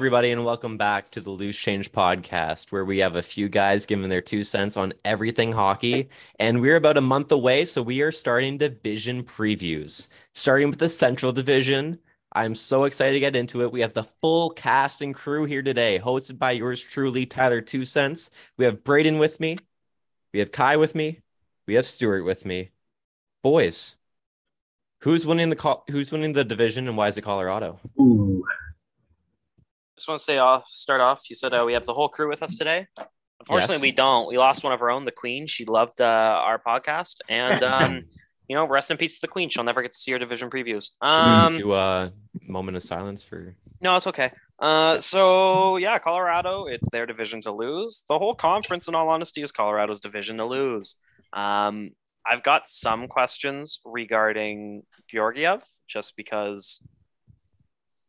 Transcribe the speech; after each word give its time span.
Everybody, 0.00 0.30
and 0.30 0.46
welcome 0.46 0.78
back 0.78 1.10
to 1.10 1.20
the 1.20 1.28
Loose 1.28 1.58
Change 1.58 1.92
podcast, 1.92 2.72
where 2.72 2.86
we 2.86 3.00
have 3.00 3.16
a 3.16 3.22
few 3.22 3.50
guys 3.50 3.84
giving 3.84 4.08
their 4.08 4.22
two 4.22 4.42
cents 4.42 4.78
on 4.78 4.94
everything 5.04 5.52
hockey. 5.52 6.08
And 6.38 6.62
we're 6.62 6.76
about 6.76 6.96
a 6.96 7.02
month 7.02 7.30
away, 7.30 7.66
so 7.66 7.82
we 7.82 8.00
are 8.00 8.10
starting 8.10 8.56
division 8.56 9.22
previews, 9.24 10.08
starting 10.32 10.70
with 10.70 10.78
the 10.78 10.88
Central 10.88 11.32
Division. 11.32 11.98
I'm 12.32 12.54
so 12.54 12.84
excited 12.84 13.12
to 13.12 13.20
get 13.20 13.36
into 13.36 13.60
it. 13.60 13.72
We 13.72 13.82
have 13.82 13.92
the 13.92 14.04
full 14.04 14.48
cast 14.48 15.02
and 15.02 15.14
crew 15.14 15.44
here 15.44 15.60
today, 15.60 15.98
hosted 16.02 16.38
by 16.38 16.52
yours 16.52 16.82
truly, 16.82 17.26
Tyler 17.26 17.60
Two 17.60 17.84
Cents. 17.84 18.30
We 18.56 18.64
have 18.64 18.82
Braden 18.82 19.18
with 19.18 19.38
me, 19.38 19.58
we 20.32 20.40
have 20.40 20.50
Kai 20.50 20.78
with 20.78 20.94
me, 20.94 21.20
we 21.66 21.74
have 21.74 21.84
Stuart 21.84 22.24
with 22.24 22.46
me. 22.46 22.70
Boys, 23.42 23.96
who's 25.02 25.26
winning 25.26 25.50
the 25.50 25.78
who's 25.90 26.10
winning 26.10 26.32
the 26.32 26.42
division, 26.42 26.88
and 26.88 26.96
why 26.96 27.08
is 27.08 27.18
it 27.18 27.22
Colorado? 27.22 27.78
Ooh 28.00 28.46
just 30.00 30.08
want 30.08 30.18
to 30.18 30.24
say 30.24 30.38
off 30.38 30.64
start 30.66 31.02
off. 31.02 31.28
You 31.28 31.36
said 31.36 31.52
uh, 31.52 31.62
we 31.66 31.74
have 31.74 31.84
the 31.84 31.92
whole 31.92 32.08
crew 32.08 32.28
with 32.28 32.42
us 32.42 32.56
today. 32.56 32.86
Unfortunately, 33.40 33.76
yes. 33.76 33.82
we 33.82 33.92
don't. 33.92 34.28
We 34.28 34.38
lost 34.38 34.64
one 34.64 34.72
of 34.72 34.80
our 34.80 34.90
own, 34.90 35.04
the 35.04 35.12
Queen. 35.12 35.46
She 35.46 35.66
loved 35.66 36.00
uh, 36.00 36.04
our 36.04 36.58
podcast, 36.58 37.16
and 37.28 37.62
um, 37.62 38.04
you 38.48 38.56
know, 38.56 38.66
rest 38.66 38.90
in 38.90 38.96
peace 38.96 39.16
to 39.16 39.20
the 39.20 39.28
Queen. 39.28 39.50
She'll 39.50 39.64
never 39.64 39.82
get 39.82 39.92
to 39.92 39.98
see 39.98 40.14
our 40.14 40.18
division 40.18 40.48
previews. 40.48 40.92
Um, 41.02 41.54
do 41.54 41.74
a 41.74 42.12
moment 42.48 42.76
of 42.76 42.82
silence 42.82 43.22
for. 43.22 43.54
No, 43.82 43.96
it's 43.96 44.06
okay. 44.06 44.32
Uh, 44.58 45.00
so 45.00 45.76
yeah, 45.76 45.98
Colorado, 45.98 46.64
it's 46.64 46.88
their 46.90 47.04
division 47.04 47.42
to 47.42 47.52
lose. 47.52 48.04
The 48.08 48.18
whole 48.18 48.34
conference, 48.34 48.88
in 48.88 48.94
all 48.94 49.10
honesty, 49.10 49.42
is 49.42 49.52
Colorado's 49.52 50.00
division 50.00 50.38
to 50.38 50.46
lose. 50.46 50.96
Um, 51.34 51.90
I've 52.24 52.42
got 52.42 52.68
some 52.68 53.06
questions 53.06 53.80
regarding 53.84 54.82
Georgiev, 55.08 55.62
just 55.86 56.16
because 56.16 56.80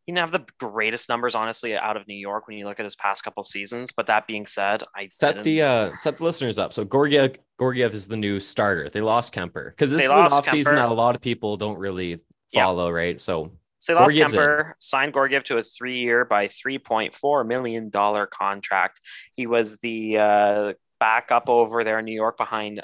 he 0.04 0.12
didn't 0.12 0.20
have 0.20 0.32
the 0.32 0.44
greatest 0.58 1.08
numbers, 1.08 1.34
honestly, 1.34 1.76
out 1.76 1.96
of 1.96 2.08
New 2.08 2.16
York 2.16 2.48
when 2.48 2.56
you 2.56 2.66
look 2.66 2.80
at 2.80 2.84
his 2.84 2.96
past 2.96 3.22
couple 3.22 3.42
seasons. 3.44 3.92
But 3.92 4.08
that 4.08 4.26
being 4.26 4.46
said, 4.46 4.82
I 4.96 5.06
set 5.08 5.34
didn't... 5.34 5.44
the 5.44 5.62
uh 5.62 5.94
set 5.94 6.18
the 6.18 6.24
listeners 6.24 6.58
up. 6.58 6.72
So 6.72 6.84
Gorgiev 6.84 7.36
Georgiev 7.58 7.94
is 7.94 8.08
the 8.08 8.16
new 8.16 8.40
starter. 8.40 8.88
They 8.88 9.00
lost 9.00 9.32
Kuemper 9.32 9.70
because 9.70 9.90
this 9.90 10.00
they 10.00 10.04
is 10.04 10.10
an 10.10 10.28
offseason 10.28 10.74
that 10.76 10.88
a 10.88 10.94
lot 10.94 11.14
of 11.14 11.20
people 11.20 11.56
don't 11.56 11.78
really 11.78 12.20
follow, 12.52 12.88
yeah. 12.88 12.94
right? 12.94 13.20
So 13.20 13.52
so 13.78 13.94
they 13.94 14.00
lost 14.00 14.14
Kuemper, 14.14 14.66
in. 14.66 14.74
signed 14.80 15.14
Gorgiev 15.14 15.44
to 15.44 15.58
a 15.58 15.62
three-year 15.62 16.24
by 16.24 16.48
three 16.48 16.78
point 16.78 17.14
four 17.14 17.44
million 17.44 17.90
dollar 17.90 18.26
contract. 18.26 19.00
He 19.36 19.46
was 19.46 19.78
the 19.78 20.18
uh, 20.18 20.72
backup 21.00 21.48
over 21.48 21.82
there 21.82 21.98
in 21.98 22.04
New 22.04 22.14
York 22.14 22.38
behind, 22.38 22.82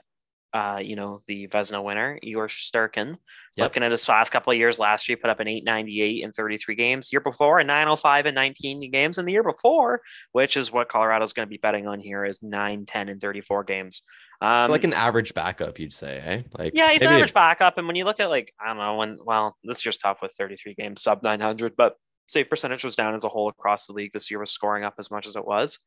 uh, 0.53 0.81
you 0.83 0.97
know, 0.97 1.23
the 1.27 1.47
Vezina 1.49 1.83
winner 1.83 2.19
Igor 2.23 2.49
Shesterkin. 2.49 3.17
Yep. 3.57 3.65
Looking 3.65 3.83
at 3.83 3.91
his 3.91 4.09
last 4.09 4.31
couple 4.31 4.53
of 4.53 4.59
years, 4.59 4.79
last 4.79 5.09
year 5.09 5.17
he 5.17 5.21
put 5.21 5.31
up 5.31 5.41
an 5.41 5.49
898 5.49 6.23
in 6.23 6.33
33 6.33 6.75
games. 6.77 7.13
Year 7.13 7.21
before, 7.21 7.59
a 7.59 7.65
905 7.65 8.27
in 8.27 8.35
19 8.35 8.91
games. 8.91 9.19
And 9.19 9.27
the 9.27 9.33
year 9.33 9.43
before, 9.43 10.01
which 10.33 10.57
is 10.57 10.71
what 10.71 10.89
Colorado's 10.89 11.33
going 11.33 11.47
to 11.47 11.51
be 11.51 11.57
betting 11.57 11.89
on 11.89 11.99
here, 11.99 12.25
is 12.25 12.43
9, 12.43 12.87
10 12.87 13.09
in 13.09 13.19
34 13.19 13.65
games. 13.65 14.03
Um, 14.41 14.71
like 14.71 14.85
an 14.85 14.93
average 14.93 15.35
backup, 15.35 15.81
you'd 15.81 15.93
say, 15.93 16.21
eh? 16.25 16.43
Like 16.57 16.73
yeah, 16.75 16.93
he's 16.93 17.03
an 17.03 17.09
average 17.09 17.35
backup. 17.35 17.77
And 17.77 17.89
when 17.89 17.97
you 17.97 18.05
look 18.05 18.21
at 18.21 18.31
like 18.31 18.55
I 18.61 18.69
don't 18.69 18.79
know 18.79 18.97
when, 18.97 19.19
well, 19.25 19.57
this 19.65 19.85
year's 19.85 19.99
tough 19.99 20.23
with 20.23 20.33
33 20.39 20.75
games, 20.75 21.03
sub 21.03 21.25
900, 21.25 21.75
but 21.77 21.97
save 22.29 22.49
percentage 22.49 22.85
was 22.85 22.95
down 22.95 23.15
as 23.15 23.25
a 23.25 23.29
whole 23.29 23.49
across 23.49 23.87
the 23.87 23.93
league 23.93 24.13
this 24.13 24.31
year 24.31 24.39
was 24.39 24.53
scoring 24.53 24.85
up 24.85 24.95
as 24.99 25.11
much 25.11 25.27
as 25.27 25.35
it 25.35 25.45
was. 25.45 25.81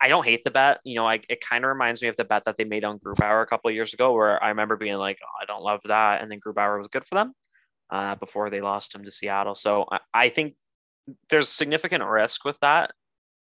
I 0.00 0.08
don't 0.08 0.24
hate 0.24 0.44
the 0.44 0.50
bet. 0.50 0.80
You 0.84 0.94
know, 0.94 1.06
I, 1.06 1.20
it 1.28 1.40
kind 1.40 1.64
of 1.64 1.68
reminds 1.68 2.00
me 2.00 2.08
of 2.08 2.16
the 2.16 2.24
bet 2.24 2.46
that 2.46 2.56
they 2.56 2.64
made 2.64 2.84
on 2.84 2.98
Grubauer 2.98 3.42
a 3.42 3.46
couple 3.46 3.68
of 3.68 3.74
years 3.74 3.92
ago, 3.92 4.12
where 4.12 4.42
I 4.42 4.48
remember 4.48 4.76
being 4.76 4.96
like, 4.96 5.18
oh, 5.22 5.42
I 5.42 5.44
don't 5.44 5.62
love 5.62 5.82
that. 5.84 6.22
And 6.22 6.30
then 6.30 6.40
Grubauer 6.40 6.78
was 6.78 6.88
good 6.88 7.04
for 7.04 7.16
them 7.16 7.34
uh, 7.90 8.14
before 8.14 8.48
they 8.48 8.60
lost 8.60 8.94
him 8.94 9.04
to 9.04 9.10
Seattle. 9.10 9.54
So 9.54 9.86
I, 9.90 9.98
I 10.14 10.28
think 10.30 10.54
there's 11.28 11.48
significant 11.48 12.04
risk 12.04 12.44
with 12.44 12.58
that. 12.60 12.92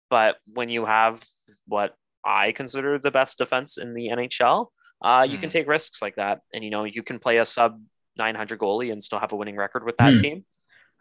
But 0.09 0.37
when 0.53 0.69
you 0.69 0.85
have 0.85 1.23
what 1.65 1.95
I 2.25 2.51
consider 2.51 2.99
the 2.99 3.11
best 3.11 3.37
defense 3.37 3.77
in 3.77 3.93
the 3.93 4.09
NHL, 4.09 4.67
uh, 5.01 5.25
you 5.29 5.37
mm. 5.37 5.39
can 5.39 5.49
hmm. 5.49 5.53
take 5.53 5.67
risks 5.67 6.01
like 6.01 6.15
that. 6.15 6.39
And, 6.53 6.63
you 6.63 6.71
know, 6.71 6.83
you 6.83 7.03
can 7.03 7.19
play 7.19 7.37
a 7.37 7.45
sub 7.45 7.79
900 8.17 8.59
goalie 8.59 8.91
and 8.91 9.01
still 9.01 9.19
have 9.19 9.31
a 9.31 9.35
winning 9.35 9.55
record 9.55 9.85
with 9.85 9.97
that 9.97 10.13
mm. 10.13 10.21
team. 10.21 10.45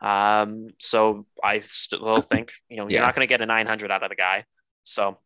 Um, 0.01 0.69
so 0.79 1.27
I 1.43 1.61
still 1.61 2.23
think, 2.23 2.53
you 2.69 2.77
know, 2.77 2.89
you're 2.89 3.03
not 3.03 3.17
going 3.17 3.27
to 3.27 3.29
get 3.29 3.41
a 3.41 3.47
900 3.47 3.91
out 3.91 4.05
of 4.05 4.11
the 4.11 4.15
guy. 4.15 4.45
So 4.85 5.19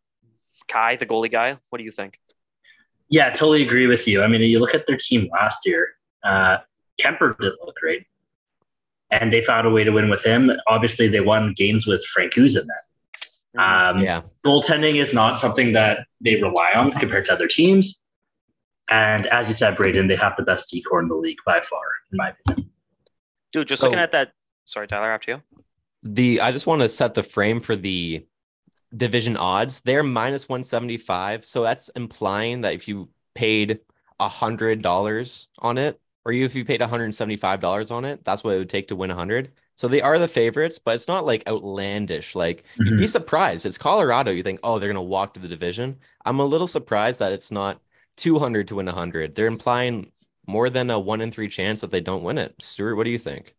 Kai, 0.73 0.97
the 0.97 1.07
goalie 1.07 1.31
guy, 1.31 1.57
what 1.69 1.79
do 1.79 1.85
you 1.85 1.91
think? 1.91 2.19
Yeah, 3.11 3.29
totally 3.29 3.63
agree 3.63 3.87
with 3.87 4.09
you. 4.09 4.23
I 4.23 4.27
mean, 4.27 4.41
you 4.41 4.59
look 4.59 4.75
at 4.75 4.87
their 4.87 4.97
team 4.97 5.29
last 5.33 5.67
year. 5.67 5.89
Uh, 6.25 6.59
Kuemper 7.01 7.39
didn't 7.39 7.61
look 7.65 7.77
great, 7.77 8.07
and 9.11 9.31
they 9.31 9.43
found 9.43 9.67
a 9.67 9.71
way 9.71 9.85
to 9.85 9.91
win 9.91 10.09
with 10.09 10.25
him. 10.25 10.51
Obviously, 10.67 11.09
they 11.09 11.21
won 11.21 11.53
games 11.55 11.87
with 11.87 12.03
Francouz 12.17 12.59
in 12.59 12.67
that. 12.67 12.85
Um, 13.63 14.01
yeah, 14.01 14.23
goaltending 14.47 14.97
is 14.97 15.13
not 15.13 15.39
something 15.39 15.75
that 15.75 16.07
they 16.23 16.41
rely 16.41 16.73
on 16.75 16.93
compared 16.93 17.27
to 17.27 17.35
other 17.35 17.49
teams. 17.49 18.03
And 18.89 19.27
as 19.27 19.49
you 19.49 19.55
said, 19.55 19.77
Braden, 19.77 20.09
they 20.09 20.17
have 20.17 20.35
the 20.39 20.43
best 20.43 20.71
D-core 20.71 21.01
in 21.01 21.09
the 21.09 21.15
league 21.15 21.39
by 21.45 21.61
far, 21.61 21.83
in 22.11 22.17
my 22.17 22.31
opinion. 22.31 22.71
Dude, 23.53 23.69
just 23.69 23.81
so, 23.81 23.89
looking 23.89 24.01
at 24.01 24.13
that. 24.13 24.33
Sorry, 24.65 24.89
Tyler, 24.89 25.11
after 25.11 25.33
you. 25.33 25.43
The 26.03 26.41
I 26.41 26.51
just 26.51 26.67
want 26.67 26.81
to 26.81 26.89
set 26.89 27.13
the 27.13 27.23
frame 27.23 27.61
for 27.61 27.77
the 27.77 28.27
division 28.97 29.37
odds, 29.37 29.81
they're 29.81 30.03
minus 30.03 30.49
175. 30.49 31.45
So 31.45 31.63
that's 31.63 31.89
implying 31.91 32.63
that 32.63 32.75
if 32.75 32.89
you 32.89 33.09
paid 33.35 33.81
a 34.21 34.29
hundred 34.29 34.83
dollars 34.83 35.49
on 35.59 35.79
it, 35.79 36.01
or 36.25 36.33
you 36.33 36.45
if 36.45 36.55
you 36.55 36.65
paid 36.65 36.81
$175 36.81 37.91
on 37.91 38.05
it, 38.05 38.23
that's 38.25 38.45
what 38.45 38.55
it 38.55 38.59
would 38.59 38.71
take 38.71 38.89
to 38.89 38.97
win 38.97 39.11
a 39.11 39.15
hundred. 39.15 39.53
So 39.77 39.89
they 39.89 40.01
are 40.01 40.19
the 40.19 40.29
favorites, 40.29 40.79
but 40.79 40.95
it's 40.95 41.09
not 41.09 41.27
like 41.27 41.49
outlandish. 41.49 42.35
Like 42.35 42.65
mm-hmm. 42.75 42.87
you'd 42.87 42.99
be 42.99 43.07
surprised. 43.07 43.67
It's 43.67 43.79
Colorado. 43.79 44.31
You 44.31 44.43
think, 44.43 44.61
oh, 44.63 44.79
they're 44.79 44.89
gonna 44.89 45.03
walk 45.03 45.35
to 45.35 45.41
the 45.41 45.49
division. 45.49 45.99
I'm 46.25 46.39
a 46.39 46.45
little 46.45 46.67
surprised 46.67 47.19
that 47.21 47.33
it's 47.33 47.51
not 47.51 47.81
200 48.17 48.69
to 48.69 48.77
win 48.77 48.87
100. 48.87 49.35
They're 49.35 49.47
implying 49.47 50.13
more 50.47 50.71
than 50.71 50.91
a 50.91 50.99
one 50.99 51.21
in 51.21 51.31
three 51.31 51.49
chance 51.49 51.81
that 51.81 51.91
they 51.91 52.01
don't 52.01 52.23
win 52.23 52.39
it. 52.39 52.55
Stuart, 52.61 52.97
what 52.97 53.05
do 53.05 53.11
you 53.11 53.19
think? 53.19 53.55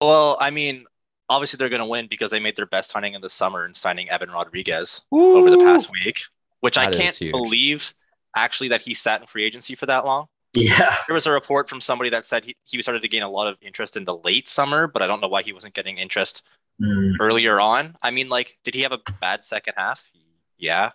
Well, 0.00 0.38
I 0.40 0.50
mean, 0.50 0.84
obviously 1.30 1.56
they're 1.56 1.70
going 1.70 1.80
to 1.80 1.86
win 1.86 2.08
because 2.08 2.30
they 2.30 2.40
made 2.40 2.56
their 2.56 2.66
best 2.66 2.90
signing 2.90 3.14
in 3.14 3.22
the 3.22 3.30
summer 3.30 3.64
in 3.64 3.72
signing 3.72 4.10
Evan 4.10 4.30
Rodriguez 4.30 5.00
Ooh. 5.14 5.38
over 5.38 5.48
the 5.48 5.58
past 5.58 5.88
week, 6.04 6.18
which 6.58 6.74
that 6.74 6.92
I 6.92 6.96
can't 6.96 7.18
believe 7.30 7.94
actually 8.36 8.68
that 8.68 8.82
he 8.82 8.92
sat 8.92 9.20
in 9.20 9.26
free 9.26 9.44
agency 9.44 9.74
for 9.74 9.86
that 9.86 10.04
long. 10.04 10.26
Yeah. 10.52 10.96
There 11.06 11.14
was 11.14 11.28
a 11.28 11.30
report 11.30 11.68
from 11.68 11.80
somebody 11.80 12.10
that 12.10 12.26
said 12.26 12.44
he, 12.44 12.56
he 12.64 12.82
started 12.82 13.02
to 13.02 13.08
gain 13.08 13.22
a 13.22 13.28
lot 13.28 13.46
of 13.46 13.56
interest 13.62 13.96
in 13.96 14.04
the 14.04 14.16
late 14.16 14.48
summer, 14.48 14.88
but 14.88 15.00
I 15.00 15.06
don't 15.06 15.20
know 15.20 15.28
why 15.28 15.42
he 15.42 15.52
wasn't 15.52 15.74
getting 15.74 15.98
interest 15.98 16.42
mm. 16.82 17.14
earlier 17.20 17.60
on. 17.60 17.96
I 18.02 18.10
mean, 18.10 18.28
like, 18.28 18.58
did 18.64 18.74
he 18.74 18.80
have 18.80 18.92
a 18.92 19.00
bad 19.20 19.44
second 19.44 19.74
half? 19.76 20.10
Yeah. 20.58 20.90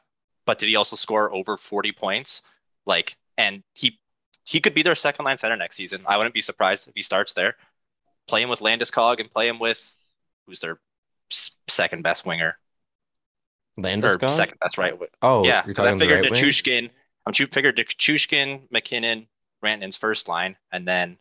But 0.46 0.59
did 0.59 0.67
he 0.67 0.75
also 0.75 0.97
score 0.97 1.34
over 1.34 1.56
40 1.56 1.94
points? 1.94 2.41
Like, 2.85 3.17
and 3.38 3.63
he 3.73 4.00
he 4.44 4.59
could 4.59 4.75
be 4.75 4.84
their 4.84 4.96
second 4.96 5.25
line 5.25 5.40
center 5.40 5.57
next 5.57 5.75
season. 5.75 6.03
I 6.06 6.17
wouldn't 6.17 6.35
be 6.35 6.41
surprised 6.41 6.88
if 6.88 6.94
he 6.94 7.02
starts 7.02 7.34
there. 7.34 7.56
Play 8.28 8.44
him 8.44 8.50
with 8.50 8.59
Landeskog 8.59 9.19
and 9.19 9.31
play 9.31 9.47
him 9.47 9.57
with 9.57 9.97
who's 10.47 10.59
their 10.59 10.79
second 11.67 12.03
best 12.03 12.25
winger. 12.25 12.57
Landeskog? 13.79 14.29
second 14.29 14.57
best 14.59 14.78
right. 14.78 14.94
Oh, 15.22 15.45
yeah. 15.45 15.63
I 15.66 15.97
figured 15.97 16.23
right 16.23 16.31
Nichushkin. 16.31 16.89
I'm 17.25 17.33
figured 17.47 17.78
Nichushkin, 17.78 18.61
MacKinnon, 18.72 19.28
Rantanen's 19.63 19.95
first 19.97 20.28
line, 20.28 20.55
and 20.72 20.88
then 20.88 21.17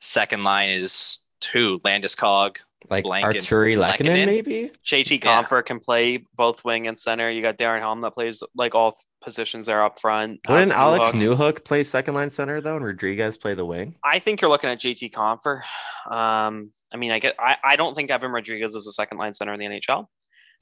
second 0.00 0.44
line 0.44 0.70
is 0.70 1.20
two 1.40 1.80
Landeskog, 1.80 2.56
like 2.90 3.04
Artturi 3.04 3.76
Lehkonen, 3.76 4.26
maybe. 4.26 4.70
JT 4.84 5.22
Compher 5.22 5.58
yeah. 5.58 5.62
can 5.62 5.80
play 5.80 6.24
both 6.34 6.64
wing 6.64 6.86
and 6.86 6.98
center. 6.98 7.30
You 7.30 7.42
got 7.42 7.56
Darren 7.56 7.80
Helm 7.80 8.00
that 8.02 8.12
plays 8.12 8.42
like 8.54 8.74
all 8.74 8.96
positions 9.22 9.66
there 9.66 9.84
up 9.84 9.98
front. 9.98 10.40
Wouldn't 10.48 10.72
Alex 10.72 11.10
Newhook 11.10 11.64
play 11.64 11.84
second 11.84 12.14
line 12.14 12.30
center 12.30 12.60
though, 12.60 12.76
and 12.76 12.84
Rodriguez 12.84 13.36
play 13.36 13.54
the 13.54 13.64
wing? 13.64 13.94
I 14.04 14.18
think 14.18 14.40
you're 14.40 14.50
looking 14.50 14.70
at 14.70 14.78
JT 14.78 15.12
Compher. 15.12 15.62
Um, 16.10 16.70
I 16.92 16.96
mean, 16.96 17.10
I 17.10 17.18
get. 17.18 17.36
I, 17.38 17.56
I 17.64 17.76
don't 17.76 17.94
think 17.94 18.10
Evan 18.10 18.30
Rodriguez 18.30 18.74
is 18.74 18.86
a 18.86 18.92
second 18.92 19.18
line 19.18 19.32
center 19.32 19.52
in 19.54 19.60
the 19.60 19.66
NHL. 19.66 20.06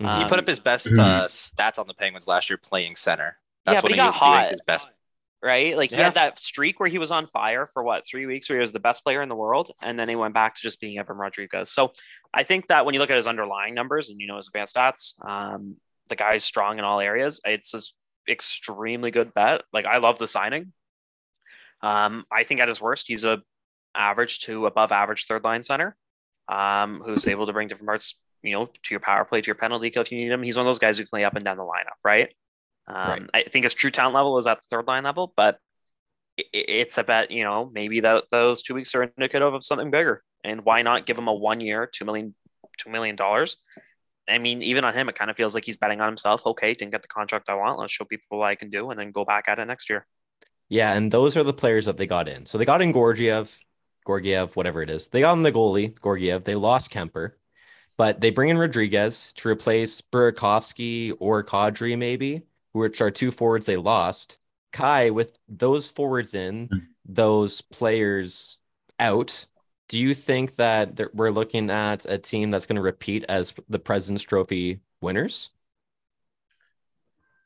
Um, 0.01 0.23
he 0.23 0.29
put 0.29 0.39
up 0.39 0.47
his 0.47 0.61
best 0.61 0.87
mm-hmm. 0.87 0.99
uh, 0.99 1.25
stats 1.25 1.79
on 1.79 1.87
the 1.87 1.95
Penguins 1.95 2.27
last 2.27 2.51
year 2.51 2.59
playing 2.59 2.97
center. 2.97 3.37
That's 3.65 3.77
yeah, 3.77 3.83
but 3.83 3.91
he, 3.91 3.95
he 3.95 3.99
got 3.99 4.15
hot. 4.15 4.51
His 4.51 4.61
best 4.67 4.89
right? 5.43 5.77
Like 5.77 5.91
he 5.91 5.97
had 5.97 6.15
that 6.15 6.39
streak 6.39 6.79
where 6.79 6.89
he 6.89 6.99
was 6.99 7.11
on 7.11 7.27
fire 7.27 7.67
for 7.67 7.83
what 7.83 8.07
three 8.07 8.27
weeks, 8.27 8.49
where 8.49 8.59
he 8.59 8.61
was 8.61 8.73
the 8.73 8.81
best 8.81 9.03
player 9.03 9.23
in 9.23 9.29
the 9.29 9.35
world, 9.35 9.73
and 9.83 9.99
then 9.99 10.09
he 10.09 10.17
went 10.17 10.35
back 10.35 10.55
to 10.55 10.63
just 10.63 10.81
being 10.81 10.99
Evan 10.99 11.17
Rodriguez. 11.17 11.71
So 11.71 11.93
I 12.33 12.45
think 12.45 12.69
that 12.69 12.87
when 12.87 12.95
you 12.95 13.01
look 13.01 13.11
at 13.11 13.17
his 13.17 13.27
underlying 13.27 13.75
numbers 13.75 14.09
and 14.09 14.21
you 14.21 14.27
know 14.27 14.37
his 14.37 14.49
advanced 14.49 14.77
stats, 14.77 15.15
um, 15.27 15.77
the 16.09 16.17
guy's 16.17 16.45
strong 16.45 16.79
in 16.79 16.85
all 16.85 17.01
areas. 17.01 17.41
It's 17.45 17.75
an 17.75 17.81
extremely 18.29 19.11
good 19.11 19.35
bet. 19.35 19.63
Like 19.73 19.85
I 19.85 19.99
love 19.99 20.19
the 20.19 20.29
signing. 20.29 20.73
Um, 21.83 22.25
I 22.31 22.45
think 22.45 22.61
at 22.61 22.69
his 22.69 22.81
worst, 22.81 23.09
he's 23.09 23.25
a 23.25 23.43
average 23.95 24.41
to 24.41 24.67
above 24.67 24.93
average 24.93 25.27
third 25.27 25.45
line 25.45 25.63
center, 25.63 25.97
um, 26.49 27.03
who's 27.05 27.27
able 27.27 27.47
to 27.47 27.53
bring 27.53 27.69
different 27.69 27.89
parts, 27.89 28.21
you 28.43 28.53
know, 28.53 28.65
to 28.67 28.91
your 28.91 29.01
power 29.01 29.25
play, 29.25 29.41
to 29.41 29.47
your 29.47 29.57
penalty 29.57 29.91
kill 29.91 30.03
if 30.03 30.13
you 30.13 30.19
need 30.19 30.31
him. 30.31 30.43
He's 30.43 30.57
one 30.57 30.65
of 30.65 30.69
those 30.69 30.79
guys 30.79 30.99
who 30.99 31.05
can 31.05 31.11
play 31.11 31.25
up 31.25 31.35
and 31.35 31.45
down 31.45 31.57
the 31.57 31.65
lineup, 31.65 31.99
right? 32.05 32.33
Um, 32.93 33.09
right. 33.09 33.31
I 33.35 33.43
think 33.45 33.65
his 33.65 33.75
true 33.75 33.91
talent 33.91 34.15
level 34.15 34.39
is 34.39 34.47
at 34.47 34.61
the 34.61 34.67
third 34.69 34.87
line 34.87 35.05
level, 35.05 35.33
but 35.37 35.59
it, 36.37 36.47
it's 36.53 36.99
a 36.99 37.05
bet, 37.05 37.31
you 37.31 37.45
know, 37.45 37.71
maybe 37.73 38.01
that 38.01 38.25
those 38.31 38.63
two 38.63 38.75
weeks 38.75 38.95
are 38.95 39.03
indicative 39.03 39.55
of 39.55 39.65
something 39.65 39.91
bigger. 39.91 40.23
And 40.45 40.65
why 40.65 40.83
not 40.83 41.07
give 41.07 41.19
him 41.19 41.29
a 41.29 41.35
one 41.35 41.61
year, 41.61 41.89
two 41.93 42.05
million, 42.05 42.35
two 42.79 42.91
million 42.91 43.17
dollars, 43.17 43.57
I 44.29 44.39
mean, 44.39 44.63
even 44.63 44.85
on 44.85 44.95
him, 44.95 45.09
it 45.09 45.15
kind 45.15 45.31
of 45.31 45.37
feels 45.37 45.55
like 45.55 45.65
he's 45.65 45.77
betting 45.77 46.01
on 46.01 46.09
himself. 46.09 46.47
Okay, 46.47 46.75
didn't 46.75 46.93
get 46.93 47.03
the 47.03 47.09
contract 47.09 47.49
I 47.49 47.55
want. 47.55 47.79
Let's 47.79 47.93
show 47.93 48.05
people 48.05 48.39
what 48.39 48.47
I 48.47 48.55
can 48.55 48.71
do, 48.71 48.91
and 48.91 48.99
then 48.99 49.11
go 49.11 49.25
back 49.25 49.45
at 49.49 49.59
it 49.59 49.65
next 49.67 49.91
year. 49.91 50.07
Yeah, 50.69 50.95
and 50.95 51.11
those 51.11 51.37
are 51.37 51.43
the 51.43 51.53
players 51.53 51.87
that 51.87 51.97
they 51.97 52.07
got 52.07 52.29
in. 52.29 52.47
So 52.47 52.57
they 52.57 52.65
got 52.65 52.83
in 52.83 52.93
Gorgiev, 52.93 53.61
Gorgiev, 54.07 54.55
whatever 54.57 54.81
it 54.83 54.91
is. 54.91 55.09
They 55.09 55.21
got 55.21 55.35
in 55.35 55.43
the 55.43 55.53
goalie, 55.53 55.99
Gorgiev. 55.99 56.45
They 56.45 56.55
lost 56.55 56.93
Kuemper, 56.93 57.33
but 57.97 58.21
they 58.21 58.31
bring 58.31 58.49
in 58.49 58.59
Rodriguez 58.59 59.33
to 59.35 59.49
replace 59.49 60.01
Burakovsky 60.01 61.15
or 61.19 61.45
Kadri, 61.45 61.99
maybe, 61.99 62.43
which 62.73 63.01
are 63.01 63.11
two 63.11 63.31
forwards 63.31 63.67
they 63.67 63.77
lost. 63.77 64.39
Kai, 64.73 65.11
with 65.11 65.39
those 65.49 65.91
forwards 65.91 66.35
in, 66.35 66.69
Hmm. 66.73 66.79
those 67.05 67.61
players 67.61 68.59
out, 68.99 69.47
do 69.89 69.99
you 69.99 70.15
think 70.15 70.57
that 70.57 70.97
that 70.97 71.15
we're 71.15 71.31
looking 71.31 71.71
at 71.71 72.07
a 72.07 72.17
team 72.19 72.51
that's 72.51 72.65
going 72.67 72.77
to 72.77 72.83
repeat 72.83 73.25
as 73.29 73.55
the 73.69 73.79
President's 73.79 74.25
Trophy 74.25 74.81
winners? 75.03 75.51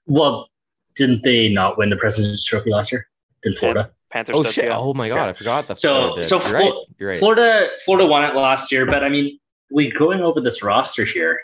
Well, 0.06 0.49
didn't 0.94 1.23
they 1.25 1.49
not 1.49 1.78
win 1.78 1.90
the 1.90 1.96
President's 1.96 2.44
Trophy 2.44 2.70
last 2.70 2.93
year? 2.93 3.08
Did 3.43 3.58
Florida? 3.58 3.90
Panthers. 4.11 4.37
Oh 4.37 4.43
did, 4.44 4.52
shit! 4.52 4.64
yeah. 4.67 4.78
Oh 4.78 4.94
my 4.94 5.08
god, 5.08 5.28
I 5.28 5.32
forgot 5.32 5.67
the 5.67 5.75
So- 5.76 5.94
Florida 6.14 6.25
so 6.25 6.40
You're 6.43 6.52
right. 6.55 6.73
You're 6.99 7.08
right. 7.11 7.19
Florida, 7.19 7.69
Florida 7.84 8.06
won 8.06 8.25
it 8.25 8.34
last 8.37 8.70
year, 8.70 8.87
but 8.87 9.02
I 9.02 9.08
mean, 9.08 9.38
we 9.70 9.90
going 9.90 10.20
over 10.20 10.40
this 10.40 10.62
roster 10.62 11.05
here. 11.05 11.40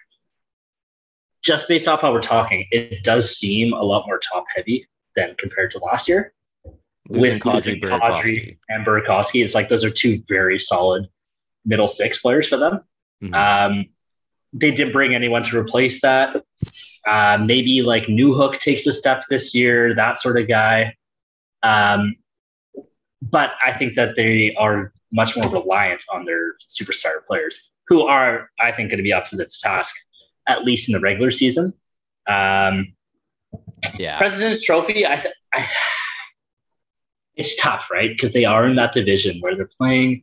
Just 1.42 1.68
based 1.68 1.88
off 1.88 2.02
how 2.02 2.12
we're 2.12 2.20
talking, 2.20 2.66
it 2.70 3.02
does 3.02 3.36
seem 3.36 3.72
a 3.72 3.82
lot 3.82 4.06
more 4.06 4.18
top 4.18 4.44
heavy 4.54 4.86
than 5.16 5.34
compared 5.36 5.70
to 5.72 5.78
last 5.78 6.08
year. 6.08 6.32
Losing 7.08 7.32
with 7.34 7.42
Kadri. 7.42 7.80
Kadri 7.80 8.58
and 8.68 8.86
Burakovsky, 8.86 9.42
it's 9.42 9.54
like 9.54 9.68
those 9.68 9.84
are 9.84 9.90
two 9.90 10.22
very 10.28 10.58
solid 10.58 11.08
middle 11.64 11.88
six 11.88 12.18
players 12.18 12.48
for 12.48 12.56
them. 12.56 12.84
Mhm. 13.22 13.34
Um, 13.34 13.86
they 14.52 14.70
didn't 14.70 14.92
bring 14.92 15.14
anyone 15.14 15.42
to 15.44 15.58
replace 15.58 16.00
that. 16.02 16.44
Uh, 17.06 17.38
maybe 17.44 17.82
like 17.82 18.04
Newhook 18.04 18.58
takes 18.60 18.86
a 18.86 18.92
step 18.92 19.24
this 19.28 19.54
year, 19.54 19.94
that 19.94 20.18
sort 20.18 20.38
of 20.38 20.46
guy. 20.46 20.96
Um, 21.62 22.16
but 23.20 23.52
I 23.64 23.72
think 23.72 23.94
that 23.96 24.14
they 24.14 24.54
are 24.54 24.92
much 25.10 25.36
more 25.36 25.48
reliant 25.50 26.04
on 26.10 26.24
their 26.24 26.54
superstar 26.58 27.24
players, 27.26 27.70
who 27.88 28.02
are, 28.02 28.50
I 28.60 28.72
think, 28.72 28.90
going 28.90 28.98
to 28.98 29.04
be 29.04 29.12
up 29.12 29.24
to 29.26 29.36
this 29.36 29.60
task, 29.60 29.94
at 30.48 30.64
least 30.64 30.88
in 30.88 30.92
the 30.92 31.00
regular 31.00 31.30
season. 31.30 31.72
Um, 32.26 32.94
Yeah. 33.98 34.16
President's 34.18 34.62
Trophy, 34.64 35.06
I, 35.06 35.16
th- 35.16 35.34
I 35.54 35.68
it's 37.34 37.56
tough, 37.60 37.88
right? 37.90 38.10
Because 38.10 38.32
they 38.32 38.44
are 38.44 38.66
in 38.66 38.76
that 38.76 38.92
division 38.92 39.40
where 39.40 39.54
they're 39.56 39.70
playing 39.78 40.22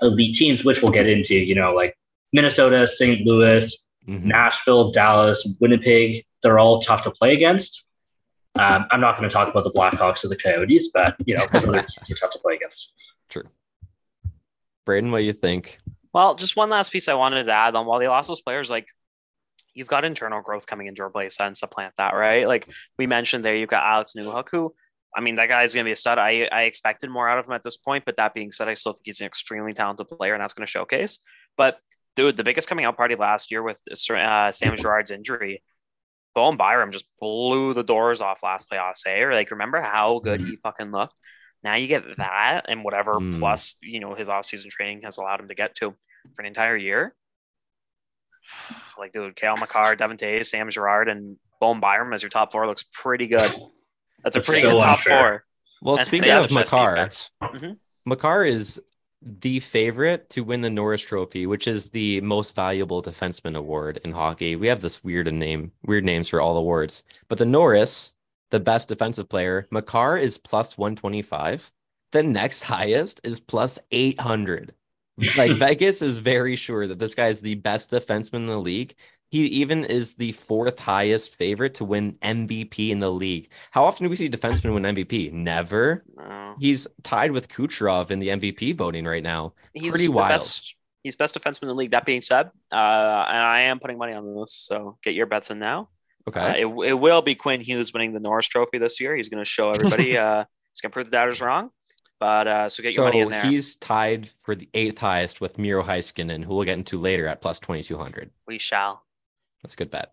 elite 0.00 0.34
teams, 0.36 0.64
which 0.64 0.82
we'll 0.82 0.92
get 0.92 1.06
into. 1.06 1.34
You 1.34 1.54
know, 1.54 1.72
like 1.72 1.96
Minnesota, 2.32 2.86
St. 2.86 3.26
Louis, 3.26 3.86
Mhm. 4.08 4.24
Nashville, 4.24 4.90
Dallas, 4.92 5.56
Winnipeg. 5.60 6.24
They're 6.42 6.58
all 6.58 6.80
tough 6.80 7.02
to 7.04 7.10
play 7.10 7.34
against. 7.34 7.86
Um, 8.58 8.86
I'm 8.90 9.00
not 9.00 9.16
going 9.16 9.28
to 9.28 9.32
talk 9.32 9.48
about 9.48 9.64
the 9.64 9.70
Blackhawks 9.70 10.24
or 10.24 10.28
the 10.28 10.36
Coyotes, 10.36 10.90
but 10.92 11.16
you 11.26 11.36
know, 11.36 11.44
those 11.52 11.68
other 11.68 11.78
teams 11.82 12.10
are 12.10 12.14
tough 12.14 12.30
to 12.30 12.38
play 12.38 12.54
against. 12.54 12.94
True. 13.28 13.44
Braden, 14.86 15.10
what 15.12 15.18
do 15.18 15.24
you 15.24 15.32
think? 15.32 15.78
Well, 16.12 16.34
just 16.34 16.56
one 16.56 16.70
last 16.70 16.90
piece 16.90 17.08
I 17.08 17.14
wanted 17.14 17.44
to 17.44 17.52
add 17.52 17.74
on. 17.76 17.86
While 17.86 17.98
they 18.00 18.08
lost 18.08 18.28
those 18.28 18.40
players, 18.40 18.70
like 18.70 18.86
you've 19.74 19.88
got 19.88 20.04
internal 20.04 20.42
growth 20.42 20.66
coming 20.66 20.86
into 20.86 21.02
replace 21.02 21.38
that 21.38 21.46
and 21.46 21.56
supplant 21.56 21.94
that, 21.96 22.14
right? 22.14 22.46
Like 22.46 22.68
we 22.98 23.06
mentioned 23.06 23.44
there, 23.44 23.56
you've 23.56 23.68
got 23.70 23.84
Alex 23.84 24.14
Newhook, 24.16 24.48
who 24.50 24.74
I 25.14 25.20
mean, 25.20 25.34
that 25.36 25.48
guy's 25.48 25.74
going 25.74 25.84
to 25.84 25.88
be 25.88 25.92
a 25.92 25.96
stud. 25.96 26.18
I, 26.18 26.48
I 26.52 26.62
expected 26.62 27.10
more 27.10 27.28
out 27.28 27.38
of 27.38 27.46
him 27.48 27.52
at 27.54 27.64
this 27.64 27.76
point, 27.76 28.04
but 28.04 28.16
that 28.18 28.32
being 28.32 28.52
said, 28.52 28.68
I 28.68 28.74
still 28.74 28.92
think 28.92 29.02
he's 29.06 29.20
an 29.20 29.26
extremely 29.26 29.72
talented 29.72 30.06
player, 30.08 30.34
and 30.34 30.40
that's 30.40 30.52
going 30.52 30.64
to 30.64 30.70
showcase. 30.70 31.18
But 31.56 31.78
dude, 32.14 32.36
the 32.36 32.44
biggest 32.44 32.68
coming 32.68 32.84
out 32.84 32.96
party 32.96 33.16
last 33.16 33.50
year 33.50 33.60
with 33.62 33.80
uh, 33.90 34.52
Sam 34.52 34.76
Girard's 34.76 35.10
injury, 35.10 35.64
Bowen 36.34 36.56
Byram 36.56 36.92
just 36.92 37.06
blew 37.20 37.74
the 37.74 37.82
doors 37.82 38.20
off 38.20 38.44
last 38.44 38.70
playoffs. 38.70 39.04
Eh? 39.04 39.18
Or 39.22 39.34
like, 39.34 39.50
remember 39.50 39.80
how 39.80 40.20
good 40.20 40.40
he 40.42 40.54
fucking 40.54 40.92
looked? 40.92 41.18
Now 41.64 41.74
you 41.74 41.88
get 41.88 42.04
that 42.18 42.66
and 42.68 42.84
whatever 42.84 43.18
Mm. 43.18 43.38
plus 43.40 43.78
you 43.82 44.00
know 44.00 44.14
his 44.14 44.28
offseason 44.28 44.70
training 44.70 45.02
has 45.02 45.18
allowed 45.18 45.40
him 45.40 45.48
to 45.48 45.54
get 45.54 45.74
to 45.76 45.90
for 46.34 46.42
an 46.42 46.46
entire 46.46 46.76
year. 46.76 47.14
Like, 48.98 49.12
dude, 49.12 49.36
Cale 49.36 49.56
Makar, 49.56 49.96
Devon 49.96 50.16
Toews, 50.16 50.46
Sam 50.46 50.68
Girard, 50.70 51.08
and 51.08 51.36
Bowen 51.60 51.80
Byram 51.80 52.12
as 52.12 52.22
your 52.22 52.30
top 52.30 52.52
four 52.52 52.66
looks 52.66 52.84
pretty 52.92 53.26
good. 53.26 53.50
That's 54.22 54.36
a 54.36 54.40
pretty 54.40 54.62
so 54.62 54.72
good 54.72 54.80
top 54.80 54.98
unfair. 54.98 55.18
four. 55.18 55.44
Well, 55.82 55.96
And 55.96 56.06
speaking 56.06 56.30
of 56.30 56.48
the 56.48 56.54
best 56.54 56.72
Makar, 56.72 56.94
defense. 56.96 57.30
Mm-hmm. 57.42 57.72
Makar 58.06 58.44
is 58.44 58.82
the 59.22 59.60
favorite 59.60 60.30
to 60.30 60.44
win 60.44 60.62
the 60.62 60.70
Norris 60.70 61.04
Trophy, 61.04 61.46
which 61.46 61.66
is 61.68 61.90
the 61.90 62.20
most 62.22 62.54
valuable 62.54 63.02
defenseman 63.02 63.56
award 63.56 64.00
in 64.04 64.12
hockey. 64.12 64.56
We 64.56 64.68
have 64.68 64.80
this 64.80 65.04
weird 65.04 65.32
name, 65.32 65.72
weird 65.82 66.04
names 66.04 66.28
for 66.28 66.40
all 66.40 66.56
awards, 66.56 67.04
but 67.28 67.38
the 67.38 67.46
Norris, 67.46 68.12
the 68.50 68.60
best 68.60 68.88
defensive 68.88 69.28
player, 69.28 69.66
Makar 69.70 70.16
is 70.16 70.38
plus 70.38 70.76
125. 70.78 71.70
The 72.12 72.22
next 72.22 72.62
highest 72.64 73.20
is 73.22 73.40
plus 73.40 73.78
800. 73.90 74.74
Like 75.36 75.52
Vegas 75.56 76.02
is 76.02 76.18
very 76.18 76.56
sure 76.56 76.86
that 76.86 76.98
this 76.98 77.14
guy 77.14 77.28
is 77.28 77.40
the 77.40 77.56
best 77.56 77.90
defenseman 77.90 78.34
in 78.34 78.46
the 78.46 78.58
league. 78.58 78.94
He 79.30 79.46
even 79.46 79.84
is 79.84 80.16
the 80.16 80.32
fourth 80.32 80.80
highest 80.80 81.36
favorite 81.36 81.74
to 81.74 81.84
win 81.84 82.14
MVP 82.14 82.90
in 82.90 82.98
the 82.98 83.12
league. 83.12 83.52
How 83.70 83.84
often 83.84 84.04
do 84.04 84.10
we 84.10 84.16
see 84.16 84.28
defensemen 84.28 84.74
win 84.74 84.82
MVP? 84.82 85.32
Never. 85.32 86.04
No. 86.16 86.56
He's 86.58 86.88
tied 87.04 87.30
with 87.30 87.48
Kucherov 87.48 88.10
in 88.10 88.18
the 88.18 88.28
MVP 88.28 88.74
voting 88.74 89.04
right 89.04 89.22
now. 89.22 89.54
He's 89.72 89.90
Pretty 89.90 90.08
wild. 90.08 90.30
Best, 90.30 90.74
he's 91.04 91.14
best 91.14 91.38
defenseman 91.38 91.62
in 91.62 91.68
the 91.68 91.74
league. 91.74 91.92
That 91.92 92.04
being 92.04 92.22
said, 92.22 92.46
uh, 92.72 92.74
and 92.74 93.38
I 93.38 93.60
am 93.62 93.78
putting 93.78 93.98
money 93.98 94.14
on 94.14 94.34
this, 94.34 94.52
so 94.52 94.98
get 95.04 95.14
your 95.14 95.26
bets 95.26 95.52
in 95.52 95.60
now. 95.60 95.90
Okay. 96.26 96.40
Uh, 96.40 96.54
it, 96.68 96.90
it 96.90 96.94
will 96.94 97.22
be 97.22 97.36
Quinn 97.36 97.60
Hughes 97.60 97.92
winning 97.92 98.12
the 98.12 98.20
Norris 98.20 98.48
Trophy 98.48 98.78
this 98.78 99.00
year. 99.00 99.14
He's 99.14 99.28
going 99.28 99.42
to 99.42 99.48
show 99.48 99.70
everybody. 99.70 100.18
uh, 100.18 100.44
he's 100.72 100.80
going 100.80 100.90
to 100.90 100.94
prove 100.94 101.06
the 101.06 101.12
doubters 101.12 101.40
wrong. 101.40 101.70
But 102.20 102.46
uh, 102.46 102.68
so 102.68 102.82
get 102.82 102.94
your 102.94 103.06
money 103.06 103.20
in 103.20 103.28
so 103.28 103.32
there. 103.32 103.44
he's 103.46 103.76
tied 103.76 104.28
for 104.28 104.54
the 104.54 104.68
eighth 104.74 104.98
highest 104.98 105.40
with 105.40 105.58
Miro 105.58 105.82
Heiskanen, 105.82 106.44
who 106.44 106.54
we'll 106.54 106.64
get 106.64 106.76
into 106.76 106.98
later 106.98 107.26
at 107.26 107.40
plus 107.40 107.58
2200. 107.58 108.30
We 108.46 108.58
shall. 108.58 109.02
That's 109.62 109.72
a 109.72 109.76
good 109.78 109.90
bet. 109.90 110.12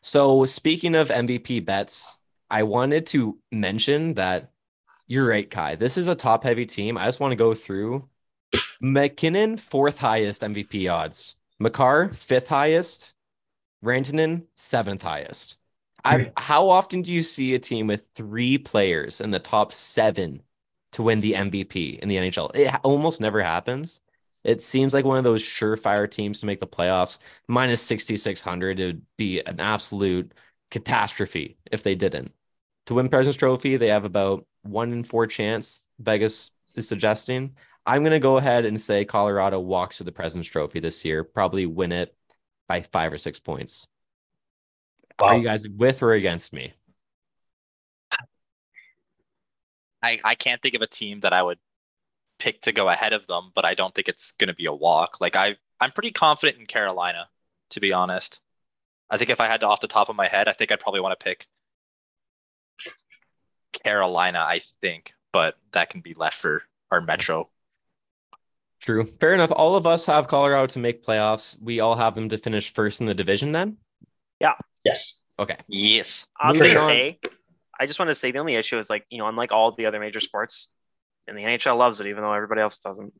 So 0.00 0.44
speaking 0.44 0.94
of 0.94 1.08
MVP 1.08 1.64
bets, 1.64 2.18
I 2.48 2.62
wanted 2.62 3.06
to 3.06 3.38
mention 3.50 4.14
that 4.14 4.52
you're 5.08 5.26
right, 5.26 5.50
Kai. 5.50 5.74
This 5.74 5.98
is 5.98 6.06
a 6.06 6.14
top 6.14 6.44
heavy 6.44 6.64
team. 6.64 6.96
I 6.96 7.06
just 7.06 7.18
want 7.18 7.32
to 7.32 7.36
go 7.36 7.54
through 7.54 8.04
MacKinnon, 8.80 9.56
fourth 9.56 9.98
highest 9.98 10.42
MVP 10.42 10.92
odds. 10.92 11.36
Makar, 11.58 12.10
fifth 12.12 12.48
highest. 12.48 13.14
Rantanen, 13.84 14.44
seventh 14.54 15.02
highest. 15.02 15.58
I, 16.04 16.32
how 16.36 16.68
often 16.68 17.02
do 17.02 17.10
you 17.10 17.22
see 17.22 17.54
a 17.54 17.58
team 17.58 17.88
with 17.88 18.08
three 18.14 18.58
players 18.58 19.20
in 19.20 19.30
the 19.30 19.40
top 19.40 19.72
seven 19.72 20.42
to 20.92 21.02
win 21.02 21.20
the 21.20 21.32
MVP 21.34 21.98
in 21.98 22.08
the 22.08 22.16
NHL? 22.16 22.54
It 22.54 22.74
almost 22.82 23.20
never 23.20 23.42
happens. 23.42 24.00
It 24.44 24.62
seems 24.62 24.94
like 24.94 25.04
one 25.04 25.18
of 25.18 25.24
those 25.24 25.42
surefire 25.42 26.10
teams 26.10 26.40
to 26.40 26.46
make 26.46 26.60
the 26.60 26.66
playoffs. 26.66 27.18
Minus 27.48 27.82
6,600, 27.82 28.80
it 28.80 28.86
would 28.86 29.02
be 29.16 29.40
an 29.40 29.60
absolute 29.60 30.32
catastrophe 30.70 31.58
if 31.70 31.82
they 31.82 31.94
didn't. 31.94 32.32
To 32.86 32.94
win 32.94 33.08
President's 33.08 33.36
Trophy, 33.36 33.76
they 33.76 33.88
have 33.88 34.04
about 34.04 34.46
one 34.62 34.92
in 34.92 35.04
four 35.04 35.26
chance, 35.26 35.86
Vegas 35.98 36.50
is 36.76 36.88
suggesting. 36.88 37.56
I'm 37.84 38.02
going 38.02 38.12
to 38.12 38.20
go 38.20 38.36
ahead 38.36 38.64
and 38.64 38.80
say 38.80 39.04
Colorado 39.04 39.60
walks 39.60 39.98
to 39.98 40.04
the 40.04 40.12
President's 40.12 40.48
Trophy 40.48 40.80
this 40.80 41.04
year, 41.04 41.24
probably 41.24 41.66
win 41.66 41.92
it 41.92 42.14
by 42.66 42.82
five 42.82 43.12
or 43.12 43.18
six 43.18 43.38
points. 43.38 43.86
Are 45.18 45.36
you 45.36 45.42
guys 45.42 45.66
with 45.68 46.02
or 46.02 46.12
against 46.12 46.52
me? 46.52 46.74
I, 50.02 50.20
I 50.24 50.34
can't 50.34 50.62
think 50.62 50.74
of 50.74 50.82
a 50.82 50.86
team 50.86 51.20
that 51.20 51.32
I 51.32 51.42
would 51.42 51.58
pick 52.38 52.62
to 52.62 52.72
go 52.72 52.88
ahead 52.88 53.12
of 53.12 53.26
them, 53.26 53.50
but 53.54 53.64
I 53.64 53.74
don't 53.74 53.94
think 53.94 54.08
it's 54.08 54.32
going 54.32 54.48
to 54.48 54.54
be 54.54 54.66
a 54.66 54.72
walk. 54.72 55.20
Like 55.20 55.36
I, 55.36 55.56
I'm 55.80 55.90
pretty 55.90 56.12
confident 56.12 56.58
in 56.58 56.66
Carolina, 56.66 57.28
to 57.70 57.80
be 57.80 57.92
honest. 57.92 58.40
I 59.10 59.16
think 59.16 59.30
if 59.30 59.40
I 59.40 59.46
had 59.46 59.60
to 59.60 59.66
off 59.66 59.80
the 59.80 59.88
top 59.88 60.08
of 60.08 60.16
my 60.16 60.26
head, 60.26 60.48
I 60.48 60.52
think 60.52 60.70
I'd 60.70 60.80
probably 60.80 61.00
want 61.00 61.18
to 61.18 61.24
pick 61.24 61.46
Carolina. 63.72 64.40
I 64.40 64.60
think, 64.80 65.14
but 65.32 65.56
that 65.72 65.90
can 65.90 66.00
be 66.00 66.14
left 66.14 66.36
for 66.36 66.62
our 66.90 67.00
Metro. 67.00 67.48
True. 68.80 69.04
Fair 69.04 69.32
enough. 69.32 69.50
All 69.50 69.76
of 69.76 69.86
us 69.86 70.06
have 70.06 70.28
Colorado 70.28 70.66
to 70.68 70.78
make 70.78 71.02
playoffs. 71.02 71.60
We 71.60 71.80
all 71.80 71.96
have 71.96 72.14
them 72.14 72.28
to 72.28 72.38
finish 72.38 72.72
first 72.72 73.00
in 73.00 73.06
the 73.06 73.14
division 73.14 73.52
then? 73.52 73.78
Yeah. 74.40 74.54
Yes. 74.84 75.22
Okay. 75.38 75.56
Yes. 75.66 76.26
I 76.38 76.48
was 76.48 76.60
going 76.60 76.74
to 76.74 76.80
on. 76.80 76.86
say, 76.86 77.18
I 77.80 77.86
just 77.86 77.98
want 77.98 78.08
to 78.10 78.14
say 78.14 78.30
the 78.30 78.38
only 78.38 78.54
issue 78.56 78.78
is 78.78 78.90
like, 78.90 79.04
you 79.10 79.18
know, 79.18 79.28
unlike 79.28 79.52
all 79.52 79.70
the 79.72 79.86
other 79.86 80.00
major 80.00 80.20
sports, 80.20 80.70
and 81.26 81.36
the 81.36 81.42
NHL 81.42 81.76
loves 81.76 82.00
it, 82.00 82.06
even 82.06 82.22
though 82.22 82.32
everybody 82.32 82.60
else 82.60 82.78
doesn't. 82.78 83.12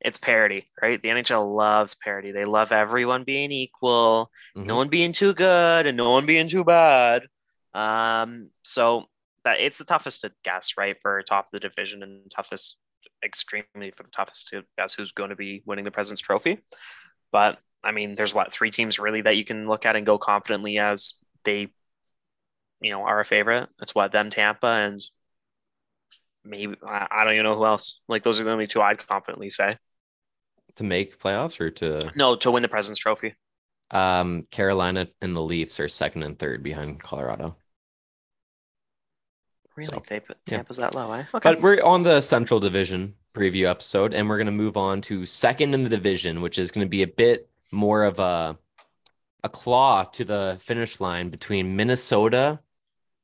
It's 0.00 0.18
parity, 0.18 0.70
right? 0.80 1.00
The 1.00 1.08
NHL 1.08 1.56
loves 1.56 1.94
parity. 1.94 2.30
They 2.30 2.44
love 2.44 2.70
everyone 2.70 3.24
being 3.24 3.50
equal, 3.50 4.30
Mhm. 4.56 4.66
no 4.66 4.76
one 4.76 4.88
being 4.88 5.12
too 5.12 5.32
good 5.34 5.86
and 5.86 5.96
no 5.96 6.10
one 6.10 6.26
being 6.26 6.48
too 6.48 6.64
bad. 6.64 7.26
Um, 7.72 8.50
so 8.62 9.06
that 9.44 9.60
it's 9.60 9.78
the 9.78 9.84
toughest 9.84 10.20
to 10.22 10.32
guess, 10.44 10.74
right, 10.76 10.96
for 11.00 11.22
top 11.22 11.46
of 11.46 11.50
the 11.52 11.60
division 11.60 12.02
and 12.02 12.30
toughest, 12.30 12.76
extremely 13.24 13.90
for 13.90 14.02
the 14.02 14.10
toughest 14.10 14.48
to 14.48 14.64
guess 14.76 14.92
who's 14.94 15.12
going 15.12 15.30
to 15.30 15.36
be 15.36 15.62
winning 15.64 15.84
the 15.84 15.90
President's 15.90 16.20
Trophy. 16.20 16.58
But 17.32 17.58
I 17.82 17.92
mean, 17.92 18.14
there's 18.16 18.34
what 18.34 18.52
three 18.52 18.70
teams 18.70 18.98
really 18.98 19.22
that 19.22 19.36
you 19.36 19.44
can 19.44 19.66
look 19.68 19.86
at 19.86 19.96
and 19.96 20.04
go 20.04 20.18
confidently 20.18 20.78
as 20.78 21.14
they, 21.44 21.68
you 22.80 22.90
know, 22.90 23.02
are 23.02 23.20
a 23.20 23.24
favorite. 23.24 23.68
It's 23.80 23.94
what 23.94 24.12
them 24.12 24.30
Tampa 24.30 24.66
and 24.66 25.00
maybe 26.44 26.76
I, 26.86 27.06
I 27.10 27.24
don't 27.24 27.34
even 27.34 27.44
know 27.44 27.56
who 27.56 27.66
else. 27.66 28.00
Like 28.08 28.22
those 28.22 28.40
are 28.40 28.44
the 28.44 28.50
only 28.50 28.66
two 28.66 28.82
I'd 28.82 29.06
confidently 29.06 29.50
say 29.50 29.78
to 30.76 30.84
make 30.84 31.18
playoffs 31.18 31.60
or 31.60 31.70
to 31.70 32.10
no 32.14 32.36
to 32.36 32.50
win 32.50 32.62
the 32.62 32.68
President's 32.68 33.00
Trophy. 33.00 33.34
Um, 33.90 34.46
Carolina 34.50 35.08
and 35.20 35.34
the 35.34 35.42
Leafs 35.42 35.78
are 35.80 35.88
second 35.88 36.22
and 36.22 36.38
third 36.38 36.62
behind 36.62 37.02
Colorado. 37.02 37.56
Really, 39.76 39.90
so, 39.90 40.02
they 40.08 40.20
put 40.20 40.38
Tampa's 40.46 40.78
yeah. 40.78 40.86
that 40.86 40.94
low, 40.94 41.12
eh? 41.12 41.24
Okay. 41.34 41.52
But 41.52 41.60
we're 41.60 41.82
on 41.82 42.02
the 42.02 42.20
Central 42.20 42.60
Division 42.60 43.14
preview 43.34 43.68
episode, 43.68 44.14
and 44.14 44.28
we're 44.28 44.38
going 44.38 44.46
to 44.46 44.52
move 44.52 44.76
on 44.76 45.02
to 45.02 45.26
second 45.26 45.74
in 45.74 45.84
the 45.84 45.90
division, 45.90 46.40
which 46.40 46.58
is 46.58 46.70
going 46.70 46.84
to 46.84 46.88
be 46.88 47.02
a 47.02 47.06
bit 47.06 47.48
more 47.70 48.04
of 48.04 48.18
a 48.18 48.58
a 49.44 49.48
claw 49.48 50.02
to 50.02 50.24
the 50.24 50.56
finish 50.60 51.00
line 51.00 51.28
between 51.28 51.76
Minnesota, 51.76 52.58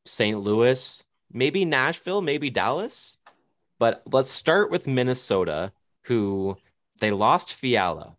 St. 0.04 0.38
Louis, 0.38 1.04
maybe 1.32 1.64
Nashville, 1.64 2.22
maybe 2.22 2.50
Dallas. 2.50 3.16
But 3.78 4.02
let's 4.10 4.30
start 4.30 4.70
with 4.70 4.86
Minnesota, 4.86 5.72
who 6.04 6.56
they 7.00 7.10
lost 7.10 7.52
Fiala. 7.52 8.16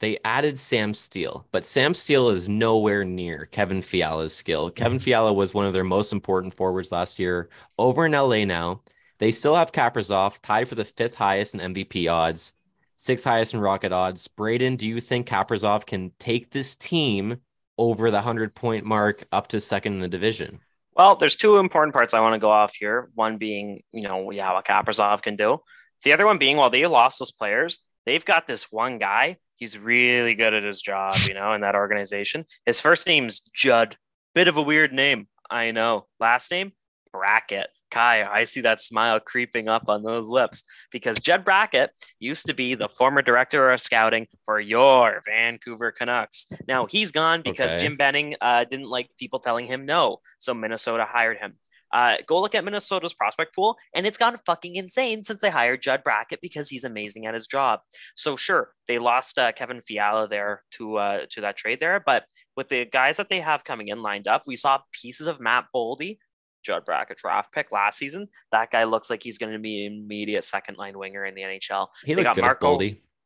They 0.00 0.18
added 0.24 0.58
Sam 0.58 0.92
Steele, 0.92 1.46
but 1.52 1.64
Sam 1.64 1.94
Steele 1.94 2.28
is 2.28 2.48
nowhere 2.48 3.04
near 3.04 3.46
Kevin 3.46 3.80
Fiala's 3.80 4.34
skill. 4.34 4.66
Mm-hmm. 4.66 4.74
Kevin 4.82 4.98
Fiala 4.98 5.32
was 5.32 5.54
one 5.54 5.64
of 5.64 5.72
their 5.72 5.84
most 5.84 6.12
important 6.12 6.54
forwards 6.54 6.92
last 6.92 7.18
year. 7.18 7.48
Over 7.78 8.06
in 8.06 8.12
LA 8.12 8.44
now, 8.44 8.82
they 9.18 9.30
still 9.30 9.56
have 9.56 9.72
Kaprizov 9.72 10.40
tied 10.42 10.68
for 10.68 10.74
the 10.74 10.84
fifth 10.84 11.14
highest 11.14 11.54
in 11.54 11.74
MVP 11.74 12.12
odds, 12.12 12.52
sixth 12.94 13.24
highest 13.24 13.54
in 13.54 13.60
Rocket 13.60 13.92
odds. 13.92 14.28
Braden, 14.28 14.76
do 14.76 14.86
you 14.86 15.00
think 15.00 15.26
Kaprizov 15.26 15.86
can 15.86 16.12
take 16.18 16.50
this 16.50 16.74
team 16.74 17.38
over 17.78 18.10
the 18.10 18.18
100 18.18 18.54
point 18.54 18.84
mark 18.84 19.24
up 19.32 19.46
to 19.48 19.60
second 19.60 19.94
in 19.94 20.00
the 20.00 20.08
division? 20.08 20.60
Well, 20.96 21.16
there's 21.16 21.36
two 21.36 21.58
important 21.58 21.94
parts 21.94 22.14
I 22.14 22.20
want 22.20 22.34
to 22.34 22.38
go 22.38 22.50
off 22.50 22.74
here. 22.74 23.10
One 23.14 23.36
being, 23.36 23.82
you 23.92 24.02
know, 24.02 24.30
yeah, 24.30 24.54
what 24.54 24.64
Kaprizov 24.64 25.20
can 25.20 25.36
do. 25.36 25.58
The 26.04 26.12
other 26.14 26.24
one 26.24 26.38
being, 26.38 26.56
while 26.56 26.70
they 26.70 26.86
lost 26.86 27.18
those 27.18 27.32
players, 27.32 27.80
they've 28.06 28.24
got 28.24 28.46
this 28.46 28.72
one 28.72 28.98
guy. 28.98 29.36
He's 29.56 29.78
really 29.78 30.34
good 30.34 30.54
at 30.54 30.64
his 30.64 30.80
job, 30.80 31.16
you 31.28 31.34
know, 31.34 31.52
in 31.52 31.60
that 31.60 31.74
organization. 31.74 32.46
His 32.64 32.80
first 32.80 33.06
name's 33.06 33.40
Judd. 33.54 33.96
Bit 34.34 34.48
of 34.48 34.56
a 34.56 34.62
weird 34.62 34.92
name, 34.92 35.28
I 35.50 35.70
know. 35.70 36.06
Last 36.18 36.50
name, 36.50 36.72
Brackett. 37.12 37.68
Kai, 37.96 38.28
I 38.30 38.44
see 38.44 38.60
that 38.60 38.78
smile 38.78 39.18
creeping 39.20 39.68
up 39.70 39.88
on 39.88 40.02
those 40.02 40.28
lips 40.28 40.64
because 40.92 41.18
Jed 41.18 41.46
Brackett 41.46 41.92
used 42.20 42.44
to 42.44 42.52
be 42.52 42.74
the 42.74 42.90
former 42.90 43.22
director 43.22 43.70
of 43.70 43.80
scouting 43.80 44.26
for 44.44 44.60
your 44.60 45.22
Vancouver 45.24 45.92
Canucks. 45.92 46.46
Now 46.68 46.84
he's 46.84 47.10
gone 47.10 47.40
because 47.40 47.70
okay. 47.70 47.80
Jim 47.80 47.96
Benning 47.96 48.34
uh, 48.42 48.64
didn't 48.64 48.90
like 48.90 49.08
people 49.18 49.38
telling 49.38 49.64
him 49.64 49.86
no, 49.86 50.18
so 50.38 50.52
Minnesota 50.52 51.06
hired 51.10 51.38
him. 51.38 51.54
Uh, 51.90 52.16
go 52.26 52.38
look 52.38 52.54
at 52.54 52.66
Minnesota's 52.66 53.14
prospect 53.14 53.54
pool, 53.54 53.78
and 53.94 54.06
it's 54.06 54.18
gone 54.18 54.36
fucking 54.44 54.76
insane 54.76 55.24
since 55.24 55.40
they 55.40 55.48
hired 55.48 55.80
Judd 55.80 56.04
Brackett 56.04 56.42
because 56.42 56.68
he's 56.68 56.84
amazing 56.84 57.24
at 57.24 57.32
his 57.32 57.46
job. 57.46 57.80
So 58.14 58.36
sure, 58.36 58.72
they 58.88 58.98
lost 58.98 59.38
uh, 59.38 59.52
Kevin 59.52 59.80
Fiala 59.80 60.28
there 60.28 60.64
to 60.72 60.96
uh, 60.96 61.20
to 61.30 61.40
that 61.40 61.56
trade 61.56 61.80
there, 61.80 62.02
but 62.04 62.24
with 62.56 62.68
the 62.68 62.84
guys 62.86 63.18
that 63.18 63.28
they 63.28 63.40
have 63.40 63.64
coming 63.64 63.88
in 63.88 64.02
lined 64.02 64.26
up, 64.26 64.42
we 64.46 64.56
saw 64.56 64.80
pieces 64.92 65.28
of 65.28 65.40
Matt 65.40 65.66
Boldy 65.74 66.18
Judd 66.66 66.84
Brackett 66.84 67.18
draft 67.18 67.52
pick 67.52 67.70
last 67.70 67.98
season. 67.98 68.28
That 68.50 68.70
guy 68.72 68.84
looks 68.84 69.08
like 69.08 69.22
he's 69.22 69.38
going 69.38 69.52
to 69.52 69.58
be 69.58 69.86
an 69.86 69.92
immediate 69.92 70.44
second 70.44 70.76
line 70.76 70.98
winger 70.98 71.24
in 71.24 71.34
the 71.34 71.42
NHL. 71.42 71.86
He 72.04 72.14
they 72.14 72.22
got 72.24 72.36
Marco, 72.44 72.78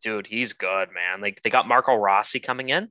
dude, 0.02 0.26
he's 0.26 0.52
good, 0.52 0.88
man. 0.92 1.20
Like 1.20 1.42
they 1.42 1.50
got 1.50 1.66
Marco 1.66 1.94
Rossi 1.94 2.38
coming 2.40 2.68
in, 2.68 2.88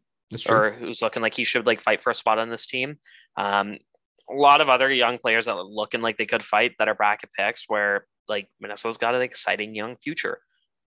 or 0.49 0.71
who's 0.71 1.01
looking 1.01 1.21
like 1.21 1.35
he 1.35 1.43
should 1.43 1.65
like 1.67 1.79
fight 1.79 2.01
for 2.01 2.09
a 2.09 2.15
spot 2.15 2.39
on 2.39 2.49
this 2.49 2.65
team. 2.65 2.97
Um, 3.37 3.77
a 4.29 4.33
lot 4.33 4.61
of 4.61 4.69
other 4.69 4.91
young 4.91 5.17
players 5.17 5.45
that 5.45 5.55
are 5.55 5.63
looking 5.63 6.01
like 6.01 6.17
they 6.17 6.25
could 6.25 6.43
fight 6.43 6.73
that 6.79 6.87
are 6.87 6.95
Brackett 6.95 7.31
picks 7.33 7.65
where 7.67 8.05
like 8.27 8.49
Minnesota's 8.59 8.97
got 8.97 9.15
an 9.15 9.21
exciting 9.21 9.73
young 9.75 9.97
future. 9.97 10.39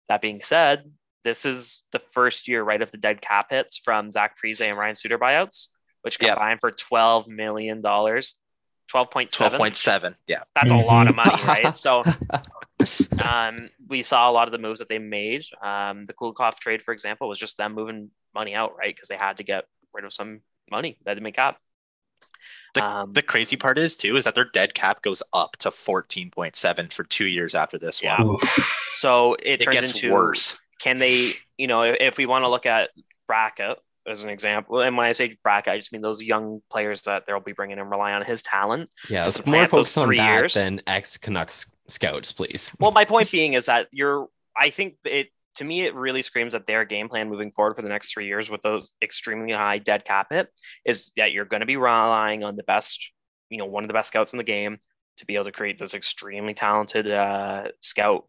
That 0.08 0.20
being 0.20 0.40
said, 0.40 0.90
this 1.24 1.44
is 1.44 1.84
the 1.92 2.00
first 2.12 2.48
year 2.48 2.62
right 2.62 2.80
of 2.80 2.90
the 2.90 2.96
dead 2.96 3.20
cap 3.20 3.48
hits 3.50 3.78
from 3.78 4.10
Zach 4.10 4.36
Parise 4.38 4.60
and 4.60 4.78
Ryan 4.78 4.94
Suter 4.94 5.18
buyouts, 5.18 5.68
which 6.02 6.18
combined 6.18 6.60
for 6.60 6.70
twelve 6.70 7.28
million 7.28 7.80
dollars. 7.80 8.38
12.7 8.92 9.30
12.7 9.30 10.14
yeah. 10.26 10.42
That's 10.54 10.72
a 10.72 10.76
lot 10.76 11.08
of 11.08 11.16
money 11.16 11.42
right? 11.44 11.76
So 11.76 12.02
um, 13.22 13.68
we 13.88 14.02
saw 14.02 14.30
a 14.30 14.32
lot 14.32 14.48
of 14.48 14.52
the 14.52 14.58
moves 14.58 14.78
that 14.78 14.88
they 14.88 14.98
made. 14.98 15.44
Um, 15.62 16.04
the 16.04 16.14
Kulikov 16.14 16.58
trade 16.58 16.82
for 16.82 16.92
example 16.92 17.28
was 17.28 17.38
just 17.38 17.56
them 17.56 17.74
moving 17.74 18.10
money 18.34 18.54
out 18.54 18.76
right? 18.76 18.94
Because 18.94 19.08
they 19.08 19.16
had 19.16 19.38
to 19.38 19.42
get 19.42 19.64
rid 19.92 20.04
of 20.04 20.12
some 20.12 20.40
money 20.70 20.98
that 21.04 21.14
didn't 21.14 21.24
make 21.24 21.36
cap. 21.36 21.58
The, 22.74 22.84
um, 22.84 23.12
the 23.12 23.22
crazy 23.22 23.56
part 23.56 23.78
is 23.78 23.96
too 23.96 24.16
is 24.16 24.24
that 24.24 24.34
their 24.34 24.48
dead 24.52 24.74
cap 24.74 25.02
goes 25.02 25.22
up 25.32 25.56
to 25.58 25.70
14.7 25.70 26.92
for 26.92 27.04
two 27.04 27.26
years 27.26 27.54
after 27.54 27.78
this 27.78 28.02
yeah. 28.02 28.22
one. 28.22 28.36
So 28.90 29.34
it, 29.34 29.60
it 29.60 29.60
turns 29.60 29.94
into 29.94 30.12
worse. 30.12 30.58
can 30.80 30.98
they 30.98 31.32
you 31.56 31.66
know 31.66 31.82
if 31.82 32.18
we 32.18 32.26
want 32.26 32.44
to 32.44 32.48
look 32.48 32.66
at 32.66 32.90
Brackett 33.26 33.78
as 34.08 34.24
an 34.24 34.30
example. 34.30 34.80
And 34.80 34.96
when 34.96 35.06
I 35.06 35.12
say 35.12 35.34
Brackett, 35.42 35.72
I 35.72 35.76
just 35.76 35.92
mean 35.92 36.02
those 36.02 36.22
young 36.22 36.60
players 36.70 37.02
that 37.02 37.24
they'll 37.26 37.40
be 37.40 37.52
bringing 37.52 37.78
and 37.78 37.90
rely 37.90 38.12
on 38.12 38.24
his 38.24 38.42
talent. 38.42 38.90
Yeah, 39.08 39.26
it's 39.26 39.44
more 39.46 39.66
focused 39.66 39.98
on 39.98 40.14
that 40.16 40.40
years. 40.40 40.54
than 40.54 40.80
ex 40.86 41.16
Canucks 41.18 41.70
scouts, 41.88 42.32
please. 42.32 42.74
Well, 42.80 42.92
my 42.92 43.04
point 43.04 43.30
being 43.32 43.54
is 43.54 43.66
that 43.66 43.88
you're. 43.92 44.28
I 44.56 44.70
think 44.70 44.94
it 45.04 45.28
to 45.56 45.64
me 45.64 45.84
it 45.84 45.94
really 45.94 46.22
screams 46.22 46.52
that 46.52 46.66
their 46.66 46.84
game 46.84 47.08
plan 47.08 47.28
moving 47.28 47.50
forward 47.50 47.74
for 47.74 47.82
the 47.82 47.88
next 47.88 48.12
three 48.12 48.26
years 48.26 48.50
with 48.50 48.62
those 48.62 48.92
extremely 49.02 49.52
high 49.52 49.78
dead 49.78 50.04
cap 50.04 50.28
hit 50.30 50.48
is 50.84 51.10
that 51.16 51.32
you're 51.32 51.44
going 51.44 51.60
to 51.60 51.66
be 51.66 51.76
relying 51.76 52.44
on 52.44 52.56
the 52.56 52.62
best, 52.62 53.10
you 53.50 53.58
know, 53.58 53.66
one 53.66 53.84
of 53.84 53.88
the 53.88 53.94
best 53.94 54.08
scouts 54.08 54.32
in 54.32 54.38
the 54.38 54.44
game 54.44 54.78
to 55.18 55.26
be 55.26 55.34
able 55.34 55.44
to 55.44 55.52
create 55.52 55.78
this 55.78 55.94
extremely 55.94 56.54
talented 56.54 57.10
uh, 57.10 57.68
scout, 57.80 58.26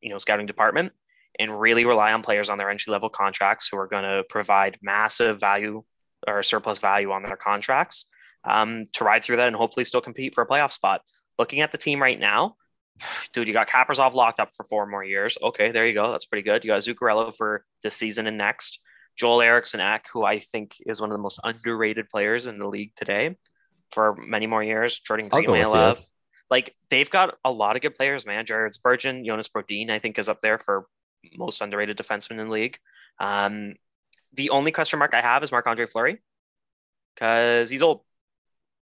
you 0.00 0.10
know, 0.10 0.18
scouting 0.18 0.46
department 0.46 0.92
and 1.40 1.58
really 1.58 1.86
rely 1.86 2.12
on 2.12 2.22
players 2.22 2.50
on 2.50 2.58
their 2.58 2.70
entry 2.70 2.92
level 2.92 3.08
contracts 3.08 3.66
who 3.66 3.78
are 3.78 3.88
going 3.88 4.04
to 4.04 4.22
provide 4.28 4.78
massive 4.82 5.40
value 5.40 5.82
or 6.28 6.42
surplus 6.42 6.78
value 6.78 7.10
on 7.10 7.22
their 7.22 7.36
contracts 7.36 8.10
um, 8.44 8.84
to 8.92 9.04
ride 9.04 9.24
through 9.24 9.36
that 9.36 9.48
and 9.48 9.56
hopefully 9.56 9.84
still 9.84 10.02
compete 10.02 10.34
for 10.34 10.42
a 10.42 10.46
playoff 10.46 10.70
spot. 10.70 11.00
Looking 11.38 11.60
at 11.60 11.72
the 11.72 11.78
team 11.78 12.00
right 12.00 12.20
now, 12.20 12.56
dude, 13.32 13.48
you 13.48 13.54
got 13.54 13.70
Kaprizov 13.70 14.12
locked 14.12 14.38
up 14.38 14.50
for 14.54 14.64
four 14.64 14.86
more 14.86 15.02
years. 15.02 15.38
Okay, 15.42 15.72
there 15.72 15.86
you 15.86 15.94
go. 15.94 16.12
That's 16.12 16.26
pretty 16.26 16.42
good. 16.42 16.62
You 16.62 16.68
got 16.68 16.82
Zuccarello 16.82 17.34
for 17.34 17.64
this 17.82 17.96
season 17.96 18.26
and 18.26 18.36
next. 18.36 18.80
Joel 19.16 19.40
Eriksson 19.40 19.80
Ek, 19.80 20.06
who 20.12 20.24
I 20.24 20.40
think 20.40 20.76
is 20.86 21.00
one 21.00 21.10
of 21.10 21.16
the 21.16 21.22
most 21.22 21.40
underrated 21.42 22.10
players 22.10 22.46
in 22.46 22.58
the 22.58 22.68
league 22.68 22.92
today 22.96 23.36
for 23.90 24.14
many 24.14 24.46
more 24.46 24.62
years. 24.62 25.00
Jordan 25.00 25.28
Greenway, 25.28 25.62
Like 26.50 26.74
they've 26.90 27.10
got 27.10 27.36
a 27.44 27.50
lot 27.50 27.76
of 27.76 27.82
good 27.82 27.94
players, 27.94 28.26
man. 28.26 28.44
Jared 28.44 28.74
Spurgeon, 28.74 29.24
Jonas 29.24 29.48
Brodin, 29.48 29.90
I 29.90 29.98
think 29.98 30.18
is 30.18 30.28
up 30.28 30.42
there 30.42 30.58
for 30.58 30.86
most 31.36 31.60
underrated 31.60 31.96
defenseman 31.96 32.40
in 32.40 32.46
the 32.46 32.52
league. 32.52 32.78
Um, 33.18 33.74
the 34.32 34.50
only 34.50 34.72
question 34.72 34.98
mark 34.98 35.14
I 35.14 35.20
have 35.20 35.42
is 35.42 35.52
Marc 35.52 35.66
Andre 35.66 35.86
Fleury 35.86 36.22
because 37.14 37.70
he's 37.70 37.82
old. 37.82 38.02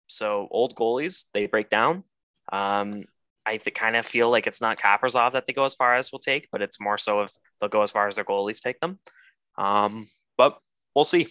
So 0.07 0.47
old 0.51 0.75
goalies 0.75 1.25
they 1.33 1.47
break 1.47 1.69
down. 1.69 2.03
Um, 2.51 3.05
I 3.45 3.57
th- 3.57 3.75
kind 3.75 3.95
of 3.95 4.05
feel 4.05 4.29
like 4.29 4.47
it's 4.47 4.61
not 4.61 4.79
Kaprizov 4.79 5.33
that 5.33 5.45
they 5.47 5.53
go 5.53 5.65
as 5.65 5.75
far 5.75 5.95
as 5.95 6.11
will 6.11 6.19
take, 6.19 6.49
but 6.51 6.61
it's 6.61 6.79
more 6.79 6.97
so 6.97 7.21
if 7.21 7.31
they'll 7.59 7.69
go 7.69 7.81
as 7.81 7.91
far 7.91 8.07
as 8.07 8.15
their 8.15 8.25
goalies 8.25 8.59
take 8.59 8.79
them. 8.79 8.99
Um, 9.57 10.07
but 10.37 10.57
we'll 10.95 11.05
see. 11.05 11.27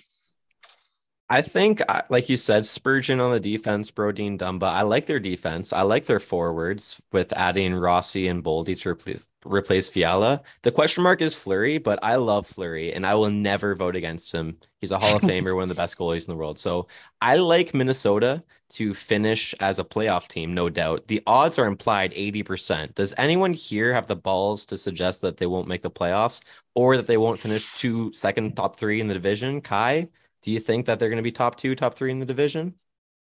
I 1.30 1.40
think, 1.40 1.80
uh, 1.88 2.02
like 2.10 2.28
you 2.28 2.36
said, 2.36 2.66
Spurgeon 2.66 3.18
on 3.18 3.32
the 3.32 3.40
defense, 3.40 3.90
Brodin, 3.90 4.38
Dumba. 4.38 4.64
I 4.64 4.82
like 4.82 5.06
their 5.06 5.20
defense. 5.20 5.72
I 5.72 5.82
like 5.82 6.04
their 6.04 6.20
forwards 6.20 7.00
with 7.12 7.32
adding 7.32 7.74
Rossi 7.74 8.28
and 8.28 8.44
Boldy 8.44 8.78
to 8.82 8.90
replace 8.90 9.24
replace 9.44 9.88
Fiala. 9.88 10.42
The 10.62 10.72
question 10.72 11.02
mark 11.02 11.20
is 11.20 11.34
Fleury, 11.34 11.78
but 11.78 11.98
I 12.02 12.16
love 12.16 12.46
Fleury 12.46 12.92
and 12.92 13.06
I 13.06 13.14
will 13.14 13.30
never 13.30 13.74
vote 13.74 13.96
against 13.96 14.32
him. 14.32 14.58
He's 14.80 14.90
a 14.90 14.98
Hall 14.98 15.16
of 15.16 15.22
Famer, 15.22 15.54
one 15.54 15.64
of 15.64 15.68
the 15.68 15.74
best 15.74 15.98
goalies 15.98 16.26
in 16.26 16.32
the 16.32 16.38
world. 16.38 16.58
So 16.58 16.88
I 17.20 17.36
like 17.36 17.74
Minnesota 17.74 18.42
to 18.70 18.94
finish 18.94 19.54
as 19.60 19.78
a 19.78 19.84
playoff 19.84 20.28
team, 20.28 20.54
no 20.54 20.70
doubt. 20.70 21.08
The 21.08 21.22
odds 21.26 21.58
are 21.58 21.66
implied 21.66 22.12
80%. 22.12 22.94
Does 22.94 23.14
anyone 23.18 23.52
here 23.52 23.92
have 23.92 24.06
the 24.06 24.16
balls 24.16 24.64
to 24.66 24.78
suggest 24.78 25.20
that 25.20 25.36
they 25.36 25.46
won't 25.46 25.68
make 25.68 25.82
the 25.82 25.90
playoffs 25.90 26.42
or 26.74 26.96
that 26.96 27.06
they 27.06 27.18
won't 27.18 27.40
finish 27.40 27.72
two 27.74 28.12
second 28.12 28.56
top 28.56 28.76
three 28.76 29.00
in 29.00 29.08
the 29.08 29.14
division? 29.14 29.60
Kai, 29.60 30.08
do 30.44 30.50
you 30.50 30.60
think 30.60 30.84
that 30.86 30.98
they're 31.00 31.08
going 31.08 31.16
to 31.16 31.22
be 31.22 31.32
top 31.32 31.56
two, 31.56 31.74
top 31.74 31.94
three 31.94 32.10
in 32.12 32.18
the 32.18 32.26
division? 32.26 32.74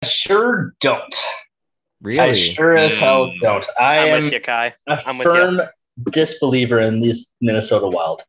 I 0.01 0.07
sure 0.07 0.73
don't. 0.79 1.15
Really? 2.01 2.19
I 2.21 2.33
sure 2.33 2.77
as 2.77 2.97
hell 2.97 3.29
don't. 3.41 3.65
I 3.77 3.97
I'm 3.99 4.07
am 4.07 4.23
with 4.23 4.33
you, 4.33 4.39
Kai. 4.39 4.73
a 4.87 4.97
I'm 5.05 5.19
a 5.19 5.23
firm 5.23 5.57
with 5.57 6.13
disbeliever 6.13 6.79
in 6.79 7.01
these 7.01 7.35
Minnesota 7.41 7.87
Wild. 7.87 8.23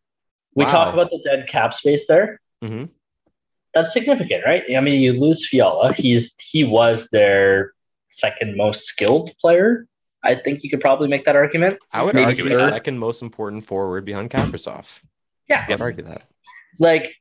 We 0.56 0.64
Wow. 0.64 0.70
talk 0.73 0.92
about 0.92 1.11
the 1.11 1.20
dead 1.25 1.47
cap 1.49 1.73
space 1.73 2.09
there. 2.09 2.40
hmm 2.61 2.87
That's 3.75 3.92
significant, 3.92 4.44
right? 4.44 4.64
I 4.76 4.80
mean, 4.80 5.00
you 5.00 5.12
lose 5.12 5.49
Fiala. 5.49 5.92
He's 5.92 6.35
he 6.40 6.64
was 6.64 7.09
their 7.11 7.73
second 8.11 8.56
most 8.56 8.82
skilled 8.87 9.30
player. 9.40 9.87
I 10.25 10.35
think 10.35 10.64
you 10.64 10.68
could 10.70 10.80
probably 10.80 11.06
make 11.06 11.25
that 11.26 11.37
argument. 11.37 11.78
I 11.92 12.02
would 12.02 12.16
Maybe 12.16 12.25
argue 12.26 12.44
the 12.49 12.56
third. 12.56 12.73
second 12.73 12.99
most 12.99 13.23
important 13.23 13.64
forward 13.64 14.04
behind 14.04 14.30
Kaprizov. 14.30 15.00
Yeah, 15.49 15.64
I'd 15.68 15.80
argue 15.80 16.02
that. 16.04 16.25
like 16.80 17.14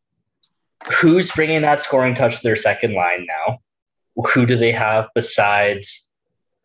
who's 0.87 1.31
bringing 1.31 1.61
that 1.61 1.79
scoring 1.79 2.15
touch 2.15 2.37
to 2.37 2.43
their 2.43 2.55
second 2.55 2.93
line 2.93 3.25
now? 3.27 3.59
Who 4.33 4.45
do 4.45 4.55
they 4.55 4.71
have 4.71 5.09
besides 5.15 6.09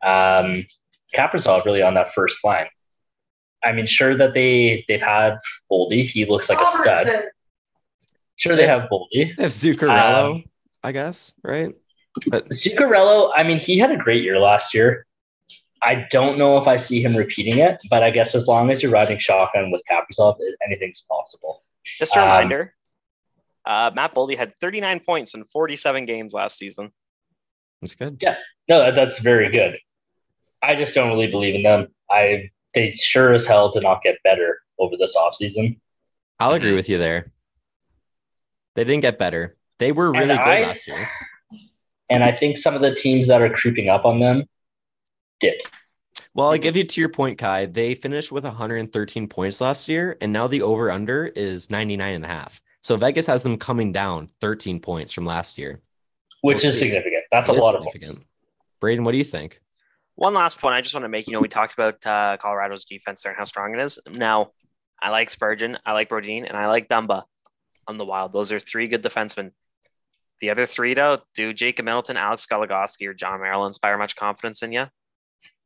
um, 0.02 0.66
Kaprizov 1.14 1.64
really 1.64 1.82
on 1.82 1.94
that 1.94 2.12
first 2.12 2.44
line? 2.44 2.66
I 3.62 3.72
mean, 3.72 3.86
sure 3.86 4.16
that 4.16 4.34
they 4.34 4.84
they've 4.88 5.00
had 5.00 5.38
Boldy. 5.70 6.04
He 6.04 6.26
looks 6.26 6.48
like 6.48 6.60
a 6.60 6.66
stud. 6.66 7.08
Sure, 8.36 8.56
they 8.56 8.66
have 8.66 8.88
Boldy. 8.90 9.36
They 9.36 9.42
have 9.44 9.52
Zuccarello, 9.52 10.34
um, 10.34 10.44
I 10.82 10.92
guess, 10.92 11.32
right? 11.42 11.74
But 12.28 12.48
Zuccarello, 12.50 13.30
I 13.34 13.42
mean, 13.42 13.58
he 13.58 13.78
had 13.78 13.90
a 13.90 13.96
great 13.96 14.22
year 14.22 14.38
last 14.38 14.74
year. 14.74 15.06
I 15.82 16.06
don't 16.10 16.38
know 16.38 16.58
if 16.58 16.66
I 16.66 16.76
see 16.76 17.02
him 17.02 17.14
repeating 17.14 17.58
it, 17.58 17.80
but 17.90 18.02
I 18.02 18.10
guess 18.10 18.34
as 18.34 18.46
long 18.46 18.70
as 18.70 18.82
you're 18.82 18.92
riding 18.92 19.18
shotgun 19.18 19.70
with 19.70 19.82
Kaprizov, 19.90 20.36
anything's 20.64 21.04
possible. 21.08 21.62
Just 21.84 22.16
a 22.16 22.20
reminder, 22.20 22.62
um, 22.62 22.68
uh, 23.66 23.90
Matt 23.94 24.14
Boldy 24.14 24.36
had 24.36 24.52
39 24.60 25.00
points 25.00 25.34
in 25.34 25.44
47 25.44 26.04
games 26.06 26.34
last 26.34 26.58
season. 26.58 26.90
That's 27.80 27.94
good. 27.94 28.16
Yeah, 28.20 28.36
no, 28.68 28.92
that's 28.92 29.18
very 29.18 29.50
good. 29.50 29.78
I 30.62 30.76
just 30.76 30.94
don't 30.94 31.08
really 31.08 31.26
believe 31.26 31.54
in 31.54 31.62
them. 31.62 31.88
I 32.10 32.50
they 32.74 32.92
sure 32.92 33.32
as 33.32 33.46
hell 33.46 33.72
did 33.72 33.82
not 33.82 34.02
get 34.02 34.18
better 34.24 34.60
over 34.78 34.96
this 34.96 35.14
offseason. 35.16 35.78
I'll 36.40 36.52
agree 36.52 36.74
with 36.74 36.88
you 36.88 36.98
there. 36.98 37.32
They 38.74 38.84
didn't 38.84 39.02
get 39.02 39.18
better. 39.18 39.56
They 39.78 39.92
were 39.92 40.10
really 40.10 40.30
and 40.30 40.38
good 40.38 40.48
I, 40.48 40.62
last 40.62 40.86
year. 40.88 41.08
And 42.10 42.24
I 42.24 42.32
think 42.32 42.58
some 42.58 42.74
of 42.74 42.82
the 42.82 42.94
teams 42.94 43.28
that 43.28 43.40
are 43.40 43.50
creeping 43.50 43.88
up 43.88 44.04
on 44.04 44.20
them 44.20 44.44
did. 45.40 45.60
Well, 46.34 46.50
I'll 46.50 46.58
give 46.58 46.76
you 46.76 46.84
to 46.84 47.00
your 47.00 47.10
point, 47.10 47.38
Kai. 47.38 47.66
They 47.66 47.94
finished 47.94 48.32
with 48.32 48.44
113 48.44 49.28
points 49.28 49.60
last 49.60 49.88
year, 49.88 50.16
and 50.20 50.32
now 50.32 50.48
the 50.48 50.62
over 50.62 50.90
under 50.90 51.26
is 51.26 51.70
99 51.70 52.14
and 52.14 52.24
a 52.24 52.28
half. 52.28 52.60
So 52.84 52.98
Vegas 52.98 53.26
has 53.26 53.42
them 53.42 53.56
coming 53.56 53.92
down 53.92 54.28
13 54.42 54.78
points 54.78 55.12
from 55.12 55.24
last 55.24 55.56
year. 55.56 55.80
Which 56.42 56.58
we'll 56.58 56.66
is 56.66 56.74
see. 56.74 56.86
significant. 56.86 57.24
That's 57.32 57.48
it 57.48 57.56
a 57.56 57.58
lot 57.58 57.74
of 57.74 57.82
points. 57.82 58.20
Braden, 58.78 59.04
what 59.04 59.12
do 59.12 59.18
you 59.18 59.24
think? 59.24 59.62
One 60.16 60.34
last 60.34 60.60
point 60.60 60.74
I 60.74 60.82
just 60.82 60.94
want 60.94 61.04
to 61.04 61.08
make. 61.08 61.26
You 61.26 61.32
know, 61.32 61.40
we 61.40 61.48
talked 61.48 61.72
about 61.72 62.06
uh, 62.06 62.36
Colorado's 62.36 62.84
defense 62.84 63.22
there 63.22 63.32
and 63.32 63.38
how 63.38 63.44
strong 63.44 63.74
it 63.74 63.80
is. 63.80 63.98
Now, 64.10 64.50
I 65.00 65.08
like 65.08 65.30
Spurgeon, 65.30 65.78
I 65.86 65.92
like 65.92 66.10
Brodin, 66.10 66.46
and 66.46 66.56
I 66.56 66.66
like 66.66 66.88
Dumba 66.88 67.24
on 67.88 67.96
the 67.96 68.04
Wild. 68.04 68.32
Those 68.32 68.52
are 68.52 68.60
three 68.60 68.86
good 68.86 69.02
defensemen. 69.02 69.52
The 70.40 70.50
other 70.50 70.66
three, 70.66 70.92
though, 70.92 71.20
do 71.34 71.54
Jacob 71.54 71.86
Middleton, 71.86 72.18
Alex 72.18 72.44
Goligoski, 72.46 73.08
or 73.08 73.14
Jon 73.14 73.40
Merrill 73.40 73.66
inspire 73.66 73.96
much 73.96 74.14
confidence 74.14 74.62
in 74.62 74.72
you? 74.72 74.86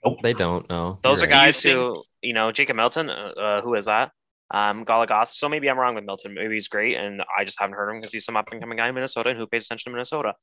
Nope. 0.04 0.18
They 0.22 0.34
don't. 0.34 0.68
No. 0.70 0.98
Those 1.02 1.20
You're 1.20 1.30
are 1.30 1.32
right. 1.32 1.46
guys 1.46 1.62
who, 1.62 2.04
you 2.22 2.32
know, 2.32 2.52
Jacob 2.52 2.76
Middleton, 2.76 3.10
uh, 3.10 3.32
uh, 3.37 3.60
who 3.60 3.75
is 3.75 3.87
that? 3.87 4.12
Um, 4.50 4.85
Goligoski. 4.85 5.35
So 5.35 5.49
maybe 5.49 5.69
I'm 5.69 5.78
wrong 5.78 5.95
with 5.95 6.05
Milton. 6.05 6.35
Maybe 6.35 6.55
he's 6.55 6.69
great, 6.69 6.97
and 6.97 7.23
I 7.37 7.45
just 7.45 7.61
haven't 7.61 7.75
heard 7.75 7.90
him 7.90 7.99
because 8.00 8.12
he's 8.12 8.25
some 8.25 8.37
up 8.37 8.50
and 8.50 8.61
coming 8.61 8.78
guy 8.78 8.88
in 8.88 8.95
Minnesota 8.95 9.31
and 9.31 9.38
who 9.38 9.47
pays 9.47 9.67
attention 9.67 9.90
to 9.90 9.95
Minnesota. 9.95 10.35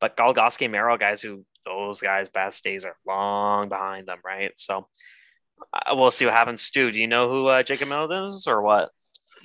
But 0.00 0.16
Goligoski 0.16 0.62
and 0.62 0.72
Merrill, 0.72 0.96
guys 0.96 1.22
who 1.22 1.44
those 1.64 2.00
guys' 2.00 2.28
best 2.28 2.62
days 2.62 2.84
are 2.84 2.96
long 3.06 3.68
behind 3.68 4.06
them, 4.06 4.18
right? 4.24 4.52
So 4.56 4.86
uh, 5.72 5.96
we'll 5.96 6.10
see 6.10 6.24
what 6.24 6.34
happens. 6.34 6.62
Stu, 6.62 6.92
do 6.92 7.00
you 7.00 7.08
know 7.08 7.28
who 7.28 7.48
uh, 7.48 7.62
Jacob 7.62 7.88
Middleton 7.88 8.24
is 8.24 8.46
or 8.46 8.62
what? 8.62 8.90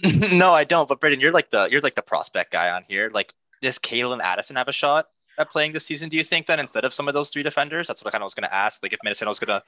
no, 0.32 0.54
I 0.54 0.64
don't. 0.64 0.88
But 0.88 1.00
Brendan, 1.00 1.20
you're 1.20 1.32
like 1.32 1.50
the 1.50 1.68
you're 1.72 1.82
like 1.82 1.96
the 1.96 2.02
prospect 2.02 2.52
guy 2.52 2.70
on 2.70 2.84
here. 2.88 3.10
Like, 3.12 3.34
does 3.62 3.80
Calen 3.80 4.22
Addison 4.22 4.56
have 4.56 4.68
a 4.68 4.74
shot 4.74 5.08
at 5.40 5.52
playing 5.52 5.74
this 5.74 5.86
season? 5.86 6.10
Do 6.10 6.18
you 6.18 6.24
think 6.24 6.48
then 6.48 6.60
instead 6.60 6.86
of 6.86 6.94
some 6.94 7.08
of 7.08 7.14
those 7.14 7.30
three 7.30 7.44
defenders? 7.44 7.88
That's 7.88 8.04
what 8.04 8.10
I 8.10 8.12
kind 8.12 8.24
of 8.24 8.28
was 8.28 8.36
going 8.36 8.48
to 8.48 8.54
ask. 8.54 8.84
Like, 8.84 8.94
if 8.94 9.00
Minnesota 9.04 9.30
was 9.30 9.40
going 9.40 9.60
to 9.60 9.64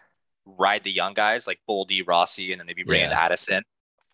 ride 0.45 0.83
the 0.83 0.91
young 0.91 1.13
guys 1.13 1.47
like 1.47 1.59
Boldy, 1.67 2.03
Rossi, 2.05 2.51
and 2.51 2.59
then 2.59 2.67
maybe 2.67 2.83
bring 2.83 3.01
yeah. 3.01 3.07
in 3.07 3.13
Addison. 3.13 3.63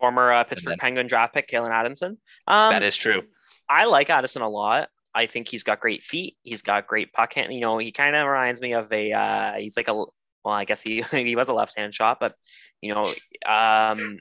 Former 0.02 0.32
uh, 0.32 0.42
Pittsburgh 0.42 0.80
Penguin 0.80 1.06
draft 1.06 1.32
pick 1.32 1.48
Calen 1.48 1.70
Addison. 1.70 2.18
Um, 2.48 2.72
that 2.72 2.82
is 2.82 2.96
true. 2.96 3.22
I 3.68 3.84
like 3.84 4.10
Addison 4.10 4.42
a 4.42 4.48
lot. 4.48 4.88
I 5.14 5.26
think 5.26 5.46
he's 5.46 5.62
got 5.62 5.78
great 5.78 6.02
feet. 6.02 6.36
He's 6.42 6.60
got 6.60 6.88
great 6.88 7.12
puck 7.12 7.34
hand. 7.34 7.54
You 7.54 7.60
know, 7.60 7.78
he 7.78 7.92
kind 7.92 8.16
of 8.16 8.26
reminds 8.26 8.60
me 8.60 8.72
of 8.72 8.92
a. 8.92 9.12
Uh, 9.12 9.52
he's 9.58 9.76
like 9.76 9.86
a. 9.86 9.94
Well, 9.94 10.10
I 10.54 10.64
guess 10.64 10.82
he 10.82 11.02
he 11.12 11.36
was 11.36 11.48
a 11.48 11.54
left 11.54 11.78
hand 11.78 11.94
shot, 11.94 12.18
but 12.18 12.34
you 12.80 12.92
know, 12.92 13.12
um, 13.48 14.18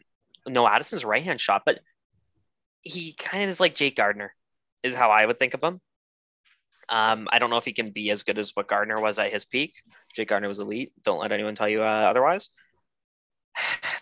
no, 0.48 0.68
Addison's 0.68 1.04
right 1.04 1.24
hand 1.24 1.42
shot, 1.42 1.64
but 1.66 1.80
he 2.84 3.14
kind 3.14 3.44
of 3.44 3.50
is 3.50 3.60
like 3.60 3.74
Jake 3.74 3.96
Gardiner, 3.96 4.36
is 4.84 4.94
how 4.94 5.10
I 5.10 5.26
would 5.26 5.40
think 5.40 5.56
of 5.56 5.64
him. 5.64 5.82
Um, 6.90 7.28
I 7.32 7.40
don't 7.40 7.50
know 7.50 7.58
if 7.58 7.66
he 7.66 7.74
can 7.74 7.90
be 7.90 8.12
as 8.12 8.22
good 8.22 8.38
as 8.38 8.52
what 8.56 8.68
Gardiner 8.68 9.02
was 9.02 9.18
at 9.18 9.34
his 9.34 9.46
peak. 9.46 9.82
Jake 10.16 10.28
Gardiner 10.28 10.48
was 10.48 10.60
elite. 10.60 10.92
Don't 11.04 11.22
let 11.22 11.32
anyone 11.32 11.56
tell 11.56 11.70
you 11.70 11.82
uh, 11.82 11.86
otherwise. 11.86 12.50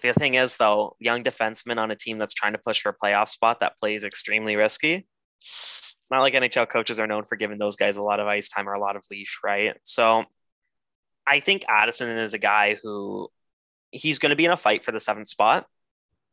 The 0.01 0.13
thing 0.13 0.35
is, 0.35 0.57
though, 0.57 0.95
young 0.99 1.23
defenseman 1.23 1.77
on 1.77 1.91
a 1.91 1.95
team 1.95 2.17
that's 2.17 2.33
trying 2.33 2.53
to 2.53 2.59
push 2.59 2.81
for 2.81 2.89
a 2.89 2.95
playoff 2.95 3.29
spot 3.29 3.59
that 3.59 3.77
plays 3.77 4.03
extremely 4.03 4.55
risky. 4.55 5.07
It's 5.41 6.12
not 6.12 6.21
like 6.21 6.33
NHL 6.33 6.69
coaches 6.69 6.99
are 6.99 7.07
known 7.07 7.23
for 7.23 7.35
giving 7.35 7.59
those 7.59 7.75
guys 7.75 7.97
a 7.97 8.03
lot 8.03 8.19
of 8.19 8.27
ice 8.27 8.49
time 8.49 8.67
or 8.67 8.73
a 8.73 8.79
lot 8.79 8.95
of 8.95 9.03
leash, 9.12 9.39
right? 9.43 9.75
So 9.83 10.23
I 11.27 11.39
think 11.39 11.65
Addison 11.67 12.09
is 12.09 12.33
a 12.33 12.39
guy 12.39 12.77
who 12.81 13.29
he's 13.91 14.19
going 14.19 14.31
to 14.31 14.35
be 14.35 14.45
in 14.45 14.51
a 14.51 14.57
fight 14.57 14.83
for 14.83 14.91
the 14.91 14.99
seventh 14.99 15.27
spot. 15.27 15.67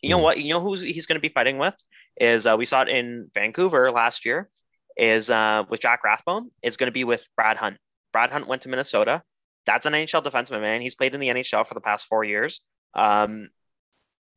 You 0.01 0.11
know 0.11 0.19
hmm. 0.19 0.25
what? 0.25 0.41
You 0.41 0.55
know 0.55 0.61
who 0.61 0.75
he's 0.75 1.07
going 1.07 1.17
to 1.17 1.21
be 1.21 1.29
fighting 1.29 1.59
with 1.59 1.75
is 2.19 2.47
uh, 2.47 2.57
we 2.59 2.65
saw 2.65 2.83
it 2.83 2.89
in 2.89 3.31
Vancouver 3.35 3.91
last 3.91 4.25
year. 4.25 4.49
Is 4.97 5.29
uh, 5.29 5.65
with 5.69 5.81
Jack 5.81 6.05
Rathbone. 6.05 6.51
Is 6.63 6.79
going 6.79 6.89
to 6.89 6.93
be 6.93 7.05
with 7.05 7.29
Brad 7.37 7.59
Hunt. 7.59 7.77
Brad 8.13 8.31
Hunt 8.31 8.47
went 8.47 8.63
to 8.63 8.71
Minnesota. 8.71 9.23
That's 9.67 9.85
an 9.85 9.93
NHL 9.93 10.25
defenseman, 10.25 10.63
man. 10.63 10.81
He's 10.81 10.95
played 10.95 11.13
in 11.13 11.21
the 11.21 11.29
NHL 11.29 11.67
for 11.67 11.75
the 11.75 11.81
past 11.81 12.07
four 12.07 12.25
years. 12.25 12.63
Um, 12.95 13.51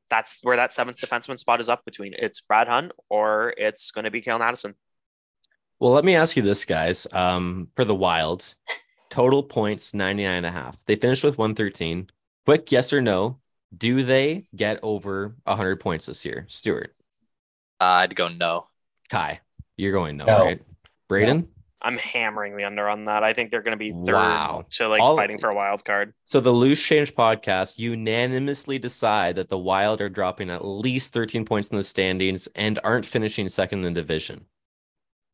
that's 0.10 0.39
where 0.43 0.56
that 0.56 0.74
seventh 0.74 0.98
defenseman 0.98 1.38
spot 1.38 1.60
is 1.60 1.69
up 1.69 1.86
between. 1.86 2.13
It's 2.17 2.41
Brad 2.41 2.67
Hunt 2.67 2.91
or 3.10 3.54
it's 3.58 3.91
going 3.91 4.06
to 4.06 4.12
be 4.12 4.22
Calen 4.22 4.41
Addison. 4.41 4.76
Well, 5.80 5.91
let 5.91 6.04
me 6.04 6.15
ask 6.15 6.36
you 6.36 6.43
this, 6.43 6.65
guys. 6.65 7.08
Um, 7.13 7.69
for 7.76 7.86
the 7.86 7.95
Wild, 7.95 8.54
total 9.10 9.43
points 9.43 9.93
99 9.93 10.36
and 10.36 10.45
a 10.45 10.52
half. 10.52 10.84
They 10.86 10.95
finished 10.95 11.24
with 11.24 11.38
113. 11.38 12.08
Quick 12.45 12.72
yes 12.72 12.91
or 12.91 13.02
no. 13.02 13.39
Do 13.76 14.04
they 14.04 14.48
get 14.56 14.80
over 14.84 15.36
100 15.43 15.80
points 15.80 16.08
this 16.08 16.26
year? 16.26 16.45
Stuart. 16.50 16.93
Uh, 17.80 17.86
I'd 17.86 18.15
go 18.15 18.28
no. 18.28 18.67
Kai, 19.10 19.39
you're 19.78 19.93
going 19.93 20.17
no, 20.17 20.26
no. 20.26 20.43
right? 20.43 20.62
Braden? 21.08 21.39
No. 21.39 21.48
I'm 21.81 21.97
hammering 21.97 22.57
the 22.57 22.65
under 22.65 22.89
on 22.89 23.05
that. 23.05 23.23
I 23.23 23.33
think 23.33 23.51
they're 23.51 23.61
going 23.61 23.71
to 23.71 23.77
be 23.77 23.91
third 23.91 24.15
wow. 24.15 24.65
to 24.71 24.87
like 24.87 25.01
All, 25.01 25.15
fighting 25.15 25.37
for 25.37 25.49
a 25.49 25.55
wild 25.55 25.85
card. 25.85 26.13
So 26.25 26.39
the 26.39 26.51
loose 26.51 26.83
change 26.83 27.15
podcast 27.15 27.79
unanimously 27.79 28.79
decide 28.79 29.37
that 29.37 29.49
the 29.49 29.57
Wild 29.57 30.01
are 30.01 30.09
dropping 30.09 30.49
at 30.49 30.65
least 30.65 31.13
13 31.13 31.45
points 31.45 31.69
in 31.69 31.77
the 31.77 31.83
standings 31.83 32.47
and 32.55 32.79
aren't 32.83 33.05
finishing 33.05 33.47
second 33.47 33.79
in 33.79 33.93
the 33.93 34.01
division. 34.01 34.45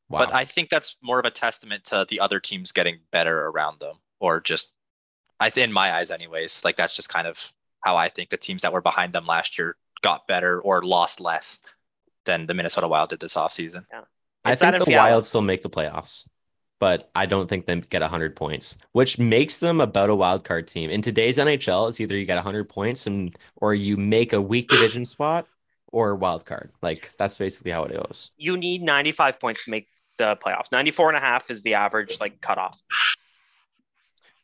Wow. 0.08 0.26
But 0.26 0.34
I 0.36 0.46
think 0.46 0.70
that's 0.70 0.98
more 1.02 1.20
of 1.20 1.26
a 1.26 1.32
testament 1.32 1.86
to 1.86 2.06
the 2.08 2.20
other 2.20 2.40
teams 2.40 2.72
getting 2.72 3.00
better 3.12 3.48
around 3.48 3.80
them, 3.80 3.96
or 4.20 4.40
just, 4.40 4.72
I 5.40 5.50
think 5.50 5.66
in 5.66 5.74
my 5.74 5.94
eyes, 5.94 6.12
anyways. 6.12 6.64
Like 6.64 6.78
that's 6.78 6.96
just 6.96 7.10
kind 7.10 7.28
of 7.28 7.52
how 7.84 7.96
I 7.98 8.10
think 8.10 8.30
the 8.30 8.38
teams 8.38 8.62
that 8.62 8.72
were 8.72 8.82
behind 8.82 9.14
them 9.14 9.26
last 9.26 9.58
year 9.58 9.78
got 10.04 10.28
better 10.28 10.62
or 10.62 10.84
lost 10.84 11.20
less 11.20 11.60
than 12.26 12.46
the 12.46 12.54
Minnesota 12.54 12.88
Wild 12.88 13.10
did 13.10 13.20
this 13.20 13.34
offseason. 13.34 13.86
Yeah. 13.92 14.02
I 14.44 14.54
think 14.54 14.84
the 14.84 14.96
Wild 14.96 15.26
still 15.26 15.42
make 15.42 15.64
the 15.64 15.72
playoffs, 15.72 16.28
but 16.80 17.10
I 17.16 17.26
don't 17.26 17.48
think 17.48 17.66
they 17.66 17.80
get 17.80 18.02
100 18.02 18.36
points, 18.36 18.78
which 18.92 19.18
makes 19.18 19.60
them 19.60 19.80
about 19.80 20.10
a 20.10 20.16
wild 20.16 20.44
card 20.44 20.68
team. 20.68 20.90
In 20.90 21.02
today's 21.02 21.38
NHL, 21.38 21.90
it's 21.90 22.00
either 22.00 22.16
you 22.16 22.26
get 22.26 22.36
100 22.36 22.70
points 22.70 23.08
and 23.08 23.36
or 23.56 23.74
you 23.74 23.98
make 23.98 24.34
a 24.34 24.42
weak 24.42 24.70
division 24.70 25.06
spot 25.06 25.48
or 25.88 26.16
wild 26.16 26.46
card. 26.46 26.72
Like 26.82 27.14
that's 27.18 27.38
basically 27.38 27.72
how 27.72 27.86
it 27.86 27.94
goes. 27.94 28.32
You 28.38 28.58
need 28.58 28.82
95 28.82 29.40
points 29.40 29.66
to 29.66 29.72
make 29.72 29.88
the 30.18 30.38
playoffs. 30.38 30.72
94 30.72 31.10
and 31.10 31.18
a 31.18 31.22
half 31.22 31.50
is 31.50 31.64
the 31.64 31.76
average 31.76 32.20
like 32.20 32.42
cutoff. 32.42 32.82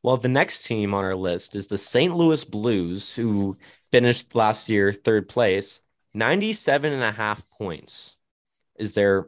Well, 0.03 0.17
the 0.17 0.29
next 0.29 0.63
team 0.63 0.93
on 0.93 1.03
our 1.03 1.15
list 1.15 1.55
is 1.55 1.67
the 1.67 1.77
St. 1.77 2.15
Louis 2.15 2.43
Blues, 2.43 3.13
who 3.13 3.57
finished 3.91 4.33
last 4.33 4.67
year 4.67 4.91
third 4.91 5.29
place. 5.29 5.81
97 6.13 6.91
and 6.91 7.03
a 7.03 7.11
half 7.11 7.43
points 7.57 8.15
is 8.77 8.93
their 8.93 9.27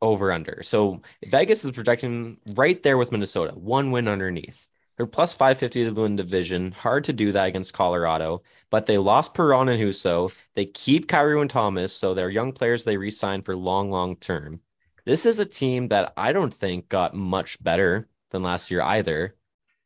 over 0.00 0.32
under. 0.32 0.62
So 0.62 1.02
Vegas 1.26 1.64
is 1.64 1.70
projecting 1.70 2.38
right 2.54 2.82
there 2.82 2.98
with 2.98 3.12
Minnesota, 3.12 3.52
one 3.52 3.90
win 3.90 4.08
underneath. 4.08 4.66
They're 4.96 5.06
plus 5.06 5.32
550 5.32 5.84
to 5.84 6.00
win 6.00 6.16
division. 6.16 6.72
Hard 6.72 7.04
to 7.04 7.12
do 7.12 7.30
that 7.32 7.46
against 7.46 7.72
Colorado, 7.72 8.42
but 8.68 8.86
they 8.86 8.98
lost 8.98 9.32
Perron 9.32 9.68
and 9.68 9.80
Husso. 9.80 10.34
They 10.54 10.64
keep 10.66 11.06
Kyrou 11.06 11.40
and 11.40 11.48
Thomas, 11.48 11.94
so 11.94 12.14
they're 12.14 12.30
young 12.30 12.52
players 12.52 12.82
they 12.82 12.96
re-sign 12.96 13.42
for 13.42 13.54
long, 13.54 13.90
long 13.90 14.16
term. 14.16 14.60
This 15.04 15.24
is 15.24 15.38
a 15.38 15.46
team 15.46 15.88
that 15.88 16.12
I 16.16 16.32
don't 16.32 16.52
think 16.52 16.88
got 16.88 17.14
much 17.14 17.62
better 17.62 18.08
than 18.30 18.42
last 18.42 18.70
year 18.72 18.82
either. 18.82 19.36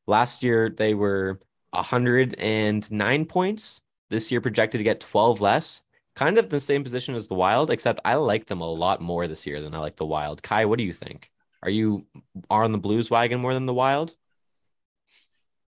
Last 0.06 0.42
year 0.42 0.70
they 0.70 0.94
were 0.94 1.40
109 1.72 3.24
points. 3.26 3.82
This 4.08 4.32
year 4.32 4.40
projected 4.40 4.78
to 4.78 4.84
get 4.84 5.00
12 5.00 5.40
less 5.40 5.82
kind 6.14 6.38
of 6.38 6.50
the 6.50 6.60
same 6.60 6.84
position 6.84 7.14
as 7.14 7.28
the 7.28 7.34
Wild, 7.34 7.70
except 7.70 8.00
I 8.04 8.14
like 8.14 8.46
them 8.46 8.60
a 8.60 8.70
lot 8.70 9.00
more 9.00 9.26
this 9.26 9.46
year 9.46 9.60
than 9.60 9.74
I 9.74 9.78
like 9.78 9.96
the 9.96 10.06
Wild. 10.06 10.42
Kai, 10.42 10.64
what 10.66 10.78
do 10.78 10.84
you 10.84 10.92
think? 10.92 11.30
Are 11.62 11.70
you 11.70 12.06
are 12.50 12.64
on 12.64 12.72
the 12.72 12.78
Blues 12.78 13.10
wagon 13.10 13.40
more 13.40 13.54
than 13.54 13.66
the 13.66 13.74
Wild? 13.74 14.14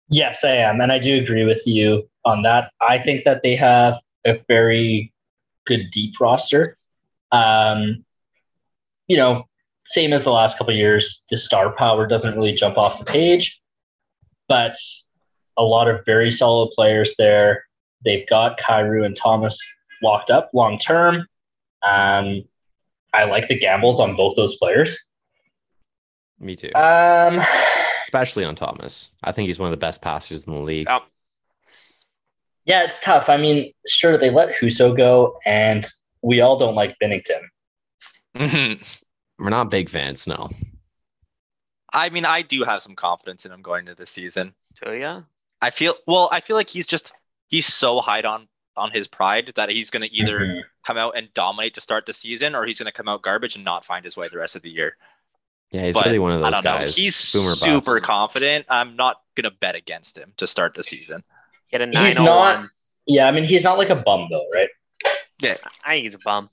Yes, 0.09 0.43
I 0.43 0.57
am, 0.57 0.81
and 0.81 0.91
I 0.91 0.99
do 0.99 1.17
agree 1.21 1.45
with 1.45 1.65
you 1.65 2.09
on 2.25 2.41
that. 2.43 2.71
I 2.81 2.99
think 2.99 3.23
that 3.23 3.43
they 3.43 3.55
have 3.55 3.95
a 4.25 4.39
very 4.47 5.13
good 5.65 5.89
deep 5.91 6.19
roster. 6.19 6.77
Um, 7.31 8.03
you 9.07 9.17
know, 9.17 9.45
same 9.85 10.13
as 10.13 10.23
the 10.23 10.31
last 10.31 10.57
couple 10.57 10.73
years, 10.73 11.25
the 11.29 11.37
star 11.37 11.71
power 11.71 12.07
doesn't 12.07 12.35
really 12.35 12.53
jump 12.53 12.77
off 12.77 12.99
the 12.99 13.05
page, 13.05 13.61
but 14.47 14.75
a 15.57 15.63
lot 15.63 15.87
of 15.87 16.05
very 16.05 16.31
solid 16.31 16.71
players 16.71 17.13
there. 17.17 17.65
They've 18.03 18.27
got 18.27 18.59
Kyrou 18.59 19.05
and 19.05 19.15
Thomas 19.15 19.59
locked 20.01 20.29
up 20.29 20.49
long 20.53 20.77
term. 20.77 21.27
Um, 21.83 22.43
I 23.13 23.25
like 23.25 23.47
the 23.47 23.57
gambles 23.57 23.99
on 23.99 24.15
both 24.15 24.35
those 24.35 24.55
players. 24.57 24.97
Me 26.39 26.55
too. 26.55 26.73
Um, 26.75 27.41
Especially 28.01 28.43
on 28.45 28.55
Thomas. 28.55 29.11
I 29.23 29.31
think 29.31 29.47
he's 29.47 29.59
one 29.59 29.67
of 29.67 29.71
the 29.71 29.77
best 29.77 30.01
passers 30.01 30.47
in 30.47 30.53
the 30.53 30.59
league. 30.59 30.87
Oh. 30.89 31.01
yeah, 32.65 32.83
it's 32.83 32.99
tough. 32.99 33.29
I 33.29 33.37
mean, 33.37 33.71
sure, 33.87 34.17
they 34.17 34.29
let 34.31 34.55
Husso 34.55 34.95
go, 34.95 35.37
and 35.45 35.85
we 36.21 36.41
all 36.41 36.57
don't 36.57 36.75
like 36.75 36.95
Binnington. 37.01 37.41
Mhm. 38.35 39.03
We're 39.37 39.49
not 39.49 39.69
big 39.71 39.89
fans, 39.89 40.25
no. 40.27 40.49
I 41.93 42.09
mean, 42.09 42.25
I 42.25 42.41
do 42.41 42.63
have 42.63 42.81
some 42.81 42.95
confidence 42.95 43.45
in 43.45 43.51
him 43.51 43.61
going 43.61 43.81
into 43.81 43.95
the 43.95 44.05
season. 44.05 44.53
Do 44.83 44.93
ya? 44.93 45.23
I 45.61 45.69
feel 45.69 45.95
well. 46.07 46.29
I 46.31 46.39
feel 46.39 46.55
like 46.55 46.69
he's 46.69 46.87
just 46.87 47.11
he's 47.47 47.65
so 47.65 47.99
high 47.99 48.21
on 48.21 48.47
on 48.77 48.91
his 48.91 49.07
pride 49.07 49.51
that 49.55 49.69
he's 49.69 49.89
going 49.89 50.01
to 50.07 50.13
either 50.13 50.39
Mhm. 50.39 50.61
come 50.85 50.97
out 50.97 51.15
and 51.17 51.33
dominate 51.33 51.73
to 51.75 51.81
start 51.81 52.05
the 52.05 52.13
season, 52.13 52.55
or 52.55 52.65
he's 52.65 52.79
going 52.79 52.85
to 52.85 52.91
come 52.91 53.07
out 53.09 53.21
garbage 53.21 53.55
and 53.55 53.65
not 53.65 53.83
find 53.85 54.05
his 54.05 54.15
way 54.15 54.27
the 54.29 54.37
rest 54.37 54.55
of 54.55 54.61
the 54.61 54.69
year. 54.69 54.95
Yeah, 55.71 55.85
he's 55.85 55.93
But 55.93 56.05
really 56.05 56.19
one 56.19 56.31
of 56.33 56.41
I 56.41 56.51
those 56.51 56.61
don't 56.61 56.63
know. 56.65 56.79
guys. 56.79 56.95
He's 56.95 57.31
Boomer 57.33 57.55
super 57.55 57.93
bust. 57.95 58.03
confident. 58.05 58.65
I'm 58.69 58.95
not 58.95 59.21
going 59.35 59.43
to 59.49 59.51
bet 59.57 59.75
against 59.75 60.17
him 60.17 60.33
to 60.37 60.47
start 60.47 60.73
the 60.73 60.83
season. 60.83 61.23
He 61.67 61.77
had 61.77 61.81
a 61.93 61.99
He's 61.99 62.17
not- 62.17 62.67
Yeah, 63.07 63.27
I 63.27 63.31
mean, 63.31 63.43
he's 63.43 63.63
not 63.63 63.77
like 63.77 63.89
a 63.89 63.95
bum 63.95 64.27
though, 64.29 64.47
right? 64.53 64.69
Yeah. 65.39 65.57
I 65.85 65.91
think 65.91 66.03
he's 66.03 66.15
a 66.15 66.19
bum. 66.19 66.49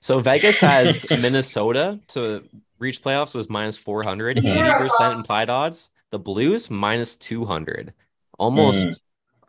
So 0.00 0.20
Vegas 0.20 0.60
has 0.60 1.06
Minnesota 1.10 2.00
to 2.08 2.44
reach 2.78 3.02
playoffs 3.02 3.36
as 3.36 3.50
minus 3.50 3.76
400, 3.76 4.38
80% 4.38 5.14
implied 5.14 5.50
odds. 5.50 5.90
The 6.10 6.18
Blues 6.18 6.70
minus 6.70 7.16
200. 7.16 7.92
Almost 8.38 9.00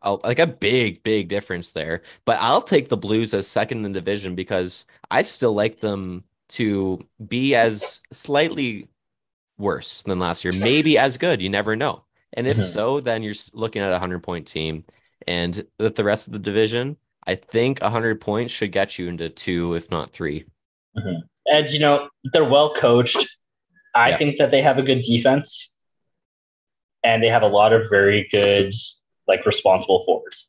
a- 0.02 0.14
like 0.24 0.40
a 0.40 0.48
big, 0.48 1.04
big 1.04 1.28
difference 1.28 1.72
there. 1.72 2.02
But 2.26 2.38
I'll 2.40 2.62
take 2.62 2.90
the 2.90 2.98
Blues 2.98 3.34
as 3.34 3.48
second 3.48 3.86
in 3.86 3.94
the 3.94 4.00
division 4.00 4.36
because 4.36 4.86
I 5.10 5.22
still 5.22 5.54
like 5.54 5.80
them 5.80 6.24
to 6.50 7.06
be 7.28 7.56
as 7.56 8.02
slightly 8.12 8.88
worse 9.58 10.04
than 10.04 10.20
last 10.20 10.44
year. 10.44 10.54
Maybe 10.54 10.98
as 10.98 11.18
good. 11.18 11.42
You 11.42 11.50
never 11.50 11.76
know. 11.76 12.04
And 12.34 12.48
if 12.48 12.58
Mhm. 12.58 12.64
so, 12.64 13.00
then 13.00 13.24
you're 13.24 13.36
looking 13.54 13.82
at 13.82 13.90
a 13.92 13.96
100 13.96 14.24
point 14.24 14.48
team. 14.48 14.86
And 15.28 15.66
with 15.80 15.96
the 15.96 16.04
rest 16.04 16.28
of 16.28 16.34
the 16.34 16.40
division, 16.40 16.98
I 17.28 17.36
think 17.36 17.80
100 17.82 18.20
points 18.20 18.52
should 18.54 18.72
get 18.72 18.98
you 18.98 19.08
into 19.08 19.30
two, 19.30 19.76
if 19.76 19.92
not 19.92 20.12
three. 20.12 20.46
And 21.46 21.70
you 21.70 21.80
know, 21.80 22.10
they're 22.34 22.44
well 22.50 22.74
coached. 22.74 23.18
I 23.94 24.10
Yeah. 24.10 24.18
think 24.18 24.38
that 24.40 24.52
they 24.52 24.62
have 24.62 24.78
a 24.78 24.82
good 24.84 25.02
defense, 25.04 25.72
and 27.04 27.22
they 27.22 27.28
have 27.28 27.44
a 27.44 27.48
lot 27.48 27.74
of 27.74 27.88
very 27.90 28.28
good, 28.32 28.74
like, 29.32 29.46
responsible 29.46 30.04
forwards. 30.06 30.48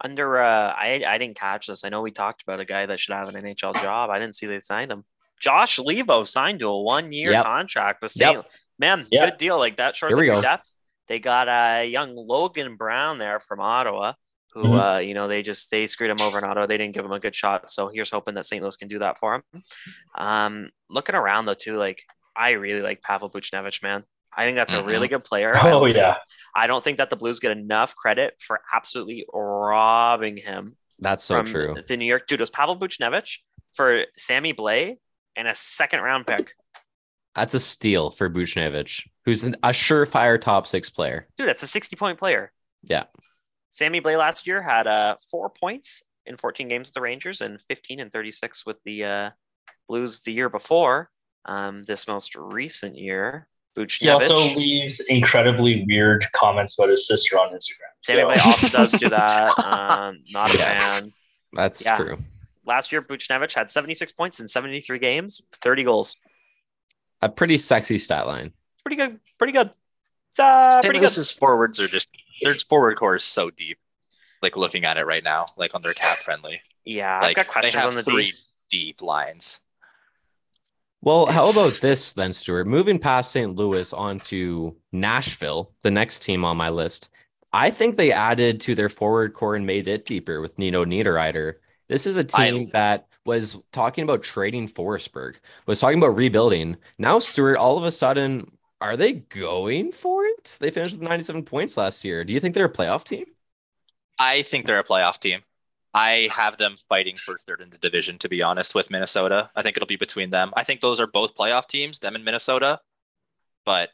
Under 0.00 0.40
uh 0.40 0.72
I 0.76 1.02
I 1.06 1.18
didn't 1.18 1.36
catch 1.36 1.66
this. 1.66 1.84
I 1.84 1.88
know 1.88 2.02
we 2.02 2.12
talked 2.12 2.42
about 2.42 2.60
a 2.60 2.64
guy 2.64 2.86
that 2.86 3.00
should 3.00 3.14
have 3.14 3.28
an 3.28 3.34
NHL 3.34 3.74
job. 3.82 4.10
I 4.10 4.18
didn't 4.20 4.36
see 4.36 4.46
they 4.46 4.60
signed 4.60 4.92
him. 4.92 5.04
Josh 5.40 5.78
Leivo 5.78 6.24
signed 6.26 6.60
to 6.60 6.68
a 6.68 6.82
one-year 6.82 7.30
Yep. 7.32 7.44
contract 7.44 8.02
with 8.02 8.12
Yep. 8.16 8.32
St. 8.34 8.46
Man, 8.78 9.04
Yeah. 9.10 9.26
good 9.26 9.38
deal. 9.38 9.58
Like 9.58 9.76
that 9.76 9.96
shores 9.96 10.12
Here 10.14 10.18
up 10.22 10.26
your 10.26 10.34
go. 10.36 10.42
depth. 10.42 10.70
They 11.08 11.18
got 11.18 11.48
a 11.48 11.80
uh, 11.80 11.82
young 11.82 12.14
Logan 12.14 12.76
Brown 12.76 13.18
there 13.18 13.40
from 13.40 13.58
Ottawa, 13.60 14.12
who 14.52 14.64
Mhm. 14.64 14.96
uh, 14.96 14.98
you 14.98 15.14
know, 15.14 15.26
they 15.26 15.42
just 15.42 15.68
they 15.72 15.86
screwed 15.88 16.10
him 16.10 16.20
over 16.20 16.38
in 16.38 16.44
Ottawa. 16.44 16.66
They 16.66 16.76
didn't 16.78 16.94
give 16.94 17.04
him 17.04 17.12
a 17.12 17.18
good 17.20 17.34
shot. 17.34 17.70
So 17.72 17.88
here's 17.88 18.10
hoping 18.10 18.34
that 18.34 18.46
St. 18.46 18.62
Louis 18.62 18.76
can 18.76 18.86
do 18.88 19.00
that 19.00 19.18
for 19.18 19.34
him. 19.34 19.42
Um, 20.16 20.70
looking 20.88 21.16
around 21.16 21.46
though, 21.46 21.54
too, 21.54 21.76
like 21.76 22.04
I 22.36 22.50
really 22.50 22.82
like 22.82 23.02
Pavel 23.02 23.30
Buchnevich, 23.30 23.82
man. 23.82 24.04
I 24.36 24.44
think 24.44 24.54
that's 24.54 24.74
a 24.74 24.84
really 24.84 25.08
good 25.08 25.24
player. 25.24 25.54
Oh 25.56 25.80
don't 25.80 25.90
yeah, 25.96 26.18
I 26.58 26.66
don't 26.66 26.82
think 26.82 26.98
that 26.98 27.08
the 27.08 27.16
Blues 27.16 27.38
get 27.38 27.52
enough 27.52 27.94
credit 27.94 28.34
for 28.38 28.60
absolutely 28.74 29.24
robbing 29.32 30.36
him 30.36 30.76
That's 30.98 31.22
so 31.22 31.36
from 31.36 31.46
true. 31.46 31.76
the 31.86 31.96
New 31.96 32.04
York 32.04 32.26
dude. 32.26 32.40
Was 32.40 32.50
Pavel 32.50 32.76
Buchnevich 32.76 33.38
for 33.74 34.04
Sammy 34.16 34.52
Blais 34.52 34.96
and 35.36 35.46
a 35.46 35.54
second 35.54 36.00
round 36.00 36.26
pick. 36.26 36.52
That's 37.34 37.54
a 37.54 37.60
steal 37.60 38.10
for 38.10 38.28
Buchnevich, 38.28 39.06
who's 39.24 39.44
an, 39.44 39.54
a 39.62 39.68
surefire 39.68 40.40
top 40.40 40.66
six 40.66 40.90
player. 40.90 41.28
Dude, 41.36 41.48
that's 41.48 41.62
a 41.62 41.68
60 41.68 41.94
point 41.94 42.18
player. 42.18 42.50
Yeah. 42.82 43.04
Sammy 43.70 44.00
Blais 44.00 44.18
last 44.18 44.46
year 44.48 44.60
had 44.60 44.88
uh, 44.88 45.16
four 45.30 45.50
points 45.50 46.02
in 46.26 46.36
14 46.36 46.66
games 46.66 46.88
with 46.88 46.94
the 46.94 47.00
Rangers 47.00 47.40
and 47.40 47.60
15 47.62 48.00
and 48.00 48.10
36 48.10 48.66
with 48.66 48.78
the 48.84 49.04
uh, 49.04 49.30
Blues 49.88 50.22
the 50.22 50.32
year 50.32 50.48
before. 50.48 51.10
Um, 51.44 51.84
this 51.84 52.08
most 52.08 52.34
recent 52.34 52.98
year, 52.98 53.48
he 53.88 54.08
also 54.08 54.34
leaves 54.54 55.00
incredibly 55.08 55.84
weird 55.86 56.26
comments 56.32 56.78
about 56.78 56.90
his 56.90 57.06
sister 57.06 57.38
on 57.38 57.50
Instagram. 57.50 57.90
Sammy 58.02 58.20
So- 58.22 58.28
Blais 58.28 58.46
also 58.46 58.68
does 58.68 58.92
do 58.92 59.08
that. 59.08 59.48
Um, 59.58 60.22
not 60.30 60.54
a 60.54 60.58
Yes. 60.58 61.00
fan. 61.00 61.12
That's 61.52 61.84
Yeah. 61.84 61.96
true. 61.96 62.18
Last 62.64 62.92
year, 62.92 63.00
Buchnevich 63.02 63.54
had 63.54 63.70
76 63.70 64.12
points 64.12 64.40
in 64.40 64.48
73 64.48 64.98
games, 64.98 65.40
30 65.54 65.84
goals. 65.84 66.16
A 67.22 67.28
pretty 67.28 67.56
sexy 67.56 67.98
stat 67.98 68.26
line. 68.26 68.52
Pretty 68.84 68.96
good. 68.96 69.18
Pretty 69.38 69.52
good. 69.52 69.70
It's, 70.30 70.38
uh, 70.38 70.72
St. 70.72 70.84
pretty 70.84 70.98
good. 70.98 71.06
Louis's 71.06 71.30
forwards 71.30 71.80
are 71.80 71.88
just 71.88 72.10
their 72.42 72.54
forward 72.54 72.96
core 72.96 73.16
is 73.16 73.24
so 73.24 73.50
deep. 73.50 73.78
Like 74.42 74.56
looking 74.56 74.84
at 74.84 74.96
it 74.98 75.04
right 75.06 75.24
now, 75.24 75.46
like 75.56 75.74
on 75.74 75.80
their 75.82 75.94
CapFriendly. 75.94 76.60
Yeah, 76.84 77.18
Like 77.20 77.30
I've 77.38 77.46
got 77.46 77.48
questions 77.52 77.74
they 77.74 77.80
have 77.80 77.88
on 77.88 77.96
the 77.96 78.02
three 78.04 78.30
D. 78.30 78.36
deep 78.70 79.02
lines. 79.02 79.60
Well, 81.00 81.26
how 81.26 81.50
about 81.50 81.74
this 81.80 82.12
then, 82.12 82.32
Stuart? 82.32 82.66
Moving 82.66 82.98
past 82.98 83.30
St. 83.30 83.54
Louis 83.54 83.92
onto 83.92 84.74
Nashville, 84.92 85.72
the 85.82 85.90
next 85.90 86.22
team 86.22 86.44
on 86.44 86.56
my 86.56 86.70
list. 86.70 87.10
I 87.52 87.70
think 87.70 87.96
they 87.96 88.12
added 88.12 88.60
to 88.62 88.74
their 88.74 88.88
forward 88.88 89.32
core 89.32 89.54
and 89.54 89.64
made 89.66 89.88
it 89.88 90.04
deeper 90.04 90.40
with 90.40 90.58
Nino 90.58 90.84
Niederreiter. 90.84 91.54
This 91.88 92.06
is 92.06 92.16
a 92.16 92.24
team 92.24 92.70
that 92.72 93.06
was 93.24 93.62
talking 93.72 94.04
about 94.04 94.22
trading 94.22 94.68
Forsberg, 94.68 95.36
was 95.66 95.80
talking 95.80 95.98
about 95.98 96.16
rebuilding. 96.16 96.76
Now, 96.98 97.18
Stuart, 97.20 97.56
all 97.56 97.78
of 97.78 97.84
a 97.84 97.90
sudden, 97.90 98.50
are 98.80 98.96
they 98.96 99.14
going 99.14 99.92
for 99.92 100.24
it? 100.26 100.58
They 100.60 100.70
finished 100.70 100.94
with 100.94 101.02
97 101.08 101.44
points 101.44 101.76
last 101.76 102.04
year. 102.04 102.24
Do 102.24 102.32
you 102.32 102.40
think 102.40 102.54
they're 102.54 102.66
a 102.66 102.72
playoff 102.72 103.04
team? 103.04 103.26
I 104.18 104.42
think 104.42 104.66
they're 104.66 104.78
a 104.78 104.84
playoff 104.84 105.18
team. 105.18 105.42
I 105.98 106.28
have 106.32 106.58
them 106.58 106.76
fighting 106.76 107.16
for 107.16 107.38
third 107.38 107.60
in 107.60 107.70
the 107.70 107.78
division, 107.78 108.18
to 108.18 108.28
be 108.28 108.40
honest, 108.40 108.72
with 108.72 108.88
Minnesota. 108.88 109.50
I 109.56 109.62
think 109.62 109.76
it'll 109.76 109.88
be 109.88 109.96
between 109.96 110.30
them. 110.30 110.52
I 110.56 110.62
think 110.62 110.80
those 110.80 111.00
are 111.00 111.08
both 111.08 111.34
playoff 111.34 111.66
teams, 111.66 111.98
them 111.98 112.14
and 112.14 112.24
Minnesota. 112.24 112.78
But 113.64 113.90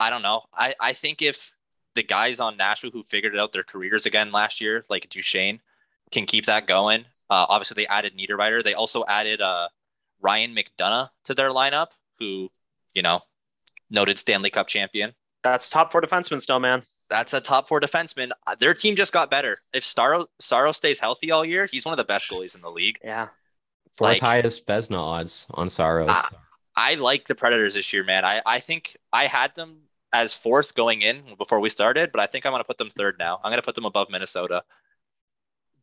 I 0.00 0.10
don't 0.10 0.22
know. 0.22 0.42
I, 0.52 0.74
I 0.80 0.92
think 0.92 1.22
if 1.22 1.52
the 1.94 2.02
guys 2.02 2.40
on 2.40 2.56
Nashville 2.56 2.90
who 2.90 3.04
figured 3.04 3.36
out 3.36 3.52
their 3.52 3.62
careers 3.62 4.06
again 4.06 4.32
last 4.32 4.60
year, 4.60 4.84
like 4.90 5.08
Duchene, 5.08 5.60
can 6.10 6.26
keep 6.26 6.46
that 6.46 6.66
going. 6.66 7.02
Uh, 7.30 7.46
obviously, 7.48 7.76
they 7.76 7.86
added 7.86 8.18
Niederreiter. 8.18 8.64
They 8.64 8.74
also 8.74 9.04
added 9.06 9.40
uh, 9.40 9.68
Ryan 10.20 10.52
McDonagh 10.52 11.10
to 11.26 11.34
their 11.34 11.50
lineup, 11.50 11.90
who, 12.18 12.50
you 12.92 13.02
know, 13.02 13.20
noted 13.88 14.18
Stanley 14.18 14.50
Cup 14.50 14.66
champion. 14.66 15.14
That's 15.46 15.68
top 15.68 15.92
four 15.92 16.02
defenseman 16.02 16.40
still, 16.40 16.58
man. 16.58 16.82
That's 17.08 17.32
a 17.32 17.40
top 17.40 17.68
four 17.68 17.80
defenseman. 17.80 18.32
Uh, 18.48 18.56
Their 18.58 18.74
team 18.74 18.96
just 18.96 19.12
got 19.12 19.30
better. 19.30 19.58
If 19.72 19.84
Saro 19.84 20.26
Saro 20.40 20.72
stays 20.72 20.98
healthy 20.98 21.30
all 21.30 21.44
year, 21.44 21.68
he's 21.70 21.84
one 21.84 21.92
of 21.92 21.98
the 21.98 22.04
best 22.04 22.28
goalies 22.28 22.56
in 22.56 22.62
the 22.62 22.70
league. 22.70 22.98
Yeah. 23.04 23.28
Fourth 23.96 24.14
Like- 24.14 24.22
highest 24.22 24.66
Vezina 24.66 24.98
odds 24.98 25.46
on 25.54 25.70
Saros. 25.70 26.08
Ah. 26.10 26.28
I 26.74 26.94
like 26.96 27.28
the 27.28 27.36
Predators 27.36 27.74
this 27.74 27.92
year, 27.92 28.02
man. 28.02 28.24
I, 28.24 28.42
I 28.44 28.58
think 28.58 28.96
I 29.12 29.26
had 29.26 29.54
them 29.54 29.82
as 30.12 30.34
fourth 30.34 30.74
going 30.74 31.02
in 31.02 31.22
before 31.38 31.60
we 31.60 31.70
started, 31.70 32.10
but 32.12 32.20
I 32.20 32.26
think 32.26 32.44
I'm 32.44 32.52
going 32.52 32.60
to 32.60 32.66
put 32.66 32.76
them 32.78 32.90
third 32.90 33.16
now. 33.18 33.38
I'm 33.42 33.50
going 33.50 33.62
to 33.62 33.64
put 33.64 33.76
them 33.76 33.86
above 33.86 34.10
Minnesota. 34.10 34.64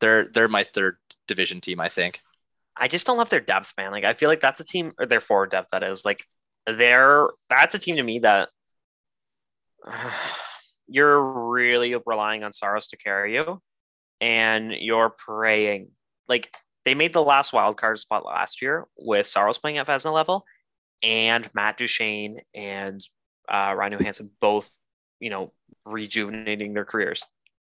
They're 0.00 0.26
they're 0.26 0.48
my 0.48 0.64
third 0.64 0.98
division 1.26 1.60
team, 1.62 1.80
I 1.80 1.88
think. 1.88 2.20
I 2.76 2.86
just 2.86 3.06
don't 3.06 3.16
love 3.16 3.30
their 3.30 3.40
depth, 3.40 3.72
man. 3.78 3.92
Like 3.92 4.04
I 4.04 4.12
feel 4.12 4.28
like 4.28 4.40
that's 4.40 4.60
a 4.60 4.64
team 4.64 4.92
or 4.98 5.06
their 5.06 5.20
forward 5.20 5.52
depth 5.52 5.70
that 5.70 5.82
is. 5.82 6.04
Like 6.04 6.26
they're 6.66 7.28
that's 7.48 7.74
a 7.74 7.78
team 7.78 7.96
to 7.96 8.02
me 8.02 8.18
that 8.18 8.50
you're 10.86 11.50
really 11.50 11.94
relying 12.06 12.42
on 12.42 12.52
Saros 12.52 12.88
to 12.88 12.96
carry 12.96 13.34
you 13.34 13.60
and 14.20 14.72
you're 14.72 15.10
praying. 15.10 15.88
Like 16.28 16.54
they 16.84 16.94
made 16.94 17.12
the 17.12 17.22
last 17.22 17.52
wild 17.52 17.76
card 17.76 17.98
spot 17.98 18.24
last 18.24 18.62
year 18.62 18.86
with 18.98 19.26
Saros 19.26 19.58
playing 19.58 19.78
at 19.78 19.86
Vezina 19.86 20.12
level 20.12 20.44
and 21.02 21.48
Matt 21.54 21.78
Duchene 21.78 22.40
and 22.54 23.00
uh, 23.48 23.74
Ryan 23.76 23.98
Johansen 23.98 24.30
both, 24.40 24.78
you 25.20 25.30
know, 25.30 25.52
rejuvenating 25.84 26.74
their 26.74 26.84
careers. 26.84 27.24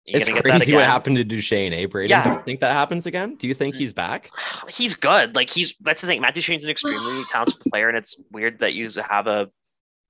You 0.05 0.19
it's 0.19 0.29
gonna 0.29 0.43
get 0.43 0.45
that 0.45 0.59
crazy 0.59 0.75
what 0.75 0.85
happened 0.85 1.17
to 1.17 1.25
Duchene, 1.25 1.73
eh, 1.73 1.87
Braden? 1.87 2.11
Yeah. 2.11 2.25
Do 2.25 2.31
you 2.35 2.43
think 2.45 2.61
that 2.61 2.75
happens 2.75 3.07
again? 3.07 3.37
Do 3.37 3.47
you 3.47 3.55
think 3.55 3.75
he's 3.75 3.95
back? 3.95 4.31
he's 4.69 4.95
good. 4.95 5.35
Like 5.35 5.49
he's 5.49 5.77
that's 5.79 6.03
the 6.03 6.07
thing. 6.07 6.21
Matt 6.21 6.35
Duchene's 6.35 6.64
an 6.64 6.69
extremely 6.69 7.25
talented 7.31 7.59
player, 7.71 7.88
and 7.88 7.97
it's 7.97 8.21
weird 8.31 8.59
that 8.59 8.75
you 8.75 8.87
have 9.09 9.27
a 9.27 9.49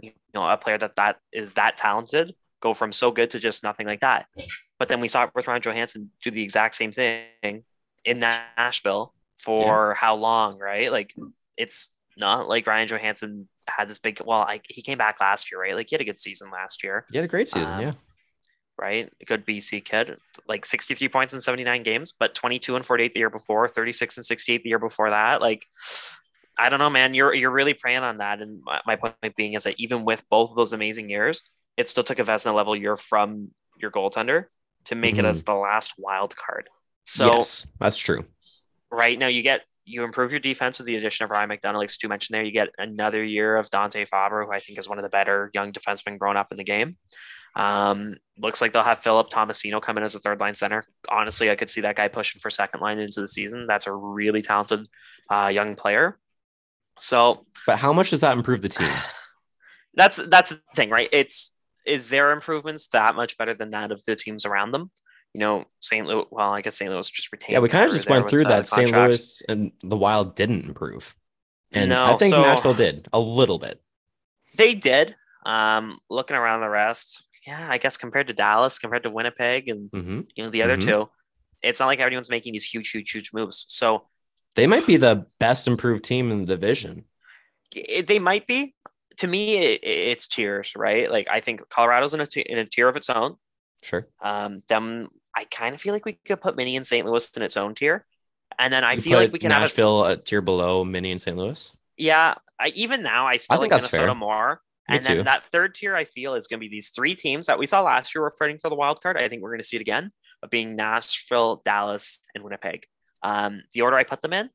you 0.00 0.12
know 0.34 0.48
a 0.48 0.56
player 0.56 0.78
that 0.78 0.96
that 0.96 1.18
is 1.32 1.54
that 1.54 1.78
talented 1.78 2.34
go 2.60 2.72
from 2.72 2.92
so 2.92 3.10
good 3.10 3.30
to 3.30 3.38
just 3.38 3.62
nothing 3.62 3.86
like 3.86 4.00
that. 4.00 4.26
But 4.78 4.88
then 4.88 5.00
we 5.00 5.08
saw 5.08 5.24
it 5.24 5.30
with 5.34 5.46
Ryan 5.46 5.60
Johansen 5.60 6.08
do 6.22 6.30
the 6.30 6.42
exact 6.42 6.74
same 6.74 6.92
thing 6.92 7.64
in 8.04 8.20
Nashville, 8.20 9.12
for 9.44 9.90
yeah. 9.90 10.00
how 10.00 10.16
long, 10.16 10.58
right? 10.58 10.90
Like 10.90 11.14
it's 11.56 11.88
not 12.16 12.48
like 12.48 12.66
Ryan 12.66 12.88
Johansen 12.88 13.46
had 13.68 13.88
this 13.88 13.98
big. 13.98 14.20
Well, 14.24 14.40
I, 14.40 14.60
he 14.68 14.82
came 14.82 14.98
back 14.98 15.20
last 15.20 15.52
year, 15.52 15.60
right? 15.60 15.74
Like 15.74 15.90
he 15.90 15.94
had 15.94 16.00
a 16.00 16.04
good 16.04 16.18
season 16.18 16.50
last 16.50 16.82
year. 16.82 17.04
He 17.10 17.18
had 17.18 17.24
a 17.24 17.28
great 17.28 17.48
season, 17.48 17.74
um, 17.74 17.80
yeah. 17.80 17.92
Right, 18.76 19.12
a 19.20 19.24
good 19.24 19.46
BC 19.46 19.84
kid, 19.84 20.16
like 20.48 20.66
63 20.66 21.08
points 21.08 21.32
in 21.32 21.40
79 21.40 21.84
games, 21.84 22.10
but 22.10 22.34
22 22.34 22.74
and 22.74 22.84
48 22.84 23.14
the 23.14 23.20
year 23.20 23.30
before, 23.30 23.68
36 23.68 24.16
and 24.16 24.26
68 24.26 24.64
the 24.64 24.68
year 24.68 24.80
before 24.80 25.10
that. 25.10 25.40
Like, 25.40 25.64
I 26.58 26.68
don't 26.68 26.78
know, 26.78 26.90
man. 26.90 27.14
You're 27.14 27.34
you're 27.34 27.50
really 27.50 27.74
praying 27.74 28.02
on 28.02 28.18
that, 28.18 28.40
and 28.40 28.60
my, 28.64 28.80
my 28.86 28.96
point 28.96 29.36
being 29.36 29.54
is 29.54 29.64
that 29.64 29.74
even 29.78 30.04
with 30.04 30.22
both 30.30 30.50
of 30.50 30.56
those 30.56 30.72
amazing 30.72 31.10
years, 31.10 31.42
it 31.76 31.88
still 31.88 32.04
took 32.04 32.18
a 32.18 32.24
Vezina 32.24 32.54
level 32.54 32.76
year 32.76 32.96
from 32.96 33.50
your 33.80 33.90
goaltender 33.90 34.44
to 34.84 34.94
make 34.94 35.16
mm-hmm. 35.16 35.24
it 35.24 35.28
as 35.28 35.42
the 35.44 35.54
last 35.54 35.94
wild 35.98 36.36
card. 36.36 36.68
So 37.06 37.26
yes, 37.26 37.66
that's 37.80 37.98
true. 37.98 38.24
Right 38.90 39.18
now, 39.18 39.26
you 39.26 39.42
get 39.42 39.62
you 39.84 40.04
improve 40.04 40.30
your 40.30 40.40
defense 40.40 40.78
with 40.78 40.86
the 40.86 40.96
addition 40.96 41.24
of 41.24 41.30
Ryan 41.30 41.50
McDonagh, 41.50 41.76
like 41.76 41.90
Stu 41.90 42.08
mentioned 42.08 42.34
there. 42.34 42.42
You 42.42 42.52
get 42.52 42.70
another 42.78 43.22
year 43.22 43.56
of 43.56 43.68
Dante 43.70 44.04
Fabbro, 44.04 44.46
who 44.46 44.52
I 44.52 44.60
think 44.60 44.78
is 44.78 44.88
one 44.88 44.98
of 44.98 45.02
the 45.02 45.10
better 45.10 45.50
young 45.52 45.72
defensemen 45.72 46.18
grown 46.18 46.36
up 46.36 46.50
in 46.50 46.56
the 46.56 46.64
game. 46.64 46.96
Um, 47.56 48.16
looks 48.38 48.60
like 48.60 48.72
they'll 48.72 48.82
have 48.82 49.00
Philip 49.00 49.30
Tomasino 49.30 49.80
come 49.80 49.96
in 49.98 50.04
as 50.04 50.14
a 50.14 50.18
third 50.18 50.40
line 50.40 50.54
center. 50.54 50.82
Honestly, 51.08 51.50
I 51.50 51.56
could 51.56 51.70
see 51.70 51.82
that 51.82 51.96
guy 51.96 52.08
pushing 52.08 52.40
for 52.40 52.50
second 52.50 52.80
line 52.80 52.98
into 52.98 53.20
the 53.20 53.28
season. 53.28 53.66
That's 53.66 53.86
a 53.86 53.92
really 53.92 54.42
talented 54.42 54.86
uh, 55.30 55.48
young 55.48 55.74
player. 55.74 56.18
So, 56.98 57.46
but 57.66 57.78
how 57.78 57.92
much 57.92 58.10
does 58.10 58.20
that 58.20 58.36
improve 58.36 58.62
the 58.62 58.68
team? 58.68 58.90
That's 59.96 60.16
that's 60.16 60.50
the 60.50 60.60
thing, 60.74 60.90
right? 60.90 61.08
It's 61.12 61.54
is 61.86 62.08
their 62.08 62.32
improvements 62.32 62.88
that 62.88 63.14
much 63.14 63.38
better 63.38 63.54
than 63.54 63.70
that 63.70 63.92
of 63.92 64.04
the 64.04 64.16
teams 64.16 64.44
around 64.44 64.72
them? 64.72 64.90
you 65.34 65.40
know, 65.40 65.64
St. 65.80 66.06
Louis. 66.06 66.24
Well, 66.30 66.54
I 66.54 66.60
guess 66.60 66.76
St. 66.76 66.90
Louis 66.90 67.10
just 67.10 67.32
retained. 67.32 67.54
Yeah, 67.54 67.58
we 67.58 67.68
kind 67.68 67.86
of 67.86 67.92
just 67.92 68.08
went 68.08 68.30
through 68.30 68.44
that. 68.44 68.66
St. 68.66 68.90
Louis 68.90 69.42
and 69.48 69.72
the 69.82 69.96
Wild 69.96 70.36
didn't 70.36 70.64
improve, 70.64 71.14
and 71.72 71.90
no, 71.90 72.02
I 72.02 72.16
think 72.16 72.30
so 72.30 72.40
Nashville 72.40 72.74
did 72.74 73.08
a 73.12 73.18
little 73.18 73.58
bit. 73.58 73.82
They 74.56 74.74
did. 74.74 75.16
Um, 75.44 75.96
looking 76.08 76.36
around 76.36 76.60
the 76.60 76.70
rest, 76.70 77.24
yeah, 77.46 77.66
I 77.68 77.76
guess 77.76 77.98
compared 77.98 78.28
to 78.28 78.32
Dallas, 78.32 78.78
compared 78.78 79.02
to 79.02 79.10
Winnipeg, 79.10 79.68
and 79.68 79.90
mm-hmm. 79.90 80.20
you 80.34 80.44
know 80.44 80.50
the 80.50 80.62
other 80.62 80.78
mm-hmm. 80.78 80.88
two, 80.88 81.08
it's 81.62 81.80
not 81.80 81.86
like 81.86 81.98
everyone's 81.98 82.30
making 82.30 82.52
these 82.52 82.64
huge, 82.64 82.90
huge, 82.90 83.10
huge 83.10 83.32
moves. 83.32 83.66
So 83.68 84.06
they 84.56 84.66
might 84.66 84.86
be 84.86 84.96
the 84.96 85.26
best 85.38 85.66
improved 85.66 86.04
team 86.04 86.30
in 86.30 86.40
the 86.40 86.46
division. 86.46 87.04
It, 87.72 88.06
they 88.06 88.18
might 88.18 88.46
be. 88.46 88.74
To 89.18 89.26
me, 89.26 89.56
it, 89.56 89.80
it's 89.82 90.26
tiers, 90.26 90.72
right? 90.76 91.10
Like 91.10 91.28
I 91.30 91.40
think 91.40 91.68
Colorado's 91.68 92.14
in 92.14 92.20
a, 92.20 92.26
t- 92.26 92.40
in 92.40 92.58
a 92.58 92.64
tier 92.64 92.88
of 92.88 92.96
its 92.96 93.10
own. 93.10 93.36
Sure. 93.82 94.08
Um, 94.22 94.62
them 94.68 95.08
I 95.34 95.44
kind 95.44 95.74
of 95.74 95.80
feel 95.80 95.92
like 95.92 96.04
we 96.04 96.18
could 96.24 96.40
put 96.40 96.56
Mini 96.56 96.76
and 96.76 96.86
St. 96.86 97.06
Louis 97.06 97.30
in 97.36 97.42
its 97.42 97.56
own 97.56 97.74
tier. 97.74 98.06
And 98.58 98.72
then 98.72 98.84
I 98.84 98.92
you 98.92 99.02
feel 99.02 99.18
like 99.18 99.32
we 99.32 99.38
can 99.38 99.48
Nashville 99.48 100.04
have 100.04 100.18
a 100.18 100.22
tier 100.22 100.40
below 100.40 100.84
Mini 100.84 101.10
and 101.10 101.20
St. 101.20 101.36
Louis. 101.36 101.76
Yeah, 101.96 102.34
I, 102.60 102.68
even 102.68 103.02
now 103.02 103.26
I 103.26 103.36
still 103.36 103.58
I 103.58 103.60
like 103.60 103.70
Minnesota 103.70 104.06
fair. 104.06 104.14
more. 104.14 104.60
Me 104.88 104.96
and 104.96 105.04
too. 105.04 105.16
then 105.16 105.24
that 105.24 105.44
third 105.44 105.74
tier 105.74 105.96
I 105.96 106.04
feel 106.04 106.34
is 106.34 106.46
going 106.46 106.60
to 106.60 106.64
be 106.64 106.68
these 106.68 106.90
three 106.90 107.14
teams 107.14 107.46
that 107.46 107.58
we 107.58 107.66
saw 107.66 107.82
last 107.82 108.14
year 108.14 108.22
were 108.22 108.34
fighting 108.38 108.58
for 108.58 108.68
the 108.68 108.74
wild 108.76 109.02
card. 109.02 109.16
I 109.16 109.28
think 109.28 109.42
we're 109.42 109.50
going 109.50 109.60
to 109.60 109.66
see 109.66 109.76
it 109.76 109.80
again, 109.80 110.10
of 110.42 110.50
being 110.50 110.76
Nashville, 110.76 111.62
Dallas, 111.64 112.20
and 112.34 112.44
Winnipeg. 112.44 112.84
Um, 113.24 113.62
the 113.72 113.80
order 113.80 113.96
I 113.96 114.04
put 114.04 114.22
them 114.22 114.34
in, 114.34 114.50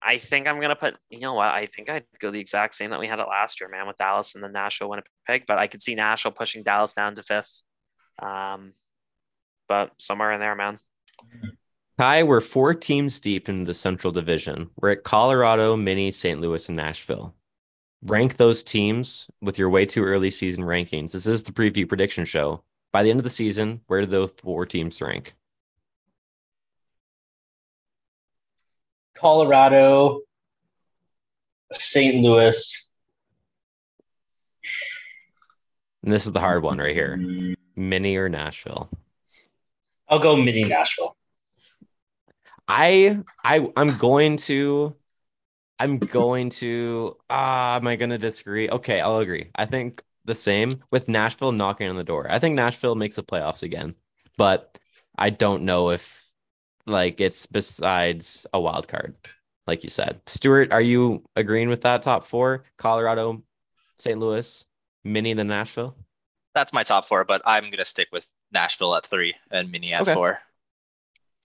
I 0.00 0.16
think 0.18 0.46
I'm 0.46 0.60
gonna 0.60 0.76
put. 0.76 0.96
You 1.10 1.20
know 1.20 1.34
what? 1.34 1.48
I 1.48 1.66
think 1.66 1.90
I'd 1.90 2.04
go 2.18 2.30
the 2.30 2.40
exact 2.40 2.76
same 2.76 2.90
that 2.90 3.00
we 3.00 3.08
had 3.08 3.18
it 3.18 3.28
last 3.28 3.60
year, 3.60 3.68
man, 3.68 3.86
with 3.86 3.98
Dallas 3.98 4.34
and 4.34 4.42
then 4.42 4.52
Nashville, 4.52 4.88
Winnipeg. 4.88 5.46
But 5.46 5.58
I 5.58 5.66
could 5.66 5.82
see 5.82 5.94
Nashville 5.94 6.32
pushing 6.32 6.62
Dallas 6.62 6.94
down 6.94 7.16
to 7.16 7.22
fifth, 7.22 7.62
um, 8.22 8.72
but 9.68 9.92
somewhere 9.98 10.32
in 10.32 10.40
there, 10.40 10.54
man. 10.54 10.78
Hi, 11.98 12.22
we're 12.22 12.40
four 12.40 12.74
teams 12.74 13.18
deep 13.18 13.48
in 13.48 13.64
the 13.64 13.74
Central 13.74 14.12
Division. 14.12 14.70
We're 14.80 14.90
at 14.92 15.02
Colorado, 15.02 15.74
Mini, 15.74 16.12
St. 16.12 16.40
Louis, 16.40 16.68
and 16.68 16.76
Nashville. 16.76 17.34
Rank 18.02 18.36
those 18.36 18.62
teams 18.62 19.28
with 19.42 19.58
your 19.58 19.68
way 19.68 19.84
too 19.84 20.04
early 20.04 20.30
season 20.30 20.62
rankings. 20.62 21.10
This 21.10 21.26
is 21.26 21.42
the 21.42 21.50
preview 21.50 21.88
prediction 21.88 22.24
show. 22.24 22.62
By 22.92 23.02
the 23.02 23.10
end 23.10 23.18
of 23.18 23.24
the 23.24 23.30
season, 23.30 23.80
where 23.88 24.00
do 24.00 24.06
those 24.06 24.32
four 24.40 24.64
teams 24.64 25.02
rank? 25.02 25.34
Colorado, 29.20 30.20
St. 31.72 32.22
Louis. 32.22 32.90
And 36.02 36.12
this 36.12 36.26
is 36.26 36.32
the 36.32 36.40
hard 36.40 36.62
one 36.62 36.78
right 36.78 36.94
here. 36.94 37.16
Mm. 37.18 37.54
Mini 37.76 38.16
or 38.16 38.28
Nashville? 38.28 38.88
I'll 40.08 40.18
go 40.18 40.36
Mini 40.36 40.64
Nashville. 40.64 41.16
I 42.66 43.20
I 43.44 43.70
I'm 43.76 43.96
going 43.98 44.36
to 44.38 44.94
I'm 45.78 45.98
going 45.98 46.50
to 46.50 47.16
ah 47.30 47.76
am 47.76 47.86
I 47.86 47.96
gonna 47.96 48.18
disagree? 48.18 48.68
Okay, 48.68 49.00
I'll 49.00 49.18
agree. 49.18 49.50
I 49.54 49.66
think 49.66 50.02
the 50.24 50.34
same 50.34 50.82
with 50.90 51.08
Nashville 51.08 51.52
knocking 51.52 51.88
on 51.88 51.96
the 51.96 52.04
door. 52.04 52.26
I 52.30 52.38
think 52.38 52.54
Nashville 52.54 52.94
makes 52.94 53.16
the 53.16 53.22
playoffs 53.22 53.62
again, 53.62 53.94
but 54.36 54.78
I 55.16 55.30
don't 55.30 55.64
know 55.64 55.90
if 55.90 56.17
like 56.88 57.20
it's 57.20 57.46
besides 57.46 58.46
a 58.52 58.60
wild 58.60 58.88
card, 58.88 59.14
like 59.66 59.82
you 59.82 59.90
said. 59.90 60.20
Stuart, 60.26 60.72
are 60.72 60.80
you 60.80 61.24
agreeing 61.36 61.68
with 61.68 61.82
that 61.82 62.02
top 62.02 62.24
four? 62.24 62.64
Colorado, 62.76 63.42
St. 63.98 64.18
Louis, 64.18 64.64
Mini, 65.04 65.34
then 65.34 65.48
Nashville? 65.48 65.96
that's 66.58 66.72
my 66.72 66.82
top 66.82 67.04
four, 67.06 67.24
but 67.24 67.40
I'm 67.44 67.70
gonna 67.70 67.84
stick 67.84 68.08
with 68.12 68.26
Nashville 68.52 68.94
at 68.96 69.06
three 69.06 69.34
and 69.50 69.70
Mini 69.70 69.92
at 69.92 70.02
okay. 70.02 70.14
four. 70.14 70.38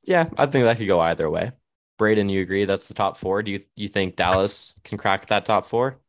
Yeah, 0.03 0.29
I 0.38 0.47
think 0.47 0.65
that 0.65 0.77
could 0.77 0.88
go 0.88 0.99
either 0.99 1.29
way. 1.29 1.51
Braden, 1.97 2.29
you 2.29 2.41
agree 2.41 2.65
that's 2.65 2.88
the 2.88 2.93
top 2.93 3.17
four? 3.17 3.43
Do 3.43 3.51
you 3.51 3.60
you 3.75 3.88
think 3.88 4.15
Dallas 4.15 4.73
can 4.84 4.97
crack 4.97 5.27
that 5.27 5.45
top 5.45 5.65
four? 5.65 5.99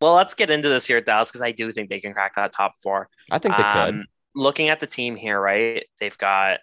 Well, 0.00 0.14
let's 0.14 0.34
get 0.34 0.50
into 0.50 0.68
this 0.68 0.86
here 0.86 0.98
at 0.98 1.06
Dallas 1.06 1.30
because 1.30 1.40
I 1.40 1.52
do 1.52 1.72
think 1.72 1.88
they 1.88 2.00
can 2.00 2.12
crack 2.12 2.34
that 2.34 2.52
top 2.52 2.74
four. 2.82 3.08
I 3.30 3.38
think 3.38 3.56
they 3.56 3.62
um, 3.62 3.94
could. 3.94 4.06
Looking 4.34 4.68
at 4.68 4.80
the 4.80 4.86
team 4.86 5.14
here, 5.14 5.40
right? 5.40 5.84
They've 6.00 6.18
got 6.18 6.60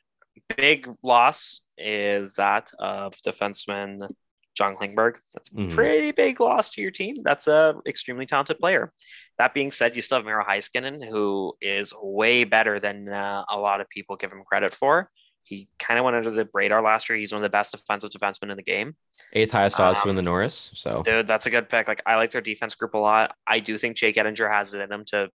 big 0.57 0.89
loss 1.01 1.61
is 1.77 2.33
that 2.33 2.71
of 2.79 3.13
defenseman 3.25 4.09
John 4.53 4.75
Klingberg. 4.75 5.15
That's 5.33 5.49
a 5.49 5.53
mm-hmm. 5.53 5.75
pretty 5.75 6.11
big 6.11 6.39
loss 6.39 6.69
to 6.71 6.81
your 6.81 6.91
team. 6.91 7.17
That's 7.23 7.47
a 7.47 7.75
extremely 7.85 8.25
talented 8.25 8.59
player. 8.59 8.91
That 9.37 9.53
being 9.53 9.71
said, 9.71 9.95
you 9.95 10.01
still 10.01 10.17
have 10.17 10.25
Miro 10.25 10.43
Heiskanen, 10.43 11.07
who 11.07 11.53
is 11.61 11.93
way 12.01 12.43
better 12.43 12.79
than 12.79 13.09
uh, 13.09 13.43
a 13.49 13.57
lot 13.57 13.81
of 13.81 13.89
people 13.89 14.15
give 14.15 14.31
him 14.31 14.43
credit 14.45 14.73
for. 14.73 15.09
He 15.43 15.67
kind 15.79 15.97
of 15.97 16.05
went 16.05 16.15
under 16.15 16.29
the 16.29 16.47
radar 16.53 16.81
last 16.81 17.09
year. 17.09 17.17
He's 17.17 17.31
one 17.31 17.39
of 17.39 17.43
the 17.43 17.49
best 17.49 17.71
defensive 17.71 18.11
defensemen 18.11 18.51
in 18.51 18.57
the 18.57 18.63
game. 18.63 18.95
Eighth 19.33 19.51
highest 19.51 19.79
odds 19.79 19.97
um, 19.99 20.03
to 20.03 20.07
win 20.09 20.15
the 20.15 20.21
Norris. 20.21 20.71
So, 20.75 21.01
dude, 21.03 21.27
that's 21.27 21.45
a 21.45 21.49
good 21.49 21.67
pick. 21.67 21.87
Like, 21.87 22.01
I 22.05 22.15
like 22.15 22.31
their 22.31 22.41
defense 22.41 22.75
group 22.75 22.93
a 22.93 22.97
lot. 22.97 23.35
I 23.47 23.59
do 23.59 23.77
think 23.77 23.97
Jake 23.97 24.15
Oettinger 24.15 24.49
has 24.49 24.73
it 24.73 24.81
in 24.81 24.91
him 24.91 25.03
to, 25.07 25.29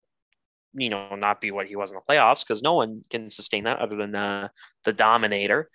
you 0.74 0.90
know, 0.90 1.16
not 1.16 1.40
be 1.42 1.52
what 1.52 1.68
he 1.68 1.76
was 1.76 1.92
in 1.92 1.96
the 1.96 2.14
playoffs 2.14 2.46
because 2.46 2.62
no 2.62 2.74
one 2.74 3.04
can 3.10 3.30
sustain 3.30 3.64
that 3.64 3.80
other 3.80 3.96
than 3.96 4.14
uh, 4.14 4.50
the 4.84 4.94
Dominator. 4.94 5.70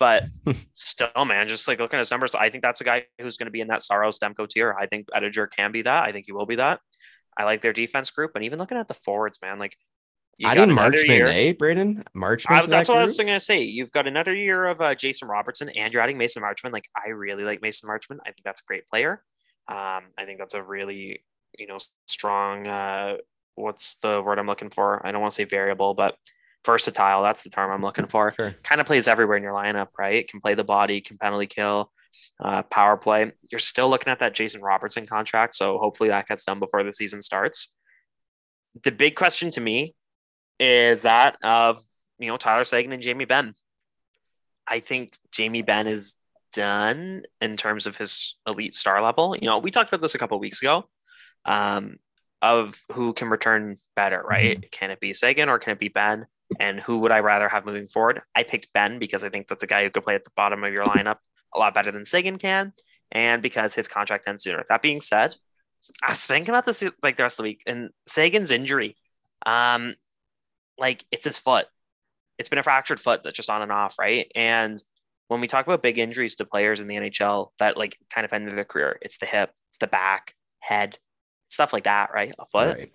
But 0.00 0.24
still, 0.74 1.24
man, 1.26 1.46
just 1.46 1.68
like 1.68 1.78
looking 1.78 1.98
at 1.98 2.00
his 2.00 2.10
numbers, 2.10 2.34
I 2.34 2.50
think 2.50 2.62
that's 2.62 2.80
a 2.80 2.84
guy 2.84 3.04
who's 3.20 3.36
going 3.36 3.46
to 3.46 3.52
be 3.52 3.60
in 3.60 3.68
that 3.68 3.82
Saros 3.82 4.18
Demko 4.18 4.48
tier. 4.48 4.74
I 4.76 4.86
think 4.86 5.06
Oettinger 5.14 5.48
can 5.50 5.70
be 5.70 5.82
that. 5.82 6.04
I 6.04 6.10
think 6.10 6.24
he 6.26 6.32
will 6.32 6.46
be 6.46 6.56
that. 6.56 6.80
I 7.38 7.44
like 7.44 7.60
their 7.60 7.74
defense 7.74 8.10
group, 8.10 8.32
and 8.34 8.44
even 8.44 8.58
looking 8.58 8.78
at 8.78 8.88
the 8.88 8.94
forwards, 8.94 9.38
man, 9.40 9.58
like 9.58 9.76
I 10.44 10.54
didn't 10.54 10.74
Marchment, 10.74 11.28
eh, 11.28 11.52
Braden? 11.52 12.02
Marchment. 12.16 12.62
Uh, 12.62 12.66
that's 12.66 12.88
what 12.88 12.94
group? 12.94 13.02
I 13.02 13.04
was 13.04 13.16
going 13.18 13.28
to 13.28 13.40
say. 13.40 13.62
You've 13.62 13.92
got 13.92 14.06
another 14.06 14.34
year 14.34 14.66
of 14.66 14.80
uh, 14.80 14.94
Jason 14.94 15.28
Robertson, 15.28 15.68
and 15.70 15.92
you're 15.92 16.02
adding 16.02 16.16
Mason 16.16 16.42
Marchment. 16.42 16.72
Like 16.72 16.88
I 16.96 17.10
really 17.10 17.44
like 17.44 17.60
Mason 17.60 17.88
Marchment. 17.88 18.18
I 18.22 18.30
think 18.30 18.42
that's 18.44 18.62
a 18.62 18.64
great 18.64 18.86
player. 18.86 19.22
Um, 19.68 20.04
I 20.18 20.24
think 20.24 20.38
that's 20.38 20.54
a 20.54 20.62
really 20.62 21.24
you 21.58 21.66
know 21.66 21.76
strong. 22.06 22.66
Uh, 22.66 23.18
what's 23.54 23.96
the 23.96 24.22
word 24.22 24.38
I'm 24.38 24.46
looking 24.46 24.70
for? 24.70 25.06
I 25.06 25.12
don't 25.12 25.20
want 25.20 25.32
to 25.32 25.36
say 25.36 25.44
variable, 25.44 25.92
but 25.92 26.16
versatile. 26.64 27.22
That's 27.22 27.42
the 27.42 27.50
term 27.50 27.70
I'm 27.70 27.82
looking 27.82 28.06
for. 28.06 28.32
Sure. 28.32 28.54
Kind 28.62 28.80
of 28.80 28.86
plays 28.86 29.08
everywhere 29.08 29.36
in 29.36 29.42
your 29.42 29.52
lineup, 29.52 29.88
right? 29.98 30.28
Can 30.28 30.40
play 30.40 30.54
the 30.54 30.64
body, 30.64 31.00
can 31.00 31.18
penalty 31.18 31.46
kill, 31.46 31.90
uh, 32.40 32.62
power 32.64 32.96
play. 32.96 33.32
You're 33.50 33.58
still 33.58 33.88
looking 33.88 34.10
at 34.10 34.18
that 34.20 34.34
Jason 34.34 34.60
Robertson 34.60 35.06
contract, 35.06 35.54
so 35.54 35.78
hopefully 35.78 36.10
that 36.10 36.28
gets 36.28 36.44
done 36.44 36.58
before 36.58 36.82
the 36.82 36.92
season 36.92 37.22
starts. 37.22 37.74
The 38.84 38.92
big 38.92 39.16
question 39.16 39.50
to 39.52 39.60
me 39.60 39.94
is 40.58 41.02
that 41.02 41.36
of 41.42 41.80
you 42.18 42.28
know 42.28 42.36
Tyler 42.36 42.64
Seguin 42.64 42.92
and 42.92 43.02
Jamie 43.02 43.24
Benn. 43.24 43.54
I 44.66 44.80
think 44.80 45.14
Jamie 45.32 45.62
Benn 45.62 45.86
is 45.86 46.14
done 46.52 47.22
in 47.40 47.56
terms 47.56 47.86
of 47.86 47.96
his 47.96 48.36
elite 48.46 48.76
star 48.76 49.02
level. 49.02 49.34
You 49.34 49.48
know, 49.48 49.58
we 49.58 49.70
talked 49.70 49.88
about 49.88 50.02
this 50.02 50.14
a 50.14 50.18
couple 50.18 50.38
weeks 50.38 50.60
ago. 50.60 50.88
Um, 51.44 51.96
of 52.42 52.82
who 52.92 53.12
can 53.12 53.28
return 53.28 53.76
better, 53.94 54.22
right? 54.22 54.58
Mm-hmm. 54.58 54.68
Can 54.72 54.90
it 54.90 55.00
be 55.00 55.14
Seguin 55.14 55.48
or 55.48 55.58
can 55.58 55.72
it 55.72 55.78
be 55.78 55.88
Benn? 55.88 56.26
And 56.58 56.80
who 56.80 56.98
would 56.98 57.12
I 57.12 57.20
rather 57.20 57.48
have 57.48 57.64
moving 57.64 57.86
forward? 57.86 58.20
I 58.34 58.42
picked 58.42 58.72
Benn 58.72 58.98
because 58.98 59.22
I 59.22 59.28
think 59.28 59.48
that's 59.48 59.62
a 59.62 59.68
guy 59.68 59.84
who 59.84 59.90
could 59.90 60.02
play 60.02 60.14
at 60.14 60.24
the 60.24 60.32
bottom 60.36 60.64
of 60.64 60.72
your 60.72 60.84
lineup 60.84 61.18
a 61.54 61.58
lot 61.58 61.74
better 61.74 61.92
than 61.92 62.04
Seguin 62.04 62.38
can, 62.38 62.72
and 63.12 63.42
because 63.42 63.74
his 63.74 63.88
contract 63.88 64.28
ends 64.28 64.42
sooner. 64.42 64.64
That 64.68 64.82
being 64.82 65.00
said, 65.00 65.36
I 66.02 66.10
was 66.10 66.26
thinking 66.26 66.50
about 66.50 66.66
this 66.66 66.82
like 67.02 67.16
the 67.16 67.22
rest 67.22 67.34
of 67.34 67.44
the 67.44 67.50
week, 67.50 67.62
and 67.66 67.90
Seguin's 68.06 68.50
injury, 68.50 68.96
um, 69.46 69.94
like 70.78 71.04
it's 71.10 71.24
his 71.24 71.38
foot. 71.38 71.66
It's 72.38 72.48
been 72.48 72.58
a 72.58 72.62
fractured 72.62 73.00
foot 73.00 73.20
that's 73.22 73.36
just 73.36 73.50
on 73.50 73.62
and 73.62 73.72
off, 73.72 73.98
right? 73.98 74.30
And 74.34 74.82
when 75.28 75.40
we 75.40 75.46
talk 75.46 75.66
about 75.66 75.82
big 75.82 75.98
injuries 75.98 76.36
to 76.36 76.44
players 76.44 76.80
in 76.80 76.88
the 76.88 76.96
NHL 76.96 77.50
that 77.58 77.76
like 77.76 77.98
kind 78.12 78.24
of 78.24 78.32
ended 78.32 78.56
their 78.56 78.64
career, 78.64 78.98
it's 79.02 79.18
the 79.18 79.26
hip, 79.26 79.52
it's 79.68 79.78
the 79.78 79.86
back, 79.86 80.34
head, 80.60 80.98
stuff 81.48 81.72
like 81.72 81.84
that, 81.84 82.10
right? 82.12 82.34
A 82.38 82.46
foot. 82.46 82.78
Right. 82.78 82.92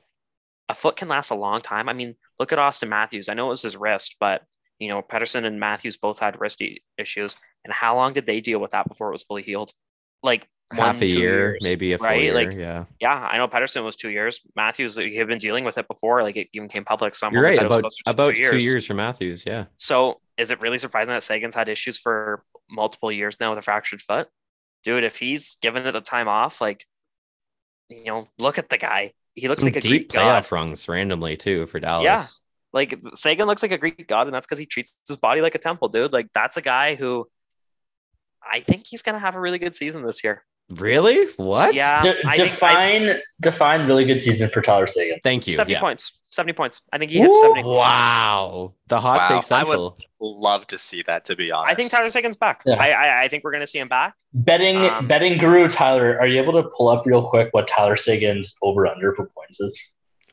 A 0.70 0.74
foot 0.74 0.96
can 0.96 1.08
last 1.08 1.30
a 1.30 1.36
long 1.36 1.62
time. 1.62 1.88
I 1.90 1.94
mean, 1.94 2.16
look 2.40 2.52
at 2.52 2.60
Auston 2.60 2.90
Matthews. 2.90 3.30
I 3.30 3.34
know 3.34 3.48
it 3.48 3.50
was 3.50 3.62
his 3.62 3.78
wrist, 3.78 4.18
but 4.20 4.44
you 4.80 4.90
know, 4.90 5.02
Pettersson 5.02 5.46
and 5.46 5.60
Matthews 5.60 5.98
both 5.98 6.20
had 6.20 6.40
wrist 6.40 6.62
issues. 6.98 7.38
And 7.64 7.74
how 7.74 7.96
long 7.96 8.14
did 8.14 8.26
they 8.26 8.42
deal 8.42 8.60
with 8.60 8.72
that 8.72 8.88
before 8.88 9.10
it 9.10 9.14
was 9.14 9.24
fully 9.24 9.44
healed? 9.44 9.72
Like 10.22 10.48
half 10.72 10.96
one, 10.96 11.04
a 11.04 11.06
year, 11.06 11.20
years, 11.20 11.64
maybe 11.64 11.94
a 11.94 11.98
full 11.98 12.08
right? 12.08 12.22
year. 12.22 12.34
Like, 12.34 12.54
yeah. 12.54 12.86
yeah, 13.00 13.28
I 13.32 13.38
know 13.38 13.48
Pettersson 13.48 13.84
was 13.84 13.96
two 13.96 14.10
years. 14.10 14.42
Matthews, 14.56 14.98
he 14.98 15.16
had 15.16 15.28
been 15.28 15.40
dealing 15.40 15.64
with 15.64 15.78
it 15.78 15.88
before. 15.88 16.24
Like 16.24 16.36
it 16.36 16.50
even 16.54 16.68
came 16.68 16.84
public. 16.84 17.14
You're 17.32 17.42
right. 17.42 17.58
that 17.58 17.66
it 17.66 17.70
was 17.70 17.78
About 17.78 17.82
closer 17.82 18.04
to 18.04 18.10
about 18.10 18.36
two 18.36 18.58
years. 18.58 18.86
for 18.86 18.96
Matthews. 18.96 19.44
Yeah. 19.46 19.66
So 19.78 20.20
is 20.38 20.52
it 20.52 20.62
really 20.62 20.78
surprising 20.78 21.14
that 21.14 21.24
Seguin's 21.24 21.56
had 21.56 21.70
issues 21.70 21.98
for 21.98 22.44
multiple 22.70 23.12
years 23.12 23.38
now 23.40 23.52
with 23.52 23.60
a 23.60 23.62
fractured 23.62 24.02
foot? 24.02 24.28
Dude, 24.84 25.04
if 25.04 25.18
he's 25.18 25.56
given 25.62 25.86
it 25.86 25.92
the 25.94 26.02
time 26.02 26.28
off, 26.28 26.62
like, 26.62 26.86
you 27.90 28.06
know, 28.06 28.28
look 28.38 28.58
at 28.58 28.70
the 28.70 28.78
guy. 28.78 29.14
He 29.36 29.48
looks 29.48 29.62
Some 29.62 29.68
like 29.68 29.76
a 29.76 29.82
deep 29.82 29.90
Greek 29.90 30.12
god. 30.14 30.44
playoff 30.44 30.52
runs 30.52 30.88
randomly 30.88 31.36
too 31.38 31.66
for 31.68 31.80
Dallas. 31.80 32.06
Yeah, 32.06 32.24
Like 32.72 33.00
Seguin 33.16 33.48
looks 33.48 33.62
like 33.62 33.72
a 33.72 33.78
Greek 33.78 34.08
god, 34.08 34.28
and 34.28 34.34
that's 34.34 34.46
because 34.48 34.60
he 34.60 34.66
treats 34.66 34.96
his 35.08 35.18
body 35.18 35.42
like 35.42 35.56
a 35.56 35.60
temple, 35.60 35.90
dude. 35.90 36.14
Like 36.14 36.30
that's 36.34 36.58
a 36.58 36.62
guy 36.62 36.96
who 36.96 37.28
I 38.42 38.62
think 38.62 38.86
he's 38.88 39.02
gonna 39.02 39.20
have 39.20 39.36
a 39.36 39.40
really 39.40 39.60
good 39.60 39.76
season 39.76 40.06
this 40.06 40.24
year. 40.24 40.44
Really? 40.72 41.28
What? 41.38 41.76
Yeah, 41.76 42.02
De- 42.02 42.10
I 42.10 42.14
think- 42.14 42.26
I- 42.28 42.36
define 42.38 43.22
define 43.42 43.86
really 43.88 44.06
good 44.06 44.20
season 44.20 44.50
for 44.50 44.62
Tyler 44.62 44.88
Seguin. 44.88 45.20
Thank 45.24 45.48
you. 45.48 45.56
70 45.56 45.74
Yeah. 45.74 45.80
points. 45.80 46.12
70 46.32 46.54
points. 46.54 46.82
I 46.92 46.98
think 46.98 47.12
he 47.12 47.20
hits 47.20 47.34
Woo! 47.34 47.42
70. 47.42 47.64
Wow. 47.64 48.74
The 48.88 49.00
hot 49.00 49.30
Wow, 49.30 49.40
take 49.40 49.52
I 49.52 49.64
would- 49.64 49.94
Love 50.20 50.66
to 50.68 50.78
see 50.78 51.04
that, 51.04 51.24
to 51.26 51.36
be 51.36 51.52
honest. 51.52 51.72
I 51.72 51.76
think 51.76 51.92
Tyler 51.92 52.10
Seguin's 52.10 52.36
back. 52.36 52.64
Yeah. 52.66 52.76
I, 52.80 52.88
I 52.90 53.24
I 53.24 53.28
think 53.30 53.44
we're 53.44 53.52
gonna 53.52 53.68
see 53.68 53.78
him 53.80 53.88
back. 53.88 54.16
Betting 54.34 54.78
Um, 54.78 55.08
betting 55.08 55.38
guru 55.38 55.68
Tyler, 55.70 56.18
are 56.20 56.26
you 56.26 56.42
able 56.42 56.54
to 56.54 56.64
pull 56.76 56.90
up 56.90 57.06
real 57.06 57.30
quick 57.30 57.50
what 57.52 57.68
Tyler 57.68 57.96
Seguin's 57.96 58.56
over 58.64 58.88
under 58.88 59.14
for 59.14 59.28
points 59.28 59.60
is? 59.60 59.80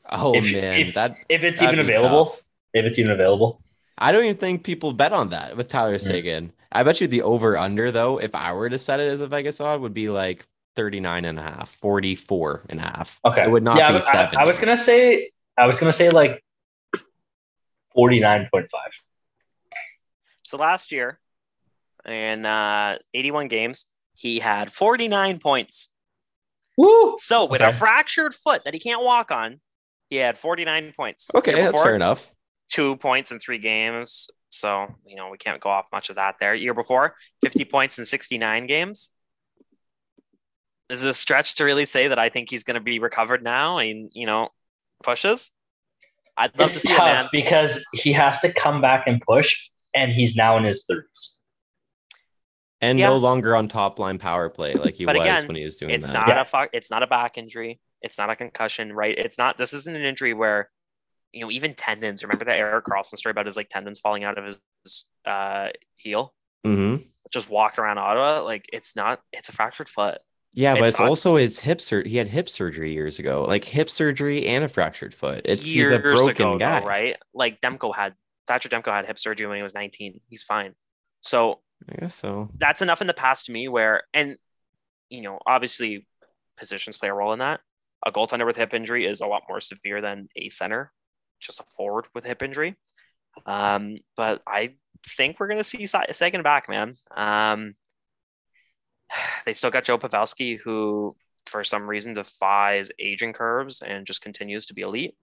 Oh 0.09 0.33
if- 0.33 0.51
man, 0.51 0.79
if- 0.79 0.93
that 0.95 1.15
If 1.29 1.43
it's 1.43 1.61
even 1.61 1.79
available. 1.79 2.25
tough. 2.25 2.41
If 2.73 2.85
it's 2.85 2.97
even 2.97 3.11
available. 3.11 3.61
I 3.97 4.11
don't 4.11 4.23
even 4.23 4.37
think 4.37 4.63
people 4.63 4.93
bet 4.93 5.13
on 5.13 5.29
that 5.29 5.55
with 5.55 5.67
Tyler 5.69 5.97
Seguin. 5.97 6.51
I 6.71 6.83
bet 6.83 6.99
you 7.01 7.07
the 7.07 7.21
over 7.21 7.57
under 7.57 7.91
though, 7.91 8.19
if 8.19 8.33
I 8.33 8.53
were 8.53 8.69
to 8.69 8.77
set 8.77 8.99
it 8.99 9.07
as 9.07 9.21
a 9.21 9.27
Vegas 9.27 9.61
odd, 9.61 9.81
would 9.81 9.93
be 9.93 10.09
like 10.09 10.47
39 10.75 11.25
and 11.25 11.39
a 11.39 11.43
half, 11.43 11.69
44 11.69 12.63
and 12.69 12.79
a 12.79 12.83
half. 12.83 13.19
Okay. 13.23 13.43
It 13.43 13.51
would 13.51 13.63
not 13.63 13.77
yeah, 13.77 13.89
be 13.89 13.97
I- 13.97 13.99
seven. 13.99 14.39
I, 14.39 14.41
I 14.41 14.45
was 14.45 14.57
gonna 14.57 14.77
say 14.77 15.29
I 15.57 15.67
was 15.67 15.79
gonna 15.79 15.93
say 15.93 16.09
like 16.09 16.43
forty 17.93 18.19
nine 18.19 18.49
point 18.51 18.69
five. 18.71 18.91
So 20.43 20.57
last 20.57 20.91
year, 20.91 21.19
in 22.05 22.45
uh, 22.45 22.97
81 23.13 23.47
games, 23.47 23.85
he 24.13 24.39
had 24.39 24.71
49 24.71 25.39
points. 25.39 25.89
Woo! 26.77 27.15
So 27.17 27.45
with 27.45 27.61
a 27.61 27.71
fractured 27.71 28.33
foot 28.33 28.63
that 28.65 28.73
he 28.73 28.79
can't 28.79 29.03
walk 29.03 29.31
on, 29.31 29.61
he 30.09 30.17
had 30.17 30.37
49 30.37 30.93
points. 30.95 31.29
Okay, 31.33 31.55
Year 31.55 31.63
that's 31.63 31.81
fair 31.81 31.95
enough. 31.95 32.33
Two 32.73 32.95
points 32.97 33.31
in 33.31 33.37
three 33.37 33.59
games. 33.59 34.31
So, 34.49 34.87
you 35.05 35.15
know, 35.15 35.29
we 35.29 35.37
can't 35.37 35.61
go 35.61 35.69
off 35.69 35.85
much 35.91 36.09
of 36.09 36.15
that 36.15 36.37
there. 36.39 36.55
Year 36.55 36.73
before, 36.73 37.15
50 37.43 37.65
points 37.65 37.99
in 37.99 38.05
69 38.05 38.65
games. 38.65 39.11
Is 40.89 41.03
it 41.05 41.09
a 41.09 41.13
stretch 41.13 41.53
to 41.55 41.65
really 41.65 41.85
say 41.85 42.07
that 42.07 42.17
I 42.17 42.29
think 42.29 42.49
he's 42.49 42.63
going 42.63 42.73
to 42.75 42.81
be 42.81 42.97
recovered 42.97 43.43
now 43.43 43.77
and, 43.77 44.09
you 44.13 44.25
know, 44.25 44.49
pushes? 45.03 45.51
I'd 46.35 46.57
love 46.57 46.71
It's 46.71 46.81
to 46.81 46.87
see 46.87 46.95
it, 46.95 46.97
man. 46.97 47.29
because 47.31 47.85
he 47.93 48.11
has 48.13 48.39
to 48.39 48.51
come 48.51 48.81
back 48.81 49.03
and 49.05 49.21
push, 49.21 49.69
and 49.93 50.11
he's 50.11 50.35
now 50.35 50.57
in 50.57 50.63
his 50.63 50.83
thirties. 50.89 51.39
And 52.81 52.97
Yeah. 52.97 53.09
no 53.09 53.17
longer 53.17 53.55
on 53.55 53.67
top 53.67 53.99
line 53.99 54.17
power 54.17 54.49
play 54.49 54.73
like 54.73 54.95
he 54.95 55.05
But 55.05 55.15
was 55.15 55.21
again, 55.21 55.47
when 55.47 55.57
he 55.57 55.63
was 55.63 55.77
doing 55.77 55.91
It's 55.91 56.07
that. 56.07 56.13
not 56.13 56.27
Yeah. 56.29 56.41
a 56.41 56.45
fuck. 56.45 56.69
It's 56.73 56.89
not 56.89 57.03
a 57.03 57.07
back 57.07 57.37
injury. 57.37 57.79
It's 58.01 58.17
not 58.17 58.31
a 58.31 58.35
concussion, 58.35 58.91
right? 58.93 59.15
It's 59.15 59.37
not. 59.37 59.59
This 59.59 59.73
isn't 59.73 59.95
an 59.95 60.03
injury 60.03 60.33
where, 60.33 60.71
you 61.33 61.41
know, 61.41 61.51
even 61.51 61.73
tendons. 61.73 62.23
Remember 62.23 62.45
that 62.45 62.57
Erik 62.57 62.85
Karlsson 62.85 63.17
story 63.17 63.31
about 63.31 63.45
his 63.45 63.57
like 63.57 63.69
tendons 63.69 63.99
falling 63.99 64.23
out 64.23 64.37
of 64.37 64.45
his 64.45 65.05
uh, 65.25 65.69
heel, 65.97 66.33
hmm 66.63 66.97
just 67.31 67.49
walking 67.49 67.83
around 67.83 67.97
Ottawa. 67.97 68.41
Like 68.43 68.69
it's 68.71 68.95
not. 68.95 69.19
It's 69.33 69.49
a 69.49 69.51
fractured 69.51 69.89
foot. 69.89 70.19
Yeah, 70.53 70.75
but 70.75 70.89
It's 70.89 70.99
not- 70.99 71.07
also 71.09 71.37
his 71.37 71.59
hip 71.59 71.81
sur- 71.81 72.03
He 72.03 72.17
had 72.17 72.27
hip 72.27 72.47
surgery 72.47 72.93
years 72.93 73.17
ago, 73.17 73.43
like 73.43 73.65
hip 73.65 73.89
surgery 73.89 74.45
and 74.45 74.63
a 74.63 74.67
fractured 74.67 75.13
foot. 75.15 75.41
It's 75.45 75.67
Years 75.67 75.89
he's 75.89 75.97
a 75.97 75.99
broken 75.99 76.29
ago, 76.29 76.51
though, 76.53 76.59
guy, 76.59 76.83
right? 76.85 77.17
Like 77.33 77.59
Demko 77.59 77.95
had 77.95 78.13
Thatcher 78.45 78.69
Demko 78.69 78.91
had 78.93 79.07
hip 79.07 79.17
surgery 79.17 79.47
when 79.47 79.57
he 79.57 79.63
was 79.63 79.73
19. 79.73 80.21
He's 80.29 80.43
fine. 80.43 80.75
So 81.21 81.61
I 81.89 81.95
guess 82.01 82.13
so. 82.15 82.49
that's 82.59 82.81
enough 82.83 83.01
in 83.01 83.07
the 83.07 83.13
past 83.13 83.47
to 83.47 83.51
me 83.51 83.67
where 83.67 84.03
and 84.13 84.37
you 85.09 85.21
know 85.21 85.39
obviously 85.47 86.05
positions 86.57 86.97
play 86.97 87.09
a 87.09 87.13
role 87.13 87.33
in 87.33 87.39
that 87.39 87.59
a 88.05 88.11
goaltender 88.11 88.45
with 88.45 88.55
hip 88.57 88.73
injury 88.73 89.05
is 89.05 89.21
a 89.21 89.27
lot 89.27 89.43
more 89.49 89.59
severe 89.59 90.01
than 90.01 90.27
a 90.35 90.49
center 90.49 90.91
just 91.45 91.59
a 91.59 91.63
forward 91.75 92.05
with 92.13 92.25
hip 92.25 92.41
injury 92.41 92.75
um 93.45 93.97
but 94.15 94.41
i 94.47 94.75
think 95.07 95.39
we're 95.39 95.47
going 95.47 95.59
to 95.59 95.63
see 95.63 95.85
Sa- 95.85 96.03
Seguin 96.11 96.43
back 96.43 96.69
man 96.69 96.93
um 97.15 97.75
they 99.45 99.53
still 99.53 99.71
got 99.71 99.83
joe 99.83 99.97
pavelski 99.97 100.59
who 100.59 101.15
for 101.45 101.63
some 101.63 101.89
reason 101.89 102.13
defies 102.13 102.89
aging 102.99 103.33
curves 103.33 103.81
and 103.81 104.05
just 104.05 104.21
continues 104.21 104.65
to 104.67 104.73
be 104.73 104.81
elite 104.81 105.15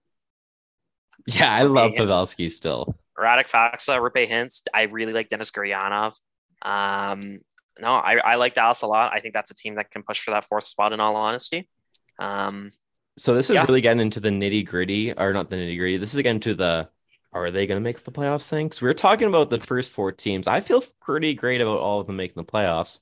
Yeah, 1.27 1.53
I 1.53 1.65
love. 1.65 1.93
Pavelski 1.93 2.51
still. 2.51 2.95
Radek 3.19 3.47
Faksa, 3.47 4.01
Roope 4.01 4.27
Hintz. 4.27 4.63
I 4.73 4.83
really 4.83 5.13
like 5.13 5.29
Denis 5.29 5.51
Gurianov. 5.51 6.19
Um, 6.63 7.41
no, 7.79 7.93
I, 7.95 8.17
I 8.17 8.35
like 8.37 8.55
Dallas 8.55 8.81
a 8.83 8.87
lot. 8.87 9.13
I 9.13 9.21
think 9.21 9.35
that's 9.35 9.51
a 9.51 9.55
team 9.55 9.75
that 9.75 9.91
can 9.91 10.03
push 10.03 10.21
for 10.23 10.31
that 10.31 10.47
fourth 10.47 10.65
spot 10.65 10.93
in 10.95 11.01
all 11.01 11.17
honesty. 11.17 11.69
Um, 12.19 12.71
So 13.21 13.35
this 13.35 13.51
is 13.51 13.57
Yeah. 13.57 13.65
really 13.67 13.83
getting 13.83 14.01
into 14.01 14.19
the 14.19 14.31
nitty 14.31 14.65
gritty, 14.65 15.13
or 15.13 15.35
not 15.35 15.51
the 15.51 15.57
nitty 15.57 15.77
gritty. 15.77 15.99
This 15.99 16.15
is 16.15 16.23
getting 16.23 16.41
to 16.41 16.55
the 16.55 16.89
are 17.33 17.51
they 17.51 17.67
going 17.67 17.77
to 17.77 17.85
make 17.85 18.03
the 18.03 18.11
playoffs 18.11 18.49
thing? 18.49 18.67
Because 18.67 18.83
we 18.83 18.89
are 18.89 18.95
talking 18.95 19.29
about 19.29 19.51
the 19.51 19.61
first 19.61 19.93
four 19.93 20.11
teams. 20.11 20.49
I 20.49 20.61
feel 20.61 20.83
pretty 21.01 21.35
great 21.35 21.61
about 21.61 21.79
all 21.79 22.01
of 22.01 22.09
them 22.09 22.17
making 22.17 22.35
the 22.35 22.45
playoffs. 22.45 23.01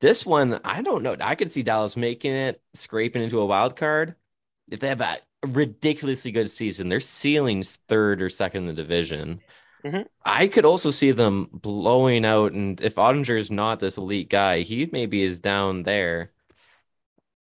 This 0.00 0.26
one, 0.26 0.60
I 0.64 0.82
don't 0.82 1.02
know. 1.02 1.16
I 1.20 1.34
could 1.34 1.50
see 1.50 1.62
Dallas 1.62 1.96
making 1.96 2.32
it, 2.32 2.60
scraping 2.74 3.22
into 3.22 3.40
a 3.40 3.46
wild 3.46 3.76
card. 3.76 4.16
If 4.70 4.80
they 4.80 4.88
have 4.88 5.00
a 5.00 5.16
ridiculously 5.46 6.30
good 6.32 6.50
season, 6.50 6.88
their 6.90 7.00
ceiling's 7.00 7.76
third 7.88 8.20
or 8.20 8.28
second 8.28 8.62
in 8.64 8.66
the 8.68 8.82
division. 8.82 9.40
Mhm. 9.84 10.06
I 10.24 10.46
could 10.48 10.64
also 10.66 10.90
see 10.90 11.12
them 11.12 11.48
blowing 11.52 12.24
out. 12.26 12.52
And 12.52 12.80
if 12.82 12.96
Oettinger 12.96 13.38
is 13.38 13.50
not 13.50 13.80
this 13.80 13.96
elite 13.96 14.28
guy, 14.28 14.60
he 14.60 14.86
maybe 14.92 15.22
is 15.22 15.38
down 15.38 15.84
there 15.84 16.32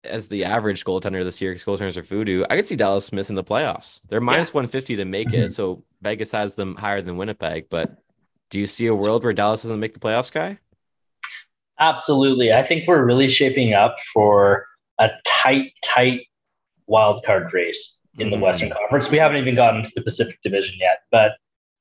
as 0.08 0.28
the 0.28 0.44
average 0.44 0.84
goaltender 0.84 1.22
this 1.24 1.40
year 1.40 1.52
because 1.52 1.64
goaltenders 1.64 1.96
are 1.96 2.02
voodoo. 2.02 2.44
I 2.48 2.56
could 2.56 2.66
see 2.66 2.76
Dallas 2.76 3.12
missing 3.12 3.36
the 3.36 3.44
playoffs. 3.44 4.00
They're 4.08 4.20
minus 4.20 4.52
150 4.54 4.96
to 4.96 5.04
make 5.04 5.32
it. 5.32 5.52
So 5.52 5.82
Vegas 6.02 6.32
has 6.32 6.54
them 6.54 6.76
higher 6.76 7.02
than 7.02 7.16
Winnipeg. 7.16 7.68
But 7.70 7.96
do 8.50 8.60
you 8.60 8.66
see 8.66 8.86
a 8.86 8.94
world 8.94 9.24
where 9.24 9.32
Dallas 9.32 9.62
doesn't 9.62 9.80
make 9.80 9.92
the 9.92 10.00
playoffs, 10.00 10.32
guy? 10.32 10.58
Absolutely. 11.78 12.52
I 12.52 12.62
think 12.62 12.88
we're 12.88 13.04
really 13.04 13.28
shaping 13.28 13.74
up 13.74 13.96
for 14.12 14.66
a 14.98 15.10
tight, 15.26 15.72
tight 15.84 16.26
wild 16.86 17.24
card 17.24 17.52
race 17.52 18.00
in 18.18 18.30
the 18.30 18.36
Mhm. 18.36 18.40
Western 18.40 18.70
Conference. 18.70 19.10
We 19.10 19.18
haven't 19.18 19.38
even 19.38 19.54
gotten 19.54 19.82
to 19.82 19.90
the 19.94 20.02
Pacific 20.02 20.38
Division 20.42 20.78
yet, 20.78 21.00
but 21.10 21.32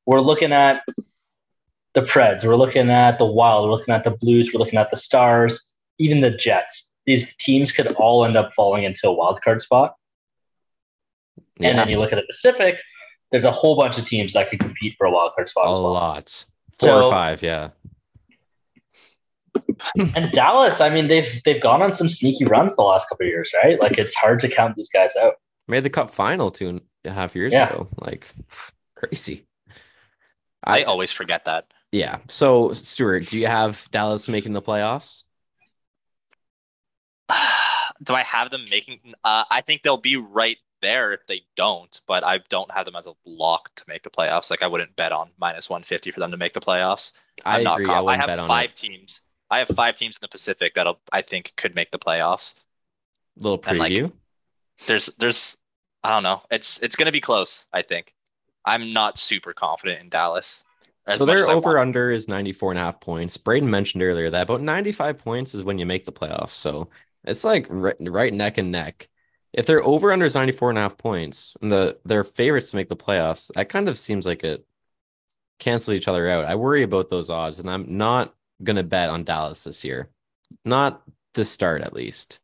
we're 0.06 0.22
looking 0.22 0.52
at 0.52 0.84
the 1.94 2.02
Preds, 2.02 2.44
we're 2.44 2.58
looking 2.58 2.90
at 2.90 3.18
the 3.18 3.26
Wild, 3.26 3.70
we're 3.70 3.76
looking 3.76 3.94
at 3.94 4.04
the 4.04 4.12
Blues, 4.12 4.52
we're 4.54 4.60
looking 4.60 4.78
at 4.78 4.92
the 4.92 4.98
Stars, 4.98 5.72
even 5.98 6.20
the 6.20 6.32
Jets. 6.32 6.85
These 7.06 7.36
teams 7.36 7.72
could 7.72 7.88
all 7.94 8.26
end 8.26 8.36
up 8.36 8.54
falling 8.54 8.84
into 8.84 9.08
a 9.08 9.14
wild 9.14 9.42
card 9.44 9.62
spot. 9.62 9.96
And 11.62 11.78
then 11.78 11.88
you 11.90 12.00
look 12.00 12.12
at 12.12 12.16
the 12.18 12.26
Pacific, 12.28 12.78
there's 13.32 13.44
a 13.44 13.52
whole 13.52 13.76
bunch 13.78 13.98
of 13.98 14.06
teams 14.06 14.34
that 14.34 14.50
could 14.50 14.60
compete 14.60 14.96
for 14.98 15.06
a 15.08 15.12
wild 15.12 15.34
card 15.36 15.48
spot 15.50 15.70
a 15.70 15.72
as 15.74 15.80
well. 15.80 15.94
lot. 15.94 16.46
Four 16.80 16.90
So- 16.90 17.06
or 17.06 17.10
five, 17.12 17.42
yeah. 17.44 17.70
And 20.16 20.32
Dallas, 20.32 20.82
I 20.82 20.90
mean, 20.90 21.08
they've 21.08 21.42
they've 21.44 21.62
gone 21.62 21.82
on 21.82 21.94
some 21.94 22.08
sneaky 22.10 22.46
runs 22.46 22.76
the 22.76 22.82
last 22.82 23.08
couple 23.10 23.26
of 23.26 23.30
years, 23.30 23.52
right? 23.64 23.80
Like 23.80 23.98
it's 23.98 24.16
hard 24.16 24.40
to 24.42 24.50
count 24.50 24.76
these 24.76 24.90
guys 24.90 25.16
out. 25.16 25.36
Made 25.68 25.84
the 25.84 25.90
cup 25.90 26.10
final 26.12 26.52
two 26.52 26.68
and 26.70 26.82
a 27.06 27.12
half 27.12 27.36
years 27.36 27.54
Yeah. 27.54 27.70
ago. 27.70 27.88
Like 28.00 28.28
crazy. 28.96 29.46
I 30.64 30.84
always 30.84 31.12
forget 31.12 31.46
that. 31.46 31.66
yeah. 31.92 32.18
So 32.28 32.74
Stuart, 32.74 33.28
do 33.28 33.38
you 33.38 33.48
have 33.48 33.88
Dallas 33.92 34.28
making 34.28 34.54
the 34.54 34.62
playoffs? 34.62 35.24
Do 38.04 38.14
I 38.14 38.24
have 38.24 38.50
them 38.50 38.66
making? 38.70 39.00
Uh, 39.24 39.46
I 39.50 39.62
think 39.62 39.84
they'll 39.84 39.98
be 39.98 40.18
right 40.18 40.58
there 40.82 41.14
if 41.14 41.26
they 41.28 41.42
don't, 41.56 42.00
but 42.08 42.24
I 42.24 42.40
don't 42.50 42.72
have 42.72 42.86
them 42.86 42.96
as 42.96 43.08
a 43.08 43.14
lock 43.26 43.74
to 43.76 43.84
make 43.88 44.04
the 44.04 44.10
playoffs. 44.10 44.50
Like 44.50 44.62
I 44.62 44.68
wouldn't 44.68 44.96
bet 44.96 45.12
on 45.12 45.30
minus 45.40 45.70
150 45.70 46.12
for 46.12 46.20
them 46.20 46.32
to 46.32 46.38
make 46.38 46.54
the 46.54 46.60
playoffs. 46.60 47.12
I 47.46 47.58
I'm 47.58 47.64
not 47.64 47.82
agree. 47.82 47.94
I 47.94 48.02
I, 48.02 48.18
have 48.18 48.48
five 48.48 48.74
teams. 48.74 49.22
I 49.50 49.60
have 49.60 49.70
five 49.70 49.98
teams 49.98 50.16
in 50.16 50.20
the 50.22 50.28
Pacific 50.28 50.74
that'll 50.76 51.00
I 51.12 51.22
think 51.22 51.54
could 51.56 51.76
make 51.76 51.92
the 51.92 52.00
playoffs. 52.00 52.56
Little 53.38 53.62
And, 53.68 53.80
like, 53.80 53.92
preview. 53.92 54.12
There's 54.86 55.08
there's 55.18 55.58
I 56.04 56.12
don't 56.12 56.24
know. 56.24 56.42
It's 56.52 56.82
it's 56.84 56.96
gonna 56.96 57.12
be 57.12 57.22
close. 57.22 57.66
I 57.74 57.82
think. 57.82 58.14
I'm 58.66 58.94
not 58.94 59.20
super 59.20 59.54
confident 59.54 60.02
in 60.02 60.10
Dallas. 60.10 60.64
so 61.08 61.26
their 61.26 61.48
over 61.50 61.78
under 61.78 62.10
is 62.10 62.28
94 62.28 62.72
and 62.72 62.80
a 62.80 62.84
half 62.84 63.00
points. 63.00 63.38
Braden 63.38 63.70
mentioned 63.70 64.02
earlier 64.02 64.32
that 64.32 64.44
about 64.44 64.62
95 64.62 65.20
points 65.24 65.54
is 65.54 65.64
when 65.64 65.78
you 65.78 65.86
make 65.86 66.06
the 66.06 66.12
playoffs. 66.12 66.50
So 66.50 66.90
it's 67.26 67.44
like 67.44 67.68
right, 67.70 67.96
right 68.00 68.34
neck 68.34 68.58
and 68.58 68.72
neck. 68.72 69.08
If 69.54 69.66
they're 69.66 69.84
over 69.84 70.12
under 70.12 70.26
is 70.26 70.36
94 70.36 70.72
and 70.72 70.78
a 70.78 70.82
half 70.82 70.98
points 70.98 71.56
and 71.62 71.72
the 71.72 71.98
they're 72.06 72.24
favorites 72.24 72.72
to 72.72 72.78
make 72.78 72.90
the 72.90 72.96
playoffs, 72.96 73.52
that 73.56 73.70
kind 73.70 73.88
of 73.88 73.98
seems 73.98 74.26
like 74.26 74.44
it 74.44 74.66
cancel 75.60 75.94
each 75.94 76.08
other 76.08 76.30
out. 76.30 76.46
I 76.46 76.56
worry 76.56 76.84
about 76.84 77.10
those 77.10 77.30
odds, 77.30 77.60
and 77.60 77.70
I'm 77.70 77.98
not 77.98 78.34
gonna 78.64 78.84
bet 78.84 79.10
on 79.10 79.24
Dallas 79.24 79.64
this 79.64 79.84
year. 79.84 80.10
Not 80.66 81.04
to 81.36 81.46
start 81.46 81.82
at 81.82 81.94
least. 81.94 82.40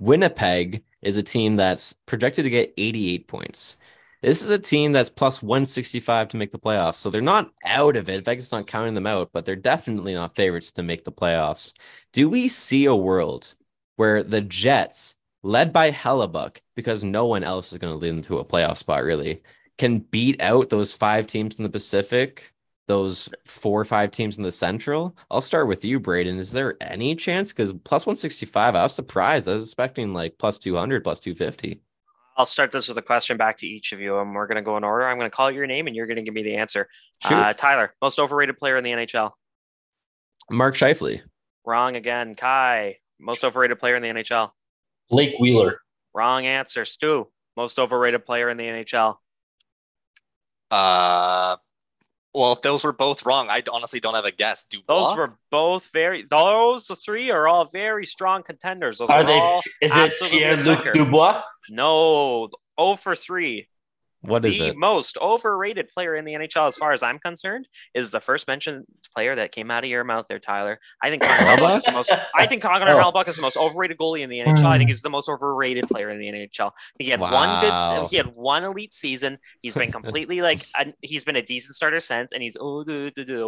Winnipeg 0.00 0.84
is 1.02 1.16
a 1.16 1.22
team 1.22 1.56
that's 1.56 1.92
projected 1.92 2.44
to 2.44 2.50
get 2.50 2.74
88 2.76 3.28
points. 3.28 3.76
This 4.22 4.42
is 4.42 4.50
a 4.50 4.58
team 4.58 4.92
that's 4.92 5.10
plus 5.10 5.42
165 5.42 6.28
to 6.28 6.36
make 6.36 6.50
the 6.50 6.58
playoffs. 6.58 6.96
So 6.96 7.10
they're 7.10 7.20
not 7.20 7.52
out 7.64 7.96
of 7.96 8.08
it. 8.08 8.24
Vegas 8.24 8.46
is 8.46 8.52
not 8.52 8.66
counting 8.66 8.94
them 8.94 9.06
out, 9.06 9.30
but 9.32 9.44
they're 9.44 9.56
definitely 9.56 10.14
not 10.14 10.34
favorites 10.34 10.72
to 10.72 10.82
make 10.82 11.04
the 11.04 11.12
playoffs. 11.12 11.74
Do 12.12 12.28
we 12.28 12.48
see 12.48 12.86
a 12.86 12.94
world 12.94 13.54
where 13.96 14.22
the 14.22 14.40
Jets, 14.40 15.16
led 15.42 15.72
by 15.72 15.90
Hellebuyck, 15.90 16.58
because 16.74 17.04
no 17.04 17.26
one 17.26 17.44
else 17.44 17.72
is 17.72 17.78
going 17.78 17.92
to 17.92 17.98
lead 17.98 18.10
them 18.10 18.22
to 18.22 18.38
a 18.38 18.44
playoff 18.44 18.76
spot, 18.76 19.04
really, 19.04 19.42
can 19.78 19.98
beat 19.98 20.40
out 20.40 20.70
those 20.70 20.94
five 20.94 21.26
teams 21.26 21.56
in 21.56 21.62
the 21.62 21.68
Pacific, 21.70 22.52
those 22.86 23.28
four 23.44 23.80
or 23.80 23.84
five 23.84 24.10
teams 24.10 24.36
in 24.38 24.42
the 24.42 24.52
Central? 24.52 25.16
I'll 25.30 25.40
start 25.40 25.68
with 25.68 25.84
you, 25.84 26.00
Braden. 26.00 26.38
Is 26.38 26.52
there 26.52 26.76
any 26.80 27.14
chance? 27.14 27.52
Because 27.52 27.72
plus 27.72 28.06
165, 28.06 28.74
I 28.74 28.82
was 28.82 28.94
surprised. 28.94 29.48
I 29.48 29.54
was 29.54 29.64
expecting 29.64 30.12
like 30.14 30.38
plus 30.38 30.58
200, 30.58 31.04
plus 31.04 31.20
250. 31.20 31.80
I'll 32.36 32.46
start 32.46 32.70
this 32.70 32.88
with 32.88 32.98
a 32.98 33.02
question 33.02 33.38
back 33.38 33.58
to 33.58 33.66
each 33.66 33.92
of 33.92 34.00
you, 34.00 34.18
and 34.18 34.34
we're 34.34 34.46
going 34.46 34.56
to 34.56 34.62
go 34.62 34.76
in 34.76 34.84
order. 34.84 35.06
I'm 35.08 35.18
going 35.18 35.30
to 35.30 35.34
call 35.34 35.50
your 35.50 35.66
name, 35.66 35.86
and 35.86 35.96
you're 35.96 36.06
going 36.06 36.16
to 36.16 36.22
give 36.22 36.34
me 36.34 36.42
the 36.42 36.56
answer. 36.56 36.86
Uh, 37.24 37.54
Tyler, 37.54 37.94
most 38.02 38.18
overrated 38.18 38.58
player 38.58 38.76
in 38.76 38.84
the 38.84 38.90
NHL. 38.90 39.30
Mark 40.50 40.74
Scheifele. 40.74 41.22
Wrong 41.64 41.96
again. 41.96 42.34
Kai, 42.34 42.98
most 43.18 43.44
overrated 43.44 43.78
player 43.78 43.96
in 43.96 44.02
the 44.02 44.08
NHL. 44.08 44.50
Blake 45.10 45.34
Wheeler. 45.38 45.80
Wrong 46.14 46.46
answer. 46.46 46.84
Stu, 46.84 47.28
most 47.56 47.78
overrated 47.78 48.24
player 48.26 48.48
in 48.50 48.56
the 48.56 48.64
NHL. 48.64 49.16
Uh, 50.70 51.56
well, 52.34 52.52
if 52.52 52.60
those 52.62 52.84
were 52.84 52.92
both 52.92 53.24
wrong, 53.24 53.48
I 53.48 53.62
honestly 53.72 54.00
don't 54.00 54.14
have 54.14 54.24
a 54.24 54.32
guess. 54.32 54.66
Dubois? 54.66 54.84
Those 55.08 55.16
were 55.16 55.38
both 55.50 55.88
very. 55.92 56.26
Those 56.28 56.90
three 57.04 57.30
are 57.30 57.48
all 57.48 57.64
very 57.66 58.04
strong 58.04 58.42
contenders. 58.42 58.98
Those 58.98 59.10
Are 59.10 59.20
are, 59.20 59.24
they? 59.24 59.38
all 59.38 59.62
Is 59.80 59.92
it 59.96 60.14
Pierre 60.30 60.56
Luc 60.56 60.78
liquor. 60.78 60.92
Dubois? 60.92 61.42
no. 61.70 62.50
Oh 62.78 62.96
for 62.96 63.14
three. 63.14 63.68
What 64.26 64.44
is 64.44 64.58
the 64.58 64.68
it? 64.68 64.76
most 64.76 65.16
overrated 65.18 65.88
player 65.88 66.14
in 66.16 66.24
the 66.24 66.34
NHL, 66.34 66.68
as 66.68 66.76
far 66.76 66.92
as 66.92 67.02
I'm 67.02 67.18
concerned, 67.18 67.68
is 67.94 68.10
the 68.10 68.20
first 68.20 68.46
mentioned 68.46 68.84
player 69.14 69.34
that 69.36 69.52
came 69.52 69.70
out 69.70 69.84
of 69.84 69.90
your 69.90 70.04
mouth 70.04 70.26
there, 70.28 70.38
Tyler. 70.38 70.78
I 71.02 71.10
think 71.10 71.22
Connor 71.22 71.56
Hellebuyck 71.56 71.76
is 71.78 71.84
the 71.84 71.92
most. 71.92 72.12
I 72.34 72.46
think 72.46 72.62
Connor 72.62 72.86
Oh. 72.86 73.12
Hellebuyck 73.12 73.28
is 73.28 73.36
the 73.36 73.42
most 73.42 73.56
overrated 73.56 73.98
goalie 73.98 74.20
in 74.20 74.30
the 74.30 74.40
NHL. 74.40 74.66
I 74.66 74.78
think 74.78 74.90
he's 74.90 75.02
the 75.02 75.10
most 75.10 75.28
overrated 75.28 75.88
player 75.88 76.10
in 76.10 76.18
the 76.18 76.28
NHL. 76.28 76.72
He 76.98 77.10
had 77.10 77.20
one 77.20 77.60
good. 77.60 78.10
He 78.10 78.16
had 78.16 78.34
one 78.34 78.64
elite 78.64 78.92
season. 78.92 79.38
He's 79.60 79.74
been 79.74 79.92
completely 79.92 80.42
like 80.42 80.60
a, 80.78 80.92
he's 81.02 81.24
been 81.24 81.36
a 81.36 81.42
decent 81.42 81.74
starter 81.74 82.00
since, 82.00 82.32
and 82.32 82.42
he's 82.42 82.56
oh 82.60 82.84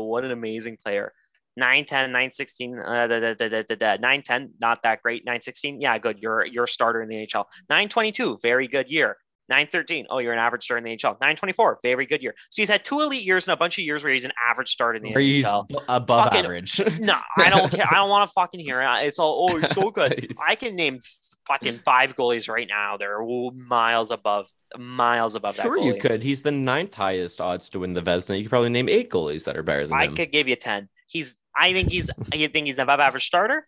what 0.01 0.24
an 0.24 0.31
amazing 0.31 0.76
player. 0.76 1.12
9 1.57 1.85
10 1.87 2.12
9 2.12 2.31
16 2.31 2.79
uh, 2.79 3.07
da, 3.09 3.18
da, 3.18 3.35
da, 3.35 3.49
da, 3.49 3.62
da, 3.62 3.74
da. 3.74 3.97
9 4.01 4.22
10 4.22 4.51
not 4.61 4.81
that 4.85 5.03
great 5.03 5.24
9 5.24 5.41
16 5.41 5.81
yeah 5.81 5.99
good 5.99 6.18
you're 6.20 6.47
you're 6.47 6.64
a 6.64 6.68
starter 6.68 7.03
in 7.03 7.09
the 7.09 7.16
NHL 7.16 7.47
9 7.68 7.89
22 7.89 8.39
very 8.41 8.68
good 8.68 8.89
year 8.89 9.16
913. 9.49 10.07
Oh, 10.11 10.19
you're 10.19 10.33
an 10.33 10.39
average 10.39 10.65
starter 10.65 10.79
in 10.79 10.85
the 10.85 10.91
NHL. 10.97 11.13
924. 11.21 11.79
Very 11.83 12.07
good 12.07 12.23
year. 12.23 12.35
So 12.51 12.63
he's 12.63 12.69
had 12.69 12.85
two 12.85 13.01
elite 13.01 13.23
years 13.25 13.47
and 13.47 13.53
a 13.55 13.57
bunch 13.57 13.79
of 13.79 13.85
years 13.85 14.05
where 14.05 14.13
he's 14.13 14.25
an 14.25 14.33
average 14.51 14.71
starter 14.71 14.97
in 14.97 15.03
the 15.03 15.21
he's 15.21 15.45
NHL. 15.47 15.69
b- 15.69 15.77
above 15.89 16.25
Fucking- 16.27 16.45
average. 16.45 16.81
No, 17.01 17.19
I 17.37 17.51
don't 17.51 17.71
care. 17.71 17.87
I 17.91 17.95
don't 17.95 18.11
want 18.11 18.29
to 18.29 18.33
fucking 18.33 18.61
hear 18.61 18.81
it. 18.83 19.07
It's 19.07 19.19
all, 19.19 19.49
oh, 19.51 19.57
he's 19.57 19.71
so 19.71 19.91
good. 19.93 20.33
I 20.47 20.55
can 20.55 20.77
name 20.77 20.99
fucking 21.47 21.75
five 21.79 22.17
goalies 22.17 22.49
right 22.49 22.67
now. 22.69 22.97
They're 22.99 23.19
miles 23.55 24.11
above, 24.11 24.51
miles 24.77 25.35
above 25.35 25.57
that. 25.57 25.63
Sure, 25.63 25.79
you 25.79 25.95
could. 25.99 26.23
He's 26.23 26.43
the 26.43 26.51
ninth 26.53 26.95
highest 26.95 27.41
odds 27.41 27.69
to 27.71 27.79
win 27.81 27.95
the 27.95 28.03
Vezina. 28.03 28.37
You 28.37 28.45
could 28.45 28.51
probably 28.51 28.69
name 28.71 28.89
eight 28.89 29.11
goalies 29.11 29.45
that 29.47 29.57
are 29.57 29.63
better 29.63 29.87
than 29.87 29.97
I 29.97 30.05
him. 30.07 30.17
could 30.17 30.33
give 30.33 30.49
you 30.49 30.57
10. 30.57 30.89
He's, 31.07 31.37
I 31.57 31.73
think 31.73 31.91
he's, 31.91 32.11
I 32.33 32.47
think 32.49 32.67
he's 32.67 32.77
an 32.79 32.83
above 32.83 33.01
average 33.01 33.25
starter. 33.27 33.67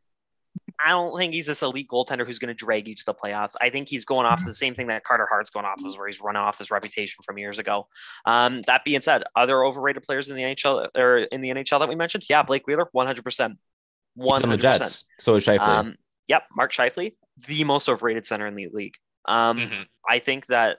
I 0.85 0.91
don't 0.91 1.17
think 1.17 1.33
he's 1.35 1.47
this 1.47 1.63
elite 1.63 1.89
goaltender 1.89 2.25
who's 2.27 2.39
going 2.39 2.49
to 2.49 2.55
drag 2.55 2.89
you 2.89 2.95
to 2.95 3.05
the 3.05 3.15
playoffs. 3.15 3.55
I 3.61 3.71
think 3.71 3.89
he's 3.89 4.05
going 4.05 4.27
off 4.27 4.45
the 4.45 4.55
same 4.55 4.75
thing 4.75 4.87
that 4.87 5.05
Carter 5.05 5.27
Hart's 5.27 5.51
going 5.51 5.67
off 5.67 5.85
is 5.85 5.97
where 5.99 6.07
he's 6.07 6.21
run 6.21 6.37
off 6.37 6.59
his 6.59 6.71
reputation 6.71 7.23
from 7.25 7.39
years 7.39 7.59
ago. 7.59 7.87
Um, 8.25 8.63
that 8.63 8.85
being 8.85 9.01
said, 9.01 9.25
other 9.37 9.65
overrated 9.65 10.03
players 10.03 10.31
in 10.31 10.37
the 10.37 10.43
NHL 10.43 10.89
or 10.97 11.19
in 11.19 11.41
the 11.41 11.51
NHL 11.51 11.81
that 11.81 11.89
we 11.89 11.95
mentioned, 11.97 12.25
yeah, 12.31 12.43
Blake 12.43 12.67
Wheeler, 12.67 12.89
one 12.93 13.07
hundred 13.07 13.25
percent, 13.25 13.59
one 14.15 14.41
hundred 14.41 14.63
percent. 14.81 15.05
So 15.19 15.37
is 15.37 15.47
Scheifele. 15.47 15.61
Um, 15.61 15.97
yep, 16.29 16.45
Mark 16.57 16.73
Scheifele, 16.73 17.15
the 17.47 17.65
most 17.65 17.89
overrated 17.89 18.25
center 18.27 18.47
in 18.47 18.55
the 18.55 18.69
league. 18.73 18.95
Um, 19.27 19.59
Mhm. 19.59 19.87
I 20.09 20.19
think 20.19 20.47
that, 20.47 20.79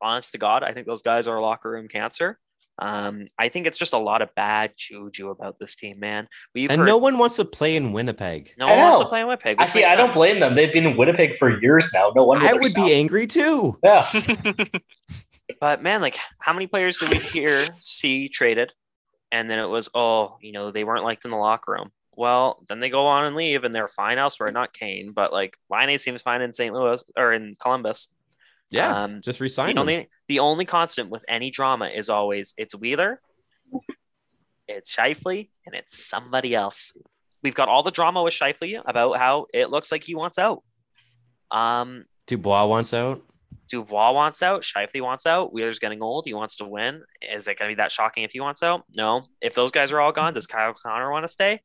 honest 0.00 0.32
to 0.32 0.38
God, 0.38 0.62
I 0.62 0.72
think 0.72 0.86
those 0.86 1.02
guys 1.02 1.26
are 1.26 1.40
locker 1.40 1.70
room 1.70 1.88
cancer. 1.88 2.38
Um, 2.78 3.26
I 3.38 3.48
think 3.48 3.66
it's 3.66 3.78
just 3.78 3.92
a 3.92 3.98
lot 3.98 4.20
of 4.20 4.34
bad 4.34 4.72
juju 4.76 5.30
about 5.30 5.58
this 5.58 5.76
team, 5.76 6.00
man. 6.00 6.28
We've 6.54 6.70
and 6.70 6.80
heard, 6.80 6.86
no 6.86 6.96
one 6.96 7.18
wants 7.18 7.36
to 7.36 7.44
play 7.44 7.76
in 7.76 7.92
Winnipeg. 7.92 8.52
no 8.58 8.66
one 8.66 8.78
wants 8.78 8.98
to 8.98 9.06
play 9.06 9.20
in 9.20 9.28
Winnipeg. 9.28 9.58
which 9.58 9.68
Actually, 9.68 9.82
makes 9.82 9.92
I 9.92 9.96
don't 9.96 10.12
blame 10.12 10.40
them. 10.40 10.54
They've 10.56 10.72
been 10.72 10.86
in 10.86 10.96
Winnipeg 10.96 11.36
for 11.36 11.60
years 11.60 11.90
now. 11.94 12.12
No 12.16 12.24
wonder 12.24 12.46
I 12.46 12.54
would 12.54 12.72
south. 12.72 12.86
be 12.86 12.92
angry 12.92 13.26
too. 13.26 13.78
Yeah. 13.82 14.08
But 15.60 15.82
man, 15.82 16.00
like, 16.00 16.16
how 16.38 16.52
many 16.54 16.66
players 16.66 16.96
do 16.96 17.06
we 17.06 17.18
hear 17.18 17.66
see 17.78 18.28
traded, 18.28 18.72
and 19.30 19.48
then 19.48 19.58
it 19.58 19.66
was, 19.66 19.90
oh, 19.94 20.38
you 20.40 20.52
know, 20.52 20.70
they 20.70 20.84
weren't 20.84 21.04
liked 21.04 21.24
in 21.24 21.30
the 21.30 21.36
locker 21.36 21.72
room. 21.72 21.90
Well, 22.16 22.64
then 22.68 22.80
they 22.80 22.88
go 22.88 23.06
on 23.06 23.26
and 23.26 23.36
leave, 23.36 23.64
and 23.64 23.74
they're 23.74 23.88
fine 23.88 24.18
elsewhere. 24.18 24.50
Not 24.50 24.72
Kane, 24.72 25.12
but 25.12 25.32
like 25.32 25.54
Line 25.68 25.96
seems 25.98 26.22
fine 26.22 26.40
in 26.40 26.54
St. 26.54 26.74
Louis 26.74 27.04
or 27.16 27.32
in 27.32 27.54
Columbus. 27.60 28.14
Yeah, 28.70 29.04
Um, 29.04 29.20
just 29.20 29.38
The 29.38 29.44
resign 29.44 29.70
him. 29.72 29.78
only 29.78 30.08
the 30.28 30.40
only 30.40 30.64
constant 30.64 31.10
with 31.10 31.24
any 31.28 31.50
drama 31.50 31.88
is 31.88 32.08
always 32.08 32.54
it's 32.56 32.74
Wheeler, 32.74 33.20
it's 34.66 34.94
Scheifele, 34.94 35.50
and 35.66 35.74
it's 35.74 36.04
somebody 36.06 36.54
else. 36.54 36.96
We've 37.42 37.54
got 37.54 37.68
all 37.68 37.82
the 37.82 37.90
drama 37.90 38.22
with 38.22 38.32
Scheifele 38.34 38.82
about 38.86 39.18
how 39.18 39.46
it 39.52 39.70
looks 39.70 39.92
like 39.92 40.02
he 40.02 40.14
wants 40.14 40.38
out. 40.38 40.62
Um, 41.50 42.06
Dubois 42.26 42.64
wants 42.66 42.94
out. 42.94 43.22
Dubois 43.68 44.12
wants 44.12 44.42
out. 44.42 44.62
Scheifele 44.62 45.02
wants 45.02 45.26
out. 45.26 45.52
Wheeler's 45.52 45.78
getting 45.78 46.02
old. 46.02 46.26
He 46.26 46.34
wants 46.34 46.56
to 46.56 46.64
win. 46.64 47.02
Is 47.22 47.46
it 47.46 47.58
going 47.58 47.70
to 47.70 47.76
be 47.76 47.80
that 47.82 47.92
shocking 47.92 48.24
if 48.24 48.32
he 48.32 48.40
wants 48.40 48.62
out? 48.62 48.82
No. 48.96 49.22
If 49.42 49.54
those 49.54 49.70
guys 49.70 49.92
are 49.92 50.00
all 50.00 50.12
gone, 50.12 50.34
does 50.34 50.46
Kyle 50.46 50.74
Connor 50.74 51.10
want 51.10 51.24
to 51.24 51.28
stay? 51.28 51.60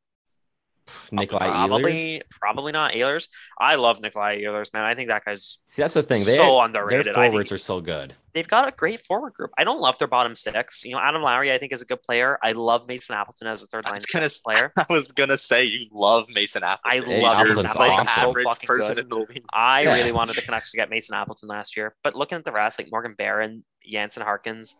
Nikolai 1.12 1.46
probably, 1.48 1.92
Ehlers. 1.92 2.22
probably 2.40 2.72
not. 2.72 2.92
Ehlers. 2.92 3.28
I 3.60 3.74
love 3.76 4.00
Nikolai 4.00 4.40
Ehlers, 4.42 4.72
man. 4.72 4.84
I 4.84 4.94
think 4.94 5.08
that 5.08 5.24
guy's 5.24 5.58
See, 5.66 5.82
that's 5.82 5.94
the 5.94 6.02
thing. 6.02 6.24
They 6.24 6.36
so 6.36 6.56
their 6.56 6.64
underrated. 6.64 7.08
I 7.08 7.14
think 7.14 7.32
forwards 7.32 7.52
are 7.52 7.58
so 7.58 7.80
good. 7.80 8.14
they've 8.34 8.46
got 8.48 8.68
a 8.68 8.70
great 8.70 9.00
forward 9.00 9.34
group. 9.34 9.50
I 9.58 9.64
don't 9.64 9.80
love 9.80 9.98
their 9.98 10.08
bottom 10.08 10.34
six. 10.34 10.84
You 10.84 10.92
know, 10.92 11.00
Adam 11.00 11.22
Lowry, 11.22 11.52
I 11.52 11.58
think, 11.58 11.72
is 11.72 11.82
a 11.82 11.84
good 11.84 12.02
player. 12.02 12.38
I 12.42 12.52
love 12.52 12.86
Mason 12.88 13.14
Appleton 13.16 13.48
as 13.48 13.62
a 13.62 13.66
third 13.66 13.84
line 13.84 13.94
was 13.94 14.06
gonna 14.06 14.28
player. 14.44 14.70
I 14.76 14.86
was 14.88 15.12
gonna 15.12 15.36
say 15.36 15.64
you 15.64 15.86
love 15.92 16.26
Mason 16.32 16.62
Appleton. 16.62 17.04
I 17.04 17.10
Hey, 17.12 17.22
love 17.22 17.36
Appleton's 17.38 17.64
Mason 17.64 17.80
Appleton. 17.82 18.00
awesome. 18.00 18.32
So 18.34 18.42
fucking 18.44 18.66
person 18.66 18.94
good. 18.96 19.04
in 19.04 19.08
the 19.08 19.16
league. 19.18 19.44
I 19.52 19.82
Yeah. 19.82 19.94
really 19.96 20.12
wanted 20.12 20.36
the 20.36 20.42
Canucks 20.42 20.70
to 20.70 20.76
get 20.76 20.90
Mason 20.90 21.14
Appleton 21.14 21.48
last 21.48 21.76
year, 21.76 21.94
but 22.04 22.14
looking 22.14 22.36
at 22.38 22.44
the 22.44 22.52
rest, 22.52 22.78
like 22.78 22.88
Morgan 22.90 23.14
Barron, 23.16 23.64
Jansen 23.88 24.22
Harkins, 24.22 24.76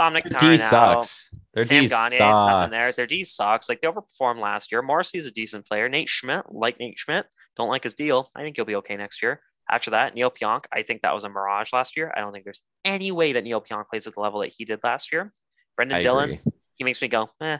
Dominic 0.00 0.24
D 0.24 0.30
Tarnow, 0.30 0.58
sucks. 0.58 1.34
Their 1.54 1.64
Sam 1.64 1.82
D 1.82 1.88
Gagne, 1.88 2.18
sucks. 2.18 2.20
nothing 2.20 2.78
there. 2.78 2.92
Their 2.92 3.06
D 3.06 3.24
sucks. 3.24 3.68
Like 3.68 3.80
they 3.80 3.88
overperformed 3.88 4.40
last 4.40 4.72
year. 4.72 4.80
Morrissey's 4.82 5.26
a 5.26 5.30
decent 5.30 5.66
player. 5.66 5.88
Nate 5.88 6.08
Schmidt, 6.08 6.44
like 6.50 6.78
Nate 6.80 6.98
Schmidt, 6.98 7.26
don't 7.56 7.68
like 7.68 7.84
his 7.84 7.94
deal. 7.94 8.28
I 8.34 8.42
think 8.42 8.56
he'll 8.56 8.64
be 8.64 8.76
okay 8.76 8.96
next 8.96 9.22
year. 9.22 9.40
After 9.70 9.90
that, 9.90 10.14
Neal 10.14 10.30
Pionk, 10.30 10.64
I 10.72 10.82
think 10.82 11.02
that 11.02 11.14
was 11.14 11.24
a 11.24 11.28
mirage 11.28 11.72
last 11.72 11.96
year. 11.96 12.12
I 12.16 12.20
don't 12.20 12.32
think 12.32 12.44
there's 12.44 12.62
any 12.84 13.12
way 13.12 13.32
that 13.34 13.44
Neal 13.44 13.60
Pionk 13.60 13.88
plays 13.88 14.06
at 14.06 14.14
the 14.14 14.20
level 14.20 14.40
that 14.40 14.52
he 14.56 14.64
did 14.64 14.80
last 14.82 15.12
year. 15.12 15.32
Brendan 15.76 15.98
I 15.98 16.02
Dillon, 16.02 16.30
agree. 16.32 16.52
he 16.76 16.84
makes 16.84 17.00
me 17.00 17.08
go, 17.08 17.28
eh. 17.40 17.58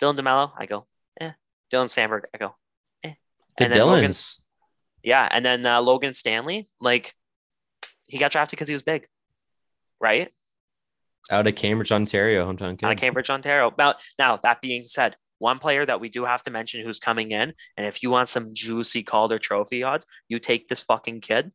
Dylan 0.00 0.16
DeMello, 0.16 0.52
I 0.56 0.64
go, 0.66 0.86
eh. 1.20 1.32
Dylan 1.72 1.86
Samberg, 1.86 2.22
I 2.34 2.38
go, 2.38 2.54
eh. 3.04 3.12
The 3.58 3.64
And 3.64 3.72
then 3.74 3.86
Logan- 3.86 4.12
yeah, 5.02 5.28
and 5.30 5.44
then 5.44 5.66
uh, 5.66 5.80
Logan 5.82 6.12
Stanley, 6.14 6.68
like 6.80 7.14
he 8.04 8.16
got 8.18 8.30
drafted 8.32 8.56
because 8.56 8.68
he 8.68 8.74
was 8.74 8.82
big, 8.82 9.06
right? 10.00 10.32
Out 11.30 11.46
of 11.46 11.54
Cambridge, 11.54 11.92
Ontario, 11.92 12.46
hometown 12.50 12.78
kid. 12.78 12.86
Out 12.86 12.92
of 12.92 12.98
Cambridge, 12.98 13.30
Ontario. 13.30 13.72
Now, 13.78 13.94
now 14.18 14.36
that 14.38 14.60
being 14.60 14.84
said, 14.84 15.16
one 15.38 15.58
player 15.58 15.86
that 15.86 16.00
we 16.00 16.08
do 16.08 16.24
have 16.24 16.42
to 16.44 16.50
mention 16.50 16.84
who's 16.84 16.98
coming 17.00 17.30
in, 17.30 17.54
and 17.76 17.86
if 17.86 18.02
you 18.02 18.10
want 18.10 18.28
some 18.28 18.50
juicy 18.54 19.02
Calder 19.02 19.38
Trophy 19.38 19.82
odds, 19.82 20.06
you 20.28 20.38
take 20.38 20.68
this 20.68 20.82
fucking 20.82 21.20
kid, 21.20 21.52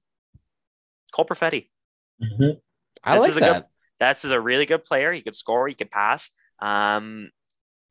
Cole 1.13 1.26
Perfetti. 1.26 1.70
Mhm. 2.22 2.59
I 3.03 3.13
this 3.13 3.22
like 3.22 3.30
is 3.32 3.38
a 3.38 3.39
good- 3.41 3.66
that. 3.99 4.13
This 4.16 4.26
is 4.26 4.32
a 4.32 4.41
really 4.41 4.66
good 4.66 4.84
player. 4.84 5.13
He 5.13 5.22
could 5.22 5.36
score. 5.36 5.68
He 5.68 5.74
could 5.76 5.91
pass. 5.91 6.32
Um, 6.59 7.30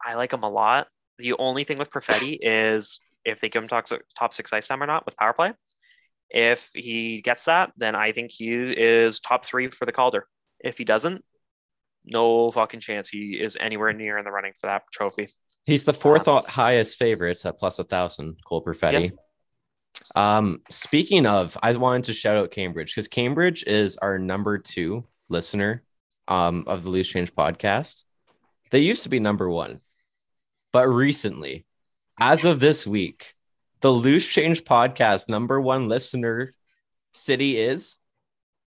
I 0.04 0.14
like 0.14 0.32
him 0.32 0.42
a 0.42 0.50
lot. 0.50 0.88
The 1.18 1.32
only 1.34 1.64
thing 1.64 1.78
with 1.78 1.90
Perfetti 1.90 2.38
is 2.42 3.00
if 3.24 3.40
they 3.40 3.48
give 3.48 3.62
him 3.62 3.68
top, 3.68 3.86
top 4.18 4.34
six 4.34 4.52
ice 4.52 4.68
time 4.68 4.82
or 4.82 4.86
not 4.86 5.06
with 5.06 5.16
power 5.16 5.32
play. 5.32 5.54
If 6.28 6.70
he 6.74 7.22
gets 7.22 7.44
that, 7.46 7.72
then 7.76 7.94
I 7.94 8.12
think 8.12 8.32
he 8.32 8.52
is 8.52 9.20
top 9.20 9.44
three 9.46 9.68
for 9.70 9.86
the 9.86 9.92
Calder. 9.92 10.26
If 10.60 10.76
he 10.76 10.84
doesn't, 10.84 11.24
no 12.04 12.50
fucking 12.50 12.80
chance 12.80 13.08
he 13.08 13.34
is 13.40 13.56
anywhere 13.60 13.92
near 13.92 14.18
in 14.18 14.24
the 14.24 14.30
running 14.30 14.52
for 14.60 14.66
that 14.66 14.82
trophy. 14.92 15.28
He's 15.66 15.84
the 15.84 15.94
fourth 15.94 16.26
highest 16.46 16.98
favorites 16.98 17.46
at 17.46 17.58
plus 17.58 17.78
a 17.78 17.84
thousand. 17.84 18.36
Cole 18.46 18.62
Perfetti. 18.62 19.12
Um, 20.14 20.60
speaking 20.68 21.26
of, 21.26 21.56
I 21.62 21.72
wanted 21.72 22.04
to 22.04 22.12
shout 22.12 22.36
out 22.36 22.50
Cambridge 22.50 22.94
because 22.94 23.08
Cambridge 23.08 23.64
is 23.66 23.96
our 23.96 24.18
number 24.18 24.58
two 24.58 25.06
listener 25.28 25.82
um, 26.28 26.64
of 26.66 26.82
the 26.82 26.90
Loose 26.90 27.08
Change 27.08 27.34
podcast. 27.34 28.04
They 28.70 28.80
used 28.80 29.04
to 29.04 29.08
be 29.08 29.20
number 29.20 29.48
one, 29.48 29.80
but 30.72 30.88
recently, 30.88 31.64
as 32.20 32.44
of 32.44 32.60
this 32.60 32.86
week, 32.86 33.34
the 33.80 33.90
Loose 33.90 34.26
Change 34.26 34.64
podcast 34.64 35.28
number 35.28 35.60
one 35.60 35.88
listener 35.88 36.52
city 37.12 37.56
is 37.56 37.98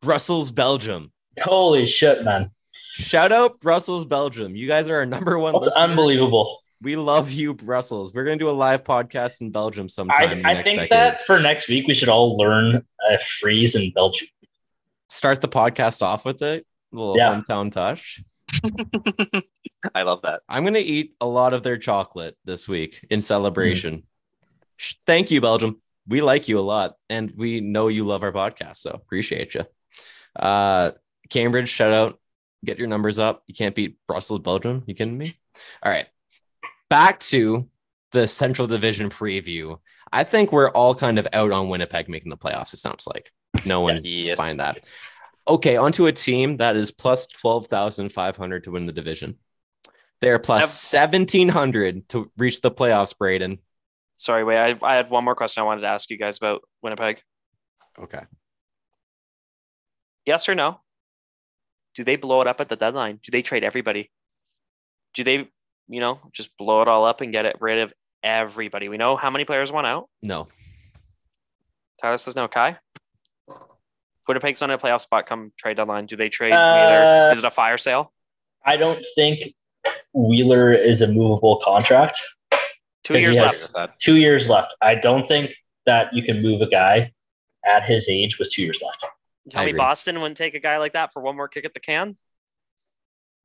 Brussels, 0.01 0.51
Belgium. 0.51 1.11
Holy 1.39 1.85
shit, 1.85 2.23
man! 2.23 2.51
Shout 2.97 3.31
out 3.31 3.59
Brussels, 3.59 4.05
Belgium. 4.05 4.55
You 4.55 4.67
guys 4.67 4.89
are 4.89 4.95
our 4.95 5.05
number 5.05 5.37
one. 5.37 5.53
That's 5.53 5.67
listeners. 5.67 5.83
unbelievable. 5.83 6.61
We 6.81 6.95
love 6.95 7.31
you, 7.31 7.53
Brussels. 7.53 8.11
We're 8.11 8.23
gonna 8.23 8.37
do 8.37 8.49
a 8.49 8.51
live 8.51 8.83
podcast 8.83 9.39
in 9.41 9.51
Belgium 9.51 9.87
sometime. 9.87 10.43
I, 10.43 10.53
I 10.53 10.63
think 10.63 10.77
decade. 10.77 10.89
that 10.89 11.21
for 11.23 11.39
next 11.39 11.67
week 11.67 11.87
we 11.87 11.93
should 11.93 12.09
all 12.09 12.37
learn 12.37 12.83
a 13.09 13.19
phrase 13.19 13.75
in 13.75 13.91
Belgium. 13.91 14.27
Start 15.09 15.41
the 15.41 15.47
podcast 15.47 16.01
off 16.01 16.25
with 16.25 16.41
it. 16.41 16.65
A 16.91 16.95
little 16.95 17.17
yeah. 17.17 17.39
hometown 17.39 17.71
touch. 17.71 18.23
I 19.93 20.01
love 20.01 20.23
that. 20.23 20.41
I'm 20.49 20.63
gonna 20.63 20.79
eat 20.79 21.13
a 21.21 21.27
lot 21.27 21.53
of 21.53 21.61
their 21.61 21.77
chocolate 21.77 22.35
this 22.45 22.67
week 22.67 23.05
in 23.11 23.21
celebration. 23.21 23.97
Mm. 24.79 24.97
Thank 25.05 25.29
you, 25.29 25.39
Belgium. 25.39 25.79
We 26.07 26.21
like 26.21 26.47
you 26.47 26.57
a 26.57 26.61
lot, 26.61 26.95
and 27.11 27.31
we 27.35 27.61
know 27.61 27.89
you 27.89 28.05
love 28.05 28.23
our 28.23 28.31
podcast, 28.31 28.77
so 28.77 28.89
appreciate 28.89 29.53
you. 29.53 29.65
Uh, 30.35 30.91
Cambridge, 31.29 31.69
shout 31.69 31.91
out. 31.91 32.19
Get 32.67 32.77
your 32.77 32.87
numbers 32.87 33.17
up. 33.17 33.41
You 33.47 33.55
can't 33.55 33.73
beat 33.73 33.97
Brussels, 34.07 34.41
Belgium. 34.41 34.83
You 34.85 34.93
kidding 34.93 35.17
me? 35.17 35.39
All 35.81 35.91
right 35.91 36.05
back 36.89 37.19
to 37.19 37.67
the 38.11 38.27
Central 38.27 38.67
Division 38.67 39.09
preview. 39.09 39.79
I 40.11 40.23
think 40.23 40.51
we're 40.51 40.69
all 40.69 40.95
kind 40.95 41.19
of 41.19 41.27
out 41.33 41.51
on 41.51 41.69
Winnipeg 41.69 42.07
making 42.07 42.29
the 42.29 42.37
playoffs. 42.37 42.73
It 42.73 42.77
sounds 42.77 43.07
like 43.07 43.31
no 43.65 43.81
one's 43.81 44.05
yes. 44.05 44.37
buying 44.37 44.57
that. 44.57 44.85
Okay, 45.47 45.77
onto 45.77 46.07
a 46.07 46.11
team 46.11 46.57
that 46.57 46.75
is 46.75 46.91
plus 46.91 47.27
twelve 47.27 47.67
thousand 47.67 48.09
five 48.09 48.37
hundred 48.37 48.63
to 48.65 48.71
win 48.71 48.85
the 48.85 48.93
division. 48.93 49.37
They're 50.21 50.39
plus 50.39 50.73
seventeen 50.73 51.49
hundred 51.49 52.07
to 52.09 52.31
reach 52.37 52.61
the 52.61 52.71
playoffs. 52.71 53.17
Braden. 53.17 53.59
Sorry, 54.15 54.43
wait. 54.43 54.57
I, 54.57 54.77
I 54.81 54.95
had 54.95 55.09
one 55.09 55.23
more 55.23 55.35
question 55.35 55.61
I 55.61 55.65
wanted 55.65 55.81
to 55.81 55.87
ask 55.87 56.09
you 56.09 56.17
guys 56.17 56.37
about 56.37 56.61
Winnipeg. 56.81 57.21
Okay. 57.99 58.21
Yes 60.25 60.49
or 60.49 60.55
no? 60.55 60.79
Do 61.97 62.05
they 62.05 62.15
blow 62.15 62.39
it 62.39 62.47
up 62.47 62.61
at 62.61 62.69
the 62.69 62.77
deadline? 62.77 63.19
Do 63.21 63.31
they 63.31 63.41
trade 63.41 63.65
everybody? 63.65 64.09
Do 65.13 65.25
they 65.25 65.49
you 65.87 65.99
know, 65.99 66.19
just 66.31 66.55
blow 66.57 66.81
it 66.81 66.87
all 66.87 67.05
up 67.05 67.21
and 67.21 67.31
get 67.31 67.45
it 67.45 67.57
rid 67.59 67.79
of 67.79 67.93
everybody. 68.23 68.89
We 68.89 68.97
know 68.97 69.15
how 69.15 69.29
many 69.29 69.45
players 69.45 69.71
want 69.71 69.87
out. 69.87 70.09
No. 70.21 70.47
Tyler 72.01 72.17
says 72.17 72.35
no. 72.35 72.47
Kai. 72.47 72.77
Winnipeg's 74.27 74.61
on 74.61 74.71
a 74.71 74.77
playoff 74.77 75.01
spot 75.01 75.25
come 75.25 75.53
trade 75.57 75.77
deadline. 75.77 76.05
Do 76.05 76.17
they 76.17 76.29
trade 76.29 76.51
uh, 76.51 77.31
Is 77.31 77.39
it 77.39 77.45
a 77.45 77.51
fire 77.51 77.77
sale? 77.77 78.11
I 78.65 78.75
don't 78.75 79.03
think 79.15 79.53
Wheeler 80.13 80.73
is 80.73 81.01
a 81.01 81.07
movable 81.07 81.61
contract. 81.63 82.19
Two 83.03 83.17
years 83.17 83.37
left. 83.37 83.71
Two 83.99 84.17
years 84.17 84.49
left. 84.49 84.75
I 84.81 84.95
don't 84.95 85.25
think 85.25 85.53
that 85.85 86.13
you 86.13 86.23
can 86.23 86.41
move 86.41 86.61
a 86.61 86.67
guy 86.67 87.13
at 87.65 87.83
his 87.83 88.09
age 88.09 88.37
with 88.37 88.51
two 88.51 88.63
years 88.63 88.81
left. 88.83 89.05
Tell 89.49 89.65
me 89.65 89.73
Boston 89.73 90.19
wouldn't 90.19 90.37
take 90.37 90.55
a 90.55 90.59
guy 90.59 90.77
like 90.77 90.93
that 90.93 91.13
for 91.13 91.21
one 91.21 91.35
more 91.35 91.47
kick 91.47 91.65
at 91.65 91.73
the 91.73 91.79
can? 91.79 92.17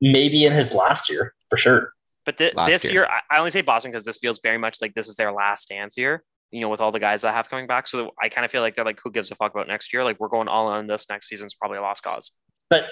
Maybe 0.01 0.45
in 0.45 0.51
his 0.51 0.73
last 0.73 1.09
year, 1.09 1.33
for 1.49 1.57
sure. 1.57 1.93
But 2.25 2.37
th- 2.37 2.53
this 2.67 2.83
year, 2.83 2.93
year 2.93 3.07
I 3.29 3.37
only 3.37 3.51
say 3.51 3.61
Boston 3.61 3.91
because 3.91 4.05
this 4.05 4.17
feels 4.17 4.39
very 4.41 4.57
much 4.57 4.81
like 4.81 4.93
this 4.93 5.07
is 5.07 5.15
their 5.15 5.31
last 5.31 5.69
dance 5.69 5.97
year. 5.97 6.23
You 6.51 6.61
know, 6.61 6.69
with 6.69 6.81
all 6.81 6.91
the 6.91 6.99
guys 6.99 7.23
that 7.23 7.33
have 7.33 7.49
coming 7.49 7.67
back, 7.67 7.87
so 7.87 8.11
I 8.21 8.29
kind 8.29 8.45
of 8.45 8.51
feel 8.51 8.61
like 8.61 8.75
they're 8.75 8.85
like, 8.85 8.99
who 9.03 9.11
gives 9.11 9.31
a 9.31 9.35
fuck 9.35 9.53
about 9.53 9.67
next 9.67 9.91
year? 9.91 10.03
Like 10.03 10.19
we're 10.19 10.27
going 10.27 10.47
all 10.47 10.67
on 10.67 10.87
this 10.87 11.09
next 11.09 11.27
season's 11.27 11.53
probably 11.53 11.79
a 11.79 11.81
lost 11.81 12.03
cause. 12.03 12.31
But 12.69 12.85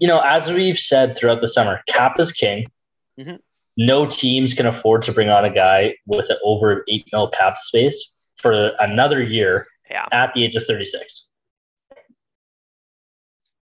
you 0.00 0.06
know, 0.06 0.20
as 0.20 0.48
we've 0.48 0.78
said 0.78 1.16
throughout 1.16 1.40
the 1.40 1.48
summer, 1.48 1.80
cap 1.86 2.20
is 2.20 2.32
king. 2.32 2.66
Mm-hmm. 3.18 3.36
No 3.78 4.06
teams 4.06 4.54
can 4.54 4.66
afford 4.66 5.02
to 5.02 5.12
bring 5.12 5.28
on 5.28 5.44
a 5.44 5.52
guy 5.52 5.96
with 6.06 6.28
an 6.30 6.36
over 6.42 6.84
eight 6.88 7.06
mil 7.12 7.30
cap 7.30 7.56
space 7.56 8.16
for 8.36 8.72
another 8.80 9.22
year 9.22 9.66
yeah. 9.90 10.06
at 10.12 10.34
the 10.34 10.44
age 10.44 10.54
of 10.54 10.64
thirty 10.64 10.84
six. 10.84 11.27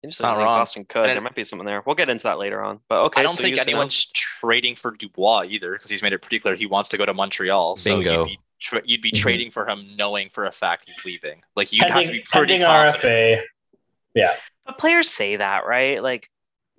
Interesting. 0.04 0.28
Not 0.28 0.38
wrong. 0.38 0.58
Boston 0.58 0.84
could. 0.84 1.06
And 1.06 1.12
there 1.12 1.20
might 1.22 1.34
be 1.34 1.44
something 1.44 1.64
there. 1.64 1.82
We'll 1.84 1.94
get 1.94 2.10
into 2.10 2.24
that 2.24 2.38
later 2.38 2.62
on. 2.62 2.80
But 2.88 3.04
okay. 3.06 3.20
I 3.20 3.22
don't 3.22 3.34
so 3.34 3.42
think 3.42 3.58
anyone's 3.58 4.10
trading 4.12 4.76
for 4.76 4.90
Dubois 4.90 5.44
either 5.48 5.72
because 5.72 5.90
he's 5.90 6.02
made 6.02 6.12
it 6.12 6.20
pretty 6.20 6.40
clear 6.40 6.54
he 6.54 6.66
wants 6.66 6.90
to 6.90 6.98
go 6.98 7.06
to 7.06 7.14
Montreal. 7.14 7.78
Bingo. 7.82 8.02
So 8.02 8.20
you'd 8.20 8.26
be, 8.26 8.38
tra- 8.60 8.82
you'd 8.84 9.00
be 9.00 9.10
mm-hmm. 9.10 9.22
trading 9.22 9.50
for 9.50 9.66
him 9.66 9.96
knowing 9.96 10.28
for 10.28 10.44
a 10.44 10.52
fact 10.52 10.84
he's 10.86 11.02
leaving. 11.06 11.42
Like 11.56 11.72
you'd 11.72 11.88
have 11.88 12.04
to 12.04 12.12
be 12.12 12.20
pretty 12.20 12.60
confident. 12.60 13.02
RFA. 13.02 13.42
Yeah. 14.14 14.34
But 14.66 14.78
players 14.78 15.08
say 15.08 15.36
that, 15.36 15.66
right? 15.66 16.02
Like 16.02 16.28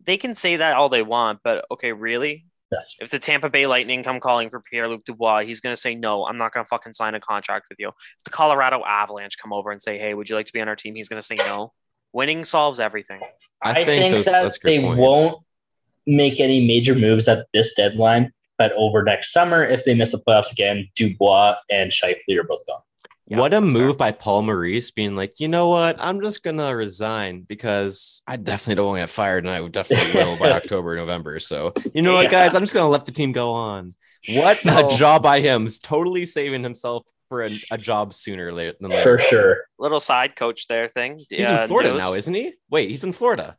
they 0.04 0.18
can 0.18 0.36
say 0.36 0.58
that 0.58 0.76
all 0.76 0.90
they 0.90 1.02
want, 1.02 1.40
but 1.44 1.66
okay, 1.72 1.94
really? 1.94 2.46
Yes. 2.72 2.96
If 3.00 3.10
the 3.10 3.20
Tampa 3.20 3.50
Bay 3.50 3.66
Lightning 3.66 4.04
come 4.04 4.20
calling 4.20 4.52
for 4.52 4.60
Pierre 4.60 4.88
Luc 4.88 5.04
Dubois, 5.04 5.46
he's 5.46 5.62
going 5.62 5.76
to 5.76 5.82
say, 5.82 5.96
no, 5.96 6.26
I'm 6.26 6.38
not 6.38 6.54
going 6.54 6.64
to 6.64 6.68
fucking 6.68 6.94
sign 6.94 7.16
a 7.16 7.20
contract 7.20 7.68
with 7.70 7.80
you. 7.80 7.90
If 7.90 8.24
the 8.24 8.32
Colorado 8.32 8.84
Avalanche 8.86 9.38
come 9.38 9.54
over 9.54 9.72
and 9.72 9.82
say, 9.82 9.98
hey, 9.98 10.14
would 10.14 10.30
you 10.30 10.36
like 10.36 10.46
to 10.48 10.54
be 10.54 10.62
on 10.62 10.68
our 10.68 10.76
team? 10.76 10.96
He's 10.96 11.10
going 11.10 11.22
to 11.22 11.26
say 11.26 11.36
no. 11.36 11.74
Winning 12.16 12.46
solves 12.46 12.80
everything. 12.80 13.20
I, 13.62 13.72
I 13.72 13.84
think, 13.84 14.14
think 14.14 14.26
that 14.26 14.58
they 14.64 14.80
point. 14.80 14.98
won't 14.98 15.44
make 16.08 16.40
any 16.40 16.66
major 16.66 16.96
moves 16.96 17.28
at 17.28 17.46
this 17.54 17.74
deadline, 17.74 18.32
but 18.58 18.72
over 18.78 19.04
next 19.04 19.34
summer, 19.34 19.66
if 19.66 19.84
they 19.84 19.94
miss 19.94 20.14
the 20.14 20.20
playoffs 20.20 20.50
again, 20.50 20.88
Dubois 20.96 21.56
and 21.70 21.92
Scheifele 21.92 22.40
are 22.40 22.44
both 22.44 22.66
gone. 22.68 22.80
Yeah, 23.28 23.40
what 23.40 23.54
a 23.54 23.60
move 23.60 23.98
by 23.98 24.14
Paul 24.14 24.44
Maurice 24.44 24.92
being 24.92 25.18
like, 25.18 25.42
you 25.42 25.50
know 25.50 25.68
what? 25.68 25.98
I'm 26.00 26.22
just 26.22 26.42
gonna 26.42 26.74
resign 26.74 27.42
because 27.42 28.22
I 28.26 28.38
definitely 28.38 28.76
don't 28.76 28.88
want 28.88 29.00
to 29.00 29.02
get 29.02 29.10
fired, 29.10 29.44
and 29.44 29.52
I 29.52 29.60
would 29.60 29.74
definitely 29.74 30.14
will 30.22 30.38
by 30.38 30.52
October, 30.52 30.96
November. 30.96 31.40
So 31.40 31.74
you 31.94 32.02
know 32.02 32.14
what, 32.14 32.32
guys? 32.32 32.56
I'm 32.56 32.62
just 32.62 32.74
gonna 32.74 32.88
let 32.88 33.06
the 33.06 33.12
team 33.12 33.34
go 33.34 33.52
on. 33.52 33.94
What 34.30 34.64
a 34.66 34.88
job 34.96 35.22
by 35.22 35.42
him! 35.42 35.66
Is 35.66 35.80
totally 35.80 36.24
saving 36.24 36.64
himself 36.64 37.06
for 37.30 37.44
a, 37.44 37.50
a 37.72 37.78
job 37.78 38.14
sooner 38.14 38.52
later 38.52 38.74
than 38.80 38.92
later. 38.92 39.20
For 39.20 39.20
sure. 39.20 39.58
Little 39.80 40.00
side 40.00 40.36
coach 40.36 40.68
there 40.68 40.88
thing. 40.88 41.20
He's 41.30 41.48
in 41.48 41.68
Florida 41.68 41.94
now, 41.98 42.14
isn't 42.14 42.34
he? 42.34 42.54
Wait, 42.70 42.90
he's 42.90 43.04
in 43.04 43.14
Florida. 43.14 43.58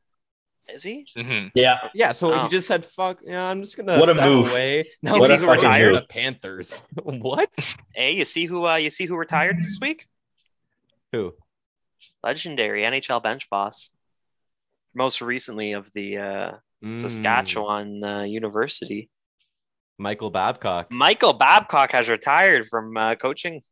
Is 0.69 0.83
he? 0.83 1.07
Mm-hmm. 1.17 1.49
Yeah. 1.55 1.79
Yeah. 1.95 2.13
So 2.13 2.35
oh. 2.35 2.43
he 2.43 2.49
just 2.49 2.67
said, 2.67 2.85
"Fuck, 2.85 3.21
yeah, 3.25 3.49
I'm 3.49 3.61
just 3.61 3.77
gonna 3.77 4.01
what 4.01 4.09
a 4.09 4.15
move. 4.15 4.51
away." 4.51 4.91
Now 5.01 5.19
what 5.19 5.31
he's 5.31 5.45
retired. 5.45 5.95
The 5.95 6.03
Panthers. 6.03 6.83
what? 7.03 7.51
Hey, 7.95 8.13
you 8.13 8.25
see 8.25 8.47
who? 8.47 8.67
Uh, 8.67 8.77
you 8.77 8.91
see 8.91 9.07
who 9.07 9.17
retired 9.17 9.59
this 9.59 9.79
week? 9.81 10.07
Who? 11.13 11.35
Legendary 12.25 12.83
NHL 12.83 13.23
bench 13.23 13.49
boss. 13.49 13.91
Most 14.93 15.23
recently 15.23 15.73
of 15.73 15.93
the 15.93 16.19
uh, 16.19 16.53
mm. 16.85 16.99
Saskatchewan 16.99 18.03
uh, 18.03 18.23
University. 18.23 19.09
Michael 19.99 20.31
Babcock. 20.31 20.93
Michael 20.93 21.33
Babcock 21.33 21.93
has 21.93 22.09
retired 22.09 22.67
from 22.67 22.97
uh, 22.97 23.15
coaching. 23.15 23.63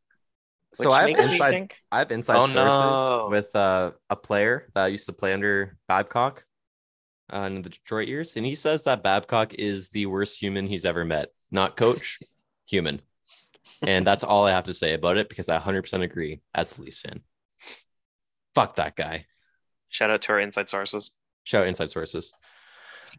So 0.73 0.91
I 0.91 1.09
have 1.09 1.19
inside. 1.19 1.71
I 1.91 1.99
have 1.99 2.11
inside 2.11 2.37
oh, 2.37 2.47
sources 2.47 2.79
no. 2.79 3.27
with 3.29 3.55
uh, 3.55 3.91
a 4.09 4.15
player 4.15 4.67
that 4.73 4.91
used 4.91 5.05
to 5.05 5.13
play 5.13 5.31
under 5.31 5.77
Babcock 5.87 6.45
uh, 7.33 7.39
in 7.39 7.61
the 7.61 7.69
Detroit 7.69 8.07
years, 8.07 8.35
and 8.35 8.45
he 8.45 8.55
says 8.55 8.83
that 8.83 9.03
Babcock 9.03 9.53
is 9.53 9.89
the 9.89 10.05
worst 10.05 10.39
human 10.39 10.67
he's 10.67 10.85
ever 10.85 11.05
met. 11.05 11.29
Not 11.51 11.77
coach, 11.77 12.19
human. 12.67 13.01
And 13.85 14.05
that's 14.05 14.23
all 14.23 14.45
I 14.45 14.51
have 14.51 14.65
to 14.65 14.73
say 14.73 14.93
about 14.93 15.17
it 15.17 15.29
because 15.29 15.49
I 15.49 15.59
100% 15.59 16.01
agree 16.01 16.41
as 16.53 16.77
a 16.77 16.81
Leafs 16.81 17.01
fan. 17.01 17.21
Fuck 18.53 18.75
that 18.75 18.95
guy. 18.95 19.25
Shout 19.89 20.11
out 20.11 20.21
to 20.23 20.33
our 20.33 20.39
inside 20.39 20.69
sources. 20.69 21.11
Shout 21.43 21.63
out 21.63 21.67
inside 21.67 21.89
sources. 21.89 22.33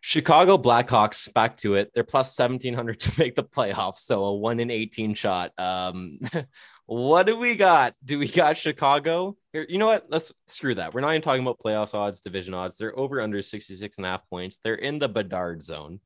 Chicago 0.01 0.57
Blackhawks 0.57 1.33
back 1.33 1.57
to 1.59 1.75
it. 1.75 1.93
They're 1.95 2.05
plus 2.05 2.37
1700 2.39 3.01
to 3.01 3.21
make 3.21 3.35
the 3.35 3.45
playoffs. 3.45 3.99
So 3.99 4.25
a 4.25 4.35
one 4.35 4.61
in 4.61 4.71
18 4.71 5.15
shot. 5.15 5.53
Um, 5.59 6.19
what 6.87 7.27
do 7.27 7.37
we 7.37 7.57
got? 7.57 7.95
Do 8.05 8.19
we 8.19 8.29
got 8.29 8.57
Chicago? 8.57 9.37
Here, 9.53 9.67
you 9.69 9.79
know 9.79 9.87
what? 9.87 10.07
Let's 10.09 10.33
screw 10.47 10.75
that. 10.77 10.95
We're 10.95 11.01
not 11.01 11.11
even 11.11 11.23
talking 11.23 11.43
about 11.43 11.59
playoffs 11.59 11.95
odds, 11.95 12.21
division 12.21 12.55
odds. 12.55 12.77
They're 12.77 12.99
over 12.99 13.21
under 13.21 13.43
66 13.43 13.97
and 13.97 14.07
a 14.07 14.09
half 14.11 14.29
points. 14.29 14.59
They're 14.59 14.75
in 14.75 14.99
the 14.99 15.09
Bedard 15.09 15.63
zone. 15.63 16.01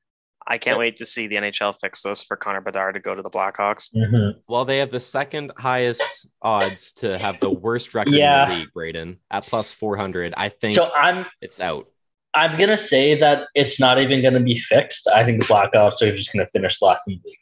I 0.47 0.59
can't 0.59 0.79
wait 0.79 0.97
to 0.97 1.07
see 1.07 1.27
the 1.29 1.37
NHL 1.37 1.77
fix 1.81 2.03
this 2.03 2.23
for 2.23 2.37
Connor 2.37 2.61
Bedard 2.61 2.95
to 2.95 3.01
go 3.01 3.15
to 3.15 3.23
the 3.23 3.31
Blackhawks. 3.31 3.95
Mm-hmm. 3.95 4.41
Well, 4.49 4.65
they 4.65 4.79
have 4.79 4.91
the 4.91 4.99
second 4.99 5.53
highest 5.57 6.27
odds 6.43 6.93
to 6.95 7.19
have 7.19 7.39
the 7.41 7.51
worst 7.51 7.95
record 7.95 8.15
yeah. 8.15 8.45
in 8.45 8.49
the 8.49 8.57
league, 8.57 8.73
Braden, 8.73 9.19
at 9.31 9.45
plus 9.45 9.73
400. 9.73 10.35
I 10.37 10.49
think 10.49 10.75
so. 10.75 10.91
I'm 10.93 11.27
it's 11.41 11.61
out. 11.61 11.87
I'm 12.35 12.57
gonna 12.57 12.77
say 12.77 13.19
that 13.19 13.49
it's 13.55 13.81
not 13.81 14.01
even 14.01 14.23
gonna 14.23 14.41
be 14.41 14.59
fixed. 14.59 15.09
I 15.09 15.25
think 15.25 15.41
the 15.41 15.47
Blackhawks 15.47 16.03
are 16.03 16.15
just 16.15 16.33
gonna 16.33 16.47
finish 16.47 16.81
last 16.81 17.05
in 17.07 17.15
the 17.15 17.29
league. 17.29 17.39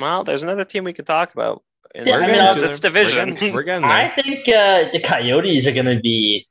Well, 0.00 0.24
there's 0.24 0.42
another 0.42 0.64
team 0.64 0.84
we 0.84 0.92
could 0.92 1.06
talk 1.06 1.34
about. 1.34 1.62
Yeah, 1.94 2.16
I 2.16 2.26
mean, 2.26 2.40
uh, 2.40 2.54
it's 2.56 2.80
division. 2.80 3.30
We're 3.30 3.34
getting, 3.34 3.54
we're 3.54 3.62
getting 3.62 3.84
I 3.84 4.08
think 4.08 4.48
uh, 4.48 4.90
the 4.92 5.00
Coyotes 5.00 5.66
are 5.66 5.72
gonna 5.72 6.00
be 6.00 6.48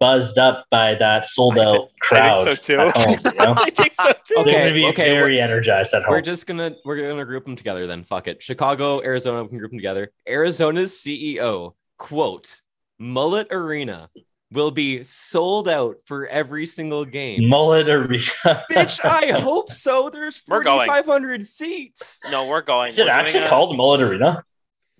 buzzed 0.00 0.38
up 0.38 0.66
by 0.70 0.94
that 0.94 1.24
sold 1.24 1.58
I 1.58 1.64
out 1.64 1.74
think 1.76 2.00
crowd 2.00 2.44
so 2.44 2.54
too. 2.54 2.78
home. 2.78 3.16
You 3.24 3.32
know? 3.34 3.54
I 3.58 3.70
think 3.70 3.94
so 3.94 4.12
too. 4.24 4.34
Okay, 4.38 4.50
They're 4.50 4.60
going 4.60 4.68
to 4.68 4.74
be 4.74 4.86
okay, 4.88 5.10
very 5.10 5.40
energized 5.40 5.94
at 5.94 6.02
home. 6.02 6.12
We're 6.12 6.20
just 6.20 6.46
gonna 6.46 6.76
we're 6.84 6.96
gonna 6.96 7.24
group 7.24 7.44
them 7.44 7.56
together 7.56 7.86
then. 7.86 8.04
Fuck 8.04 8.28
it. 8.28 8.42
Chicago, 8.42 9.02
Arizona, 9.02 9.42
we 9.42 9.50
can 9.50 9.58
group 9.58 9.70
them 9.70 9.78
together. 9.78 10.12
Arizona's 10.28 10.92
CEO 10.92 11.74
quote: 11.96 12.60
"Mullet 12.98 13.48
Arena 13.50 14.10
will 14.50 14.70
be 14.70 15.04
sold 15.04 15.68
out 15.68 15.96
for 16.06 16.26
every 16.26 16.66
single 16.66 17.04
game." 17.04 17.48
Mullet 17.48 17.88
Arena. 17.88 18.22
Bitch, 18.70 19.04
I 19.04 19.38
hope 19.38 19.70
so. 19.70 20.10
There's 20.10 20.38
4,500 20.38 21.44
seats. 21.46 22.20
No, 22.30 22.46
we're 22.46 22.62
going. 22.62 22.90
Is 22.90 22.98
it 22.98 23.06
We're 23.06 23.12
actually 23.12 23.44
a- 23.44 23.48
called 23.48 23.76
Mullet 23.76 24.00
Arena? 24.02 24.44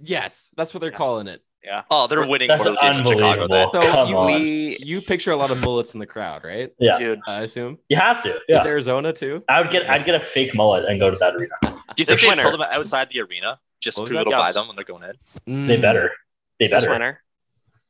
Yes, 0.01 0.53
that's 0.57 0.72
what 0.74 0.80
they're 0.80 0.90
Yeah. 0.90 0.96
calling 0.96 1.28
it. 1.28 1.42
Yeah. 1.64 1.82
Oh, 1.90 2.07
they're 2.07 2.24
winning 2.26 2.49
That's 2.49 2.64
more 2.64 2.76
games 2.80 3.09
Chicago. 3.09 3.42
unbelievable. 3.42 3.70
So 3.72 3.90
Come 3.92 4.09
you, 4.09 4.16
on. 4.16 4.26
We, 4.26 4.78
you 4.80 5.01
picture 5.03 5.32
a 5.32 5.36
lot 5.36 5.51
of 5.51 5.61
mullets 5.61 5.92
in 5.92 5.99
the 6.01 6.07
crowd, 6.07 6.44
right? 6.44 6.72
Yeah, 6.78 6.99
dude. 6.99 7.18
I 7.26 7.42
assume 7.42 7.78
you 7.88 7.96
have 7.96 8.22
to. 8.22 8.40
Yeah, 8.49 8.59
it's 8.59 8.66
Arizona 8.66 9.12
too. 9.12 9.42
I 9.49 9.61
would 9.61 9.70
get. 9.70 9.90
I'd 9.90 10.05
get 10.05 10.14
a 10.14 10.20
fake 10.20 10.55
mullet 10.55 10.84
and 10.88 11.01
go 11.01 11.11
to 11.11 11.16
that 11.18 11.34
arena. 11.34 11.51
Do 11.62 11.68
you 11.96 12.05
This 12.05 12.20
think 12.20 12.20
they 12.20 12.28
winter- 12.28 12.42
sold 12.42 12.55
them 12.55 12.66
outside 12.70 13.09
the 13.12 13.20
arena 13.20 13.59
just 13.80 13.99
What 13.99 14.05
was 14.05 14.11
for 14.11 14.18
that? 14.18 14.24
to 14.24 14.30
buy 14.30 14.46
Yes. 14.46 14.55
them 14.55 14.66
when 14.68 14.76
they're 14.76 14.84
going 14.84 15.03
in? 15.46 15.66
They 15.66 15.78
better. 15.80 16.12
They 16.61 16.68
This 16.68 16.82
better. 16.82 16.92
winter, 16.92 17.22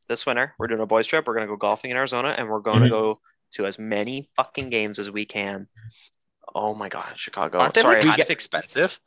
this 0.08 0.26
winter, 0.26 0.54
we're 0.58 0.66
doing 0.66 0.80
a 0.80 0.86
boys 0.86 1.06
trip. 1.06 1.26
We're 1.26 1.34
gonna 1.34 1.46
go 1.46 1.56
golfing 1.56 1.90
in 1.90 1.96
Arizona, 1.96 2.34
and 2.36 2.48
we're 2.48 2.60
going 2.60 2.80
to 2.80 2.86
Mhm. 2.86 2.90
go 2.90 3.20
to 3.52 3.66
as 3.66 3.78
many 3.78 4.28
fucking 4.36 4.70
games 4.70 4.98
as 4.98 5.10
we 5.10 5.24
can. 5.24 5.68
Oh 6.54 6.74
my 6.74 6.88
god, 6.88 7.12
Chicago! 7.16 7.58
Aren't 7.58 7.74
they 7.74 7.82
Sorry, 7.82 8.02
like 8.02 8.16
kind 8.18 8.30
expensive? 8.30 8.98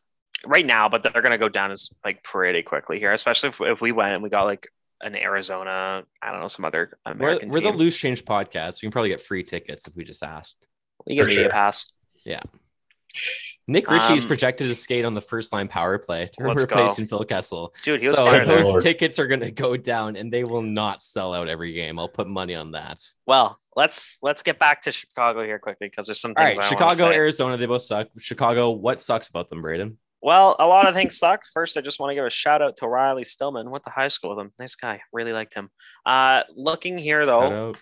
right 0.46 0.66
now, 0.66 0.90
but 0.90 1.04
they're 1.04 1.22
gonna 1.22 1.38
go 1.38 1.50
down 1.50 1.72
as 1.72 1.90
like 2.04 2.24
pretty 2.24 2.64
quickly 2.64 2.98
here, 3.00 3.12
especially 3.12 3.50
if, 3.50 3.62
if 3.62 3.82
we 3.82 3.92
went 3.92 4.14
and 4.14 4.24
we 4.24 4.30
got 4.30 4.46
like 4.46 4.68
an 5.02 5.16
Arizona, 5.16 6.04
I 6.22 6.32
don't 6.32 6.40
know, 6.42 6.48
some 6.48 6.66
other 6.66 6.98
We're, 7.18 7.40
we're 7.48 7.62
the 7.62 7.72
loose 7.72 7.98
change 7.98 8.24
podcast. 8.26 8.82
We 8.82 8.88
can 8.88 8.92
probably 8.92 9.10
get 9.10 9.22
free 9.22 9.44
tickets 9.44 9.88
if 9.88 9.96
we 9.96 10.04
just 10.04 10.24
asked. 10.24 10.66
You 11.08 11.16
get 11.16 11.28
media 11.28 11.44
sure. 11.44 11.50
pass. 11.50 11.94
Nick 13.68 13.90
Ritchie 13.90 14.16
is 14.16 14.24
Um, 14.24 14.28
projected 14.28 14.68
to 14.68 14.76
skate 14.76 15.06
on 15.06 15.14
the 15.14 15.22
first 15.22 15.54
line 15.54 15.68
power 15.68 15.98
play 15.98 16.30
to 16.38 16.44
replace 16.44 16.98
go. 16.98 17.06
Phil 17.06 17.24
Kessel. 17.24 17.74
Dude, 17.84 18.02
he 18.02 18.08
was 18.08 18.18
so. 18.18 18.44
Those 18.44 18.66
Lord. 18.66 18.84
tickets 18.84 19.20
are 19.20 19.28
going 19.28 19.40
to 19.42 19.52
go 19.52 19.78
down, 19.78 20.16
and 20.16 20.34
they 20.34 20.44
will 20.44 20.64
not 20.64 21.02
sell 21.02 21.34
out 21.34 21.48
every 21.48 21.72
game. 21.72 22.00
I'll 22.00 22.10
put 22.10 22.28
money 22.28 22.56
on 22.56 22.72
that. 22.72 23.00
Well, 23.26 23.58
let's 23.76 24.18
let's 24.22 24.44
get 24.44 24.60
back 24.60 24.82
to 24.84 24.92
Chicago 24.92 25.44
here 25.44 25.60
quickly 25.60 25.88
because 25.88 26.08
there's 26.08 26.20
some 26.20 26.34
All 26.36 26.44
things 26.44 26.58
right, 26.58 26.66
I 26.66 26.70
Chicago. 26.70 27.12
Arizona, 27.12 27.56
they 27.56 27.68
both 27.68 27.84
suck. 27.84 28.10
Chicago, 28.18 28.72
what 28.72 29.00
sucks 29.00 29.30
about 29.30 29.50
them, 29.50 29.62
Braden? 29.62 29.98
Well, 30.24 30.56
a 30.60 30.68
lot 30.68 30.88
of 30.88 30.94
things 30.94 31.18
suck. 31.18 31.44
First, 31.52 31.78
I 31.78 31.82
just 31.82 32.00
want 32.00 32.12
to 32.12 32.16
give 32.16 32.26
a 32.26 32.30
shout 32.30 32.62
out 32.62 32.78
to 32.78 32.88
Riley 32.88 33.24
Stillman. 33.24 33.70
Went 33.72 33.84
to 33.86 33.90
high 33.90 34.08
school 34.08 34.36
with 34.36 34.40
him. 34.46 34.52
Nice 34.60 34.76
guy. 34.76 35.02
Really 35.14 35.34
liked 35.34 35.54
him. 35.54 35.70
Uh, 36.06 36.42
looking 36.56 36.98
here 36.98 37.26
though. 37.26 37.74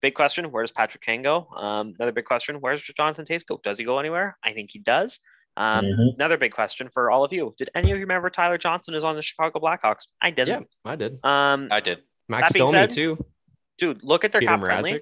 Big 0.00 0.14
question: 0.14 0.50
Where 0.52 0.62
does 0.62 0.70
Patrick 0.70 1.02
Kane 1.02 1.22
go? 1.22 1.48
Um, 1.56 1.94
another 1.98 2.12
big 2.12 2.24
question: 2.24 2.56
Where's 2.60 2.82
Jonathan 2.82 3.24
Toews 3.24 3.44
go? 3.46 3.58
Does 3.62 3.78
he 3.78 3.84
go 3.84 3.98
anywhere? 3.98 4.36
I 4.44 4.52
think 4.52 4.70
he 4.70 4.78
does. 4.78 5.18
Um, 5.56 5.84
Mhm. 5.84 6.14
Another 6.14 6.36
big 6.38 6.52
question 6.52 6.88
for 6.88 7.10
all 7.10 7.24
of 7.24 7.32
you: 7.32 7.54
Did 7.58 7.70
any 7.74 7.90
of 7.90 7.96
you 7.98 8.02
remember 8.04 8.30
Tyler 8.30 8.58
Johnson 8.58 8.94
is 8.94 9.02
on 9.02 9.16
the 9.16 9.22
Chicago 9.22 9.58
Blackhawks? 9.58 10.06
I 10.20 10.30
didn't. 10.30 10.68
I 10.84 10.94
did. 10.96 11.18
Um, 11.24 11.68
I 11.70 11.80
did. 11.80 12.02
Max 12.28 12.48
that 12.48 12.54
being 12.54 12.66
Domi 12.66 12.78
said, 12.78 12.90
too. 12.90 13.26
dude, 13.78 14.04
look 14.04 14.24
at 14.24 14.32
their 14.32 14.40
Peter 14.40 14.52
CapFriendly. 14.52 15.00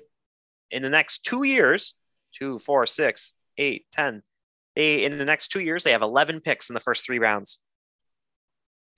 In 0.70 0.82
the 0.82 0.88
next 0.90 1.24
two 1.24 1.42
years, 1.42 1.96
two, 2.32 2.58
four, 2.58 2.86
six, 2.86 3.34
eight, 3.58 3.86
ten. 3.92 4.22
They 4.74 5.04
in 5.04 5.18
the 5.18 5.24
next 5.24 5.48
two 5.48 5.60
years 5.60 5.84
they 5.84 5.92
have 5.92 6.02
eleven 6.02 6.40
picks 6.40 6.70
in 6.70 6.74
the 6.74 6.80
first 6.80 7.04
three 7.04 7.18
rounds. 7.18 7.60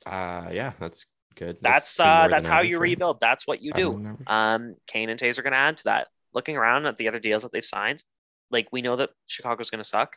Uh, 0.06 0.48
yeah, 0.52 0.72
that's 0.78 1.06
good. 1.38 1.58
That's 1.62 1.98
uh 2.00 2.28
that's 2.28 2.46
how 2.46 2.60
you 2.60 2.74
right? 2.76 2.82
rebuild. 2.90 3.20
That's 3.20 3.46
what 3.46 3.62
you 3.62 3.72
do. 3.72 3.92
than. 3.92 4.18
Um, 4.26 4.74
Kane 4.86 5.08
and 5.08 5.18
Toews 5.18 5.38
are 5.38 5.42
going 5.42 5.52
to 5.52 5.58
add 5.58 5.76
to 5.78 5.84
that. 5.84 6.08
Looking 6.34 6.56
around 6.56 6.86
at 6.86 6.98
the 6.98 7.08
other 7.08 7.18
deals 7.18 7.42
that 7.42 7.52
they 7.52 7.60
signed, 7.62 8.02
like 8.50 8.68
we 8.72 8.82
know 8.82 8.96
that 8.96 9.10
Chicago's 9.26 9.70
going 9.70 9.82
to 9.82 9.88
suck, 9.88 10.16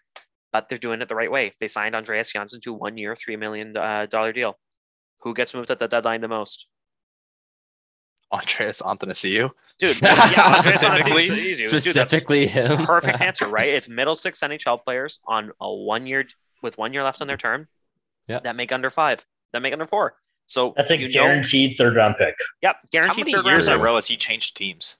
but 0.51 0.67
they're 0.67 0.77
doing 0.77 1.01
it 1.01 1.07
the 1.07 1.15
right 1.15 1.31
way. 1.31 1.53
They 1.59 1.67
signed 1.67 1.95
Andreas 1.95 2.31
Janssen 2.31 2.59
to 2.61 2.73
one 2.73 2.97
year, 2.97 3.15
three 3.15 3.37
million 3.37 3.77
uh, 3.77 4.07
dollar 4.07 4.33
deal. 4.33 4.57
Who 5.21 5.33
gets 5.33 5.53
moved 5.53 5.71
at 5.71 5.79
the 5.79 5.87
deadline 5.87 6.21
the 6.21 6.27
most? 6.27 6.67
Andreas 8.33 8.81
Athanasiou. 8.81 9.51
Dude, 9.77 9.99
yeah, 10.01 10.55
Andreas 10.57 10.79
Specifically- 10.79 11.27
Janssen 11.27 11.37
is 11.37 11.45
easy. 11.45 11.63
Dude, 11.63 11.71
that's 11.73 11.83
Specifically 11.83 12.47
him. 12.47 12.85
perfect 12.85 13.21
answer, 13.29 13.47
right? 13.47 13.67
It's 13.67 13.89
middle 13.89 14.15
six 14.15 14.39
NHL 14.39 14.83
players 14.83 15.19
on 15.25 15.51
a 15.59 15.71
one 15.73 16.07
year 16.07 16.25
with 16.61 16.77
one 16.77 16.93
year 16.93 17.03
left 17.03 17.21
on 17.21 17.27
their 17.27 17.37
term. 17.37 17.67
Yeah. 18.27 18.39
That 18.39 18.55
make 18.55 18.71
under 18.71 18.89
five. 18.89 19.25
That 19.53 19.61
make 19.61 19.73
under 19.73 19.85
four. 19.85 20.15
So 20.51 20.73
That's 20.75 20.91
a 20.91 20.97
you 20.97 21.07
know- 21.07 21.13
guaranteed 21.13 21.77
third 21.77 21.95
round 21.95 22.15
pick. 22.17 22.35
yep, 22.61 22.75
How 22.75 22.87
guaranteed 22.91 23.25
many 23.25 23.33
third 23.33 23.45
years 23.45 23.67
in 23.67 23.73
a 23.73 23.77
row 23.77 23.95
has 23.95 24.07
he 24.07 24.17
changed 24.17 24.57
teams? 24.57 24.97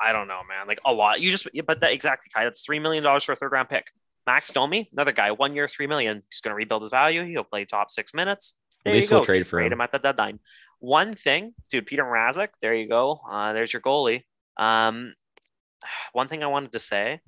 I 0.00 0.12
don't 0.12 0.28
know, 0.28 0.40
man. 0.48 0.66
Like 0.66 0.80
a 0.84 0.92
lot. 0.92 1.20
You 1.20 1.30
just, 1.30 1.48
but 1.66 1.80
that 1.80 1.92
exactly, 1.92 2.28
Kai. 2.34 2.44
That's 2.44 2.60
three 2.62 2.78
million 2.78 3.02
dollars 3.02 3.24
for 3.24 3.32
a 3.32 3.36
third 3.36 3.52
round 3.52 3.68
pick. 3.68 3.86
Max 4.26 4.50
Domi, 4.52 4.88
another 4.92 5.12
guy, 5.12 5.30
one 5.32 5.54
year, 5.54 5.66
three 5.66 5.86
million. 5.86 6.22
He's 6.30 6.40
going 6.40 6.50
to 6.50 6.56
rebuild 6.56 6.82
his 6.82 6.90
value. 6.90 7.24
He'll 7.24 7.42
play 7.44 7.64
top 7.64 7.90
six 7.90 8.12
minutes. 8.12 8.54
There 8.84 8.92
At 8.92 8.96
least 8.96 9.10
you 9.10 9.16
we'll 9.16 9.22
go. 9.22 9.26
trade 9.26 9.46
for 9.46 9.60
him. 9.60 9.72
him 9.72 9.80
at 9.80 9.92
the 9.92 9.98
deadline. 9.98 10.40
One 10.80 11.14
thing, 11.14 11.54
dude, 11.70 11.86
Petr 11.86 12.00
Mrazek. 12.00 12.48
There 12.60 12.74
you 12.74 12.88
go. 12.88 13.20
Uh, 13.30 13.52
there's 13.52 13.72
your 13.72 13.80
goalie. 13.82 14.22
Um, 14.56 15.14
one 16.12 16.28
thing 16.28 16.42
I 16.42 16.48
wanted 16.48 16.72
to 16.72 16.80
say. 16.80 17.20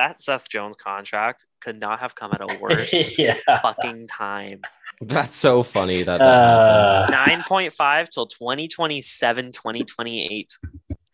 That 0.00 0.18
Seth 0.18 0.48
Jones 0.48 0.76
contract 0.76 1.44
could 1.60 1.78
not 1.78 2.00
have 2.00 2.14
come 2.14 2.32
at 2.32 2.40
a 2.40 2.58
worse 2.60 3.18
yeah. 3.18 3.36
fucking 3.60 4.06
time. 4.06 4.62
That's 5.02 5.36
so 5.36 5.62
funny 5.62 6.04
that. 6.04 6.16
that. 6.16 6.24
Uh, 6.24 7.10
9.5 7.10 8.08
till 8.08 8.26
2027, 8.26 9.52
2028. 9.52 10.56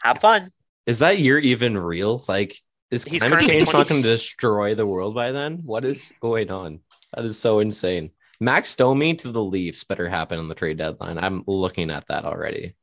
Have 0.03 0.18
fun. 0.18 0.53
Is 0.87 1.01
that 1.01 1.18
year 1.18 1.37
even 1.37 1.76
real? 1.76 2.22
Like, 2.28 2.57
is 2.93 3.03
He's 3.03 3.22
climate 3.22 3.41
change 3.41 3.64
20 3.64 3.76
not 3.76 3.89
going 3.89 4.03
to 4.05 4.09
destroy 4.09 4.76
the 4.76 4.87
world 4.87 5.16
by 5.16 5.32
then? 5.32 5.62
What 5.64 5.84
is 5.84 6.12
going 6.20 6.53
on? 6.53 6.78
That 7.12 7.24
is 7.24 7.37
so 7.37 7.59
insane. 7.59 8.12
Max 8.41 8.72
Domi 8.76 9.16
to 9.16 9.32
the 9.32 9.43
Leafs 9.43 9.82
better 9.82 10.09
happen 10.09 10.39
on 10.39 10.47
the 10.47 10.55
trade 10.55 10.78
deadline. 10.78 11.18
I'm 11.18 11.43
looking 11.49 11.91
at 11.91 12.07
that 12.07 12.24
already. 12.24 12.76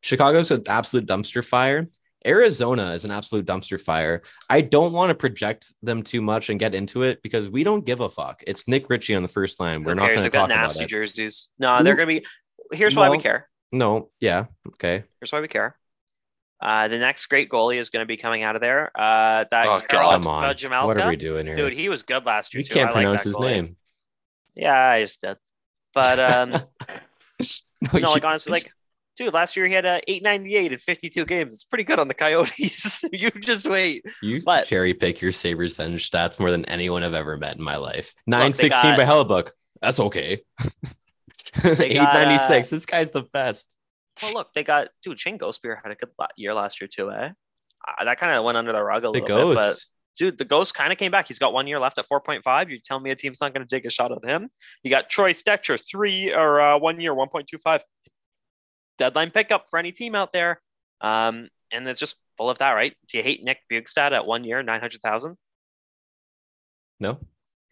Chicago's 0.00 0.52
an 0.52 0.62
absolute 0.68 1.08
dumpster 1.08 1.44
fire. 1.44 1.88
Arizona 2.26 2.92
is 2.92 3.04
an 3.04 3.10
absolute 3.10 3.46
dumpster 3.46 3.80
fire. 3.80 4.22
I 4.48 4.60
don't 4.60 4.92
want 4.92 5.10
to 5.10 5.14
project 5.14 5.72
them 5.82 6.02
too 6.02 6.20
much 6.20 6.50
and 6.50 6.60
get 6.60 6.74
into 6.74 7.02
it 7.02 7.22
because 7.22 7.48
we 7.48 7.64
don't 7.64 7.84
give 7.84 8.00
a 8.00 8.08
fuck. 8.08 8.42
It's 8.46 8.68
Nick 8.68 8.90
Ritchie 8.90 9.14
on 9.14 9.22
the 9.22 9.28
first 9.28 9.58
line. 9.60 9.84
We're 9.84 9.94
not 9.94 10.06
going 10.06 10.16
to 10.18 10.22
They've 10.24 10.32
got 10.32 10.50
about 10.50 10.62
nasty 10.62 10.84
it. 10.84 10.88
jerseys. 10.88 11.48
No, 11.58 11.82
they're 11.82 11.96
going 11.96 12.08
to 12.08 12.20
be. 12.20 12.26
Here's 12.76 12.94
why 12.94 13.08
we 13.10 13.18
care. 13.18 13.48
No, 13.72 14.10
yeah, 14.20 14.46
okay. 14.68 15.04
Here's 15.20 15.32
why 15.32 15.40
we 15.40 15.48
care. 15.48 15.76
Uh, 16.60 16.88
the 16.88 16.98
next 16.98 17.26
great 17.26 17.48
goalie 17.48 17.78
is 17.80 17.88
going 17.88 18.02
to 18.02 18.06
be 18.06 18.18
coming 18.18 18.42
out 18.42 18.54
of 18.54 18.60
there. 18.60 18.90
Uh, 18.94 19.44
that 19.50 19.66
Oh, 19.66 19.80
Karol 19.88 20.10
Come 20.10 20.26
on. 20.26 20.44
Vajimelka. 20.44 20.84
What 20.86 21.00
are 21.00 21.08
we 21.08 21.16
doing 21.16 21.46
here? 21.46 21.54
Dude, 21.54 21.72
he 21.72 21.88
was 21.88 22.02
good 22.02 22.26
last 22.26 22.52
year 22.52 22.60
you 22.60 22.66
too. 22.66 22.74
can't 22.74 22.90
I 22.90 22.92
pronounce 22.92 23.22
that 23.24 23.28
his 23.30 23.36
goalie. 23.36 23.44
name. 23.50 23.76
Yeah, 24.54 24.78
I 24.90 25.00
just 25.02 25.22
did. 25.22 25.38
But 25.94 26.18
um, 26.18 26.50
No, 27.82 27.98
no, 27.98 28.12
like 28.12 28.24
honestly, 28.24 28.52
like, 28.52 28.70
dude, 29.20 29.34
last 29.34 29.54
year 29.56 29.66
he 29.66 29.74
had 29.74 29.84
a 29.84 30.00
898 30.08 30.72
in 30.72 30.78
52 30.78 31.24
games. 31.26 31.52
It's 31.52 31.64
pretty 31.64 31.84
good 31.84 31.98
on 31.98 32.08
the 32.08 32.14
Coyotes. 32.14 33.04
you 33.12 33.30
just 33.30 33.68
wait. 33.68 34.04
You 34.22 34.42
But- 34.42 34.66
cherry 34.66 34.94
pick 34.94 35.20
your 35.20 35.30
Sabres 35.32 35.76
then 35.76 35.96
stats 35.96 36.40
more 36.40 36.50
than 36.50 36.64
anyone 36.64 37.04
I've 37.04 37.14
ever 37.14 37.36
met 37.36 37.56
in 37.56 37.62
my 37.62 37.76
life. 37.76 38.14
they 38.26 38.30
916 38.32 38.96
got- 38.96 38.98
by 38.98 39.04
Hellebuyck. 39.04 39.50
That's 39.82 40.00
okay. 40.00 40.42
They 41.62 41.70
got, 41.94 42.16
896. 42.16 42.72
uh, 42.72 42.76
this 42.76 42.86
guy's 42.86 43.10
the 43.12 43.22
best. 43.32 43.76
Well, 44.22 44.34
look, 44.34 44.52
they 44.54 44.62
got 44.64 44.88
dude. 45.02 45.18
Shane 45.18 45.38
Ghostbeer 45.38 45.76
had 45.82 45.92
a 45.92 45.94
good 45.94 46.10
year 46.36 46.52
last 46.52 46.80
year 46.80 46.88
too, 46.88 47.10
eh? 47.10 47.30
Uh, 47.88 48.04
that 48.04 48.18
kind 48.18 48.32
of 48.32 48.44
went 48.44 48.58
under 48.58 48.72
the 48.72 48.82
rug 48.82 49.02
a 49.04 49.06
The 49.06 49.10
little 49.20 49.48
bit, 49.50 49.56
but 49.56 49.68
ghost. 49.70 49.88
dude, 50.18 50.36
the 50.36 50.44
ghost 50.44 50.74
kind 50.74 50.92
of 50.92 50.98
came 50.98 51.10
back. 51.10 51.28
He's 51.28 51.38
got 51.38 51.54
one 51.54 51.66
year 51.66 51.80
left 51.80 51.96
at 51.98 52.06
4.5. 52.06 52.68
You 52.70 52.78
tell 52.78 53.00
me 53.00 53.10
a 53.10 53.14
team's 53.16 53.40
not 53.40 53.54
going 53.54 53.66
to 53.66 53.74
take 53.76 53.86
a 53.86 53.90
shot 53.90 54.12
at 54.12 54.22
him? 54.22 54.50
You 54.82 54.90
got 54.90 55.08
Troy 55.08 55.32
Stecher, 55.32 55.80
three 55.90 56.30
or 56.34 56.60
uh, 56.60 56.78
one 56.78 57.00
year, 57.00 57.14
1.25. 57.14 57.80
Deadline 59.00 59.30
pickup 59.30 59.64
for 59.70 59.78
any 59.78 59.92
team 59.92 60.14
out 60.14 60.32
there. 60.32 60.60
Um, 61.00 61.48
and 61.72 61.86
it's 61.86 61.98
just 61.98 62.20
full 62.36 62.50
of 62.50 62.58
that, 62.58 62.72
right? 62.72 62.94
Do 63.08 63.16
you 63.16 63.24
hate 63.24 63.42
Nick 63.42 63.60
Bjugstad 63.72 64.12
at 64.12 64.26
one 64.26 64.44
year, 64.44 64.62
900,000? 64.62 65.36
no. 67.00 67.18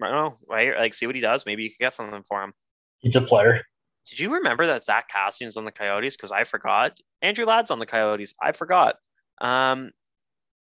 I 0.01 0.07
don't 0.07 0.15
know, 0.15 0.37
right? 0.49 0.77
Like, 0.79 0.95
see 0.95 1.07
what 1.07 1.17
he 1.17 1.21
does. 1.21 1.45
Maybe 1.45 1.65
you 1.65 1.71
could 1.71 1.81
get 1.81 1.93
something 1.93 2.23
for 2.27 2.43
him. 2.43 2.53
he's 3.01 3.17
a 3.17 3.21
player. 3.21 3.63
Did 4.09 4.21
you 4.21 4.35
remember 4.35 4.69
that 4.69 4.85
Zack 4.85 5.11
Kassian's 5.13 5.57
on 5.57 5.65
the 5.65 5.73
Coyotes? 5.73 6.17
Because 6.17 6.33
I 6.33 6.45
forgot. 6.45 6.97
Andrew 7.21 7.45
Ladd's 7.45 7.71
on 7.71 7.81
the 7.81 7.85
Coyotes. 7.85 8.35
I 8.41 8.53
forgot. 8.53 8.95
Um, 9.41 9.91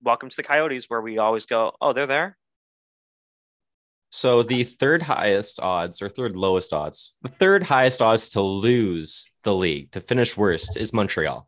welcome 0.01 0.29
to 0.29 0.35
the 0.35 0.43
Coyotes, 0.43 0.85
where 0.87 1.01
we 1.01 1.17
always 1.17 1.45
go, 1.45 1.73
oh, 1.81 1.93
they're 1.93 2.07
there. 2.07 2.37
So 4.09 4.41
the 4.41 4.63
third 4.63 5.03
highest 5.03 5.61
odds 5.61 6.01
or 6.01 6.09
third 6.09 6.35
lowest 6.35 6.73
odds, 6.73 7.13
the 7.21 7.29
third 7.29 7.63
highest 7.63 8.01
odds 8.01 8.29
to 8.29 8.41
lose 8.41 9.29
the 9.43 9.55
league, 9.55 9.91
to 9.91 10.01
finish 10.01 10.35
worst, 10.37 10.77
is 10.77 10.93
Montreal. 10.93 11.47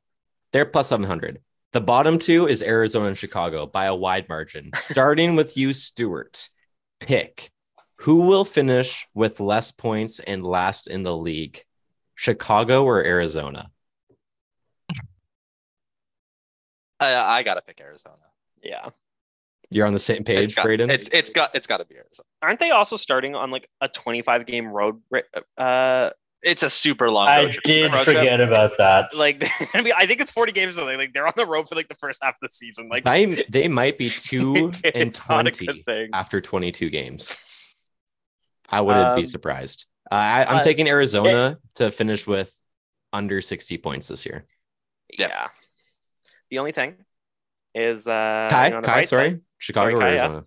They're 0.54 0.66
plus 0.66 0.90
700. 0.90 1.40
The 1.74 1.82
bottom 1.82 2.20
two 2.20 2.48
is 2.48 2.62
Arizona 2.62 3.08
and 3.08 3.18
Chicago 3.18 3.66
by 3.66 3.86
a 3.86 3.96
wide 3.96 4.28
margin. 4.28 4.72
Starting 4.76 5.36
with 5.36 5.56
you, 5.56 5.74
Stewart. 5.74 6.50
Pick 7.00 7.52
who 8.02 8.26
will 8.26 8.46
finish 8.46 9.08
with 9.14 9.40
less 9.40 9.72
points 9.72 10.20
and 10.20 10.44
last 10.44 10.88
in 10.88 11.04
the 11.04 11.16
league, 11.16 11.64
Chicago 12.16 12.84
or 12.84 13.04
Arizona? 13.04 13.70
I, 17.00 17.14
I 17.14 17.44
gotta 17.44 17.62
pick 17.62 17.80
Arizona. 17.80 18.16
Yeah. 18.64 18.90
You're 19.70 19.86
on 19.86 19.94
the 19.94 20.00
same 20.00 20.24
page, 20.24 20.46
It's 20.46 20.56
got, 20.56 20.66
Braden. 20.66 20.90
it's 20.90 21.10
it's 21.14 21.30
got 21.30 21.56
it's 21.56 21.68
got 21.68 21.78
to 21.78 21.86
be 21.86 21.96
Arizona. 21.96 22.26
Aren't 22.42 22.60
they 22.60 22.72
also 22.72 22.98
starting 22.98 23.36
on 23.36 23.52
like 23.52 23.70
a 23.80 23.88
25 23.88 24.46
game 24.46 24.68
road? 24.68 25.02
Uh, 25.58 26.10
It's 26.44 26.64
a 26.64 26.70
super 26.70 27.10
long. 27.12 27.28
I 27.28 27.44
trip. 27.50 27.64
did 27.64 27.94
road 27.94 28.04
trip. 28.04 28.18
forget 28.18 28.42
about 28.42 28.72
that. 28.80 29.16
like 29.16 29.40
they're. 29.74 29.94
I 29.96 30.06
think 30.08 30.22
it's 30.22 30.32
40 30.32 30.52
games. 30.54 30.76
or 30.76 30.80
something. 30.82 30.98
Like 30.98 31.14
they're 31.14 31.28
on 31.28 31.34
the 31.36 31.46
road 31.46 31.70
for 31.70 31.76
like 31.76 31.88
the 31.88 31.96
first 31.96 32.20
half 32.24 32.34
of 32.34 32.40
the 32.42 32.50
season. 32.50 32.90
Like 32.90 33.04
they, 33.04 33.46
they 33.50 33.68
might 33.68 33.98
be 33.98 34.10
two 34.16 34.72
and 34.84 34.96
it's 34.96 35.28
not 35.30 35.46
a 35.48 35.52
20 35.52 36.10
after 36.14 36.42
22 36.42 36.90
games. 36.90 37.38
I 38.70 38.82
wouldn't 38.82 39.16
be 39.16 39.22
Um, 39.22 39.26
surprised. 39.28 39.86
Uh, 40.10 40.16
I, 40.16 40.46
I'm 40.46 40.58
uh, 40.58 40.64
taking 40.64 40.88
Arizona 40.88 41.60
to 41.76 41.92
finish 41.92 42.26
with 42.26 42.58
under 43.14 43.42
60 43.42 43.78
points 43.78 44.08
this 44.08 44.26
year. 44.26 44.46
Yeah. 45.18 45.28
Yeah. 45.28 45.48
The 46.50 46.60
only 46.60 46.72
thing 46.72 46.96
is 47.76 48.08
uh 48.08 48.48
Kai, 48.52 48.66
you 48.66 48.72
know, 48.72 48.78
on 48.78 48.82
the 48.84 48.88
Kai, 48.88 48.96
right 48.96 49.08
sorry, 49.08 49.30
side- 49.32 49.42
Chicago 49.58 50.00
Sorry, 50.00 50.16
or 50.16 50.18
Kai, 50.20 50.26
yeah. 50.34 50.42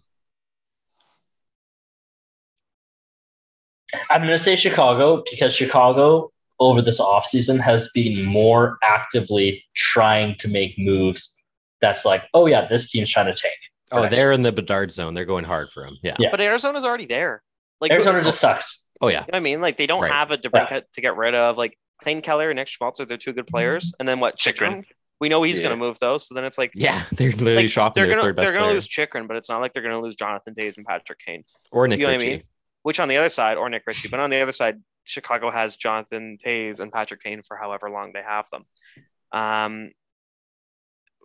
I'm 4.10 4.20
going 4.22 4.30
to 4.32 4.38
say 4.38 4.56
Chicago 4.56 5.22
because 5.30 5.54
Chicago 5.54 6.30
over 6.60 6.80
this 6.82 7.00
offseason 7.00 7.60
has 7.60 7.88
been 7.94 8.24
more 8.24 8.78
actively 8.82 9.64
trying 9.74 10.36
to 10.36 10.48
make 10.48 10.74
moves 10.78 11.34
that's 11.80 12.04
like, 12.04 12.24
oh, 12.32 12.46
yeah, 12.46 12.66
this 12.66 12.90
team's 12.90 13.10
trying 13.10 13.26
to 13.26 13.34
tank. 13.34 13.54
Oh, 13.92 13.98
Correct. 13.98 14.12
they're 14.12 14.32
in 14.32 14.42
the 14.42 14.52
Bedard 14.52 14.90
zone. 14.92 15.14
They're 15.14 15.24
going 15.24 15.44
hard 15.44 15.68
for 15.70 15.84
him. 15.84 15.96
Yeah. 16.02 16.16
Yeah. 16.18 16.30
But 16.30 16.40
Arizona's 16.40 16.84
already 16.84 17.06
there. 17.06 17.42
Like 17.80 17.92
Arizona 17.92 18.22
just 18.22 18.40
sucks. 18.40 18.84
Oh 19.00 19.08
yeah. 19.08 19.20
what 19.24 19.34
I 19.34 19.40
mean, 19.40 19.60
like 19.60 19.76
they 19.76 19.86
don't 19.86 20.00
Right. 20.00 20.10
have 20.10 20.30
a 20.30 20.38
DeBrincat 20.38 20.84
to 20.92 21.00
get 21.00 21.16
rid 21.16 21.34
of. 21.34 21.58
Like 21.58 21.76
Clayton 22.00 22.22
Keller 22.22 22.48
and 22.50 22.56
Nick 22.56 22.68
Schmaltz 22.68 22.98
they're 23.04 23.16
two 23.18 23.32
good 23.32 23.46
players. 23.46 23.92
And 23.98 24.08
then 24.08 24.20
what? 24.20 24.38
Chychrun. 24.38 24.70
Chychrun. 24.82 24.84
We 25.20 25.28
know 25.28 25.42
he's 25.42 25.58
Yeah. 25.58 25.64
gonna 25.64 25.76
move 25.76 25.98
though. 26.00 26.16
So 26.18 26.34
then 26.34 26.44
it's 26.44 26.56
like 26.56 26.70
Yeah. 26.74 27.02
They're 27.12 27.30
literally 27.30 27.56
like, 27.56 27.68
shopping 27.68 28.00
they're 28.00 28.06
their 28.06 28.16
gonna 28.16 28.28
third 28.28 28.36
best 28.36 28.46
they're 28.52 28.58
gonna 28.58 28.72
lose 28.72 28.88
Chychrun, 28.88 29.26
but 29.26 29.36
it's 29.36 29.50
not 29.50 29.60
like 29.60 29.74
they're 29.74 29.82
gonna 29.82 30.00
lose 30.00 30.14
Jonathan 30.14 30.54
Toews 30.54 30.78
and 30.78 30.86
Patrick 30.86 31.18
Kane. 31.18 31.44
or 31.70 31.86
Nick 31.88 32.00
you 32.00 32.06
know 32.06 32.12
what 32.14 32.22
I 32.22 32.24
mean? 32.24 32.42
Which 32.84 33.00
on 33.00 33.08
the 33.08 33.16
other 33.16 33.28
side, 33.30 33.56
or 33.56 33.68
Nick 33.68 33.82
Ritchie, 33.86 34.08
but 34.08 34.20
on 34.20 34.30
the 34.30 34.40
other 34.40 34.52
side, 34.52 34.80
Chicago 35.02 35.50
has 35.50 35.74
Jonathan 35.74 36.38
Toews 36.42 36.78
and 36.80 36.92
Patrick 36.92 37.22
Kane 37.22 37.42
for 37.42 37.56
however 37.56 37.90
long 37.90 38.12
they 38.12 38.22
have 38.22 38.46
them. 38.50 38.64
Um, 39.32 39.90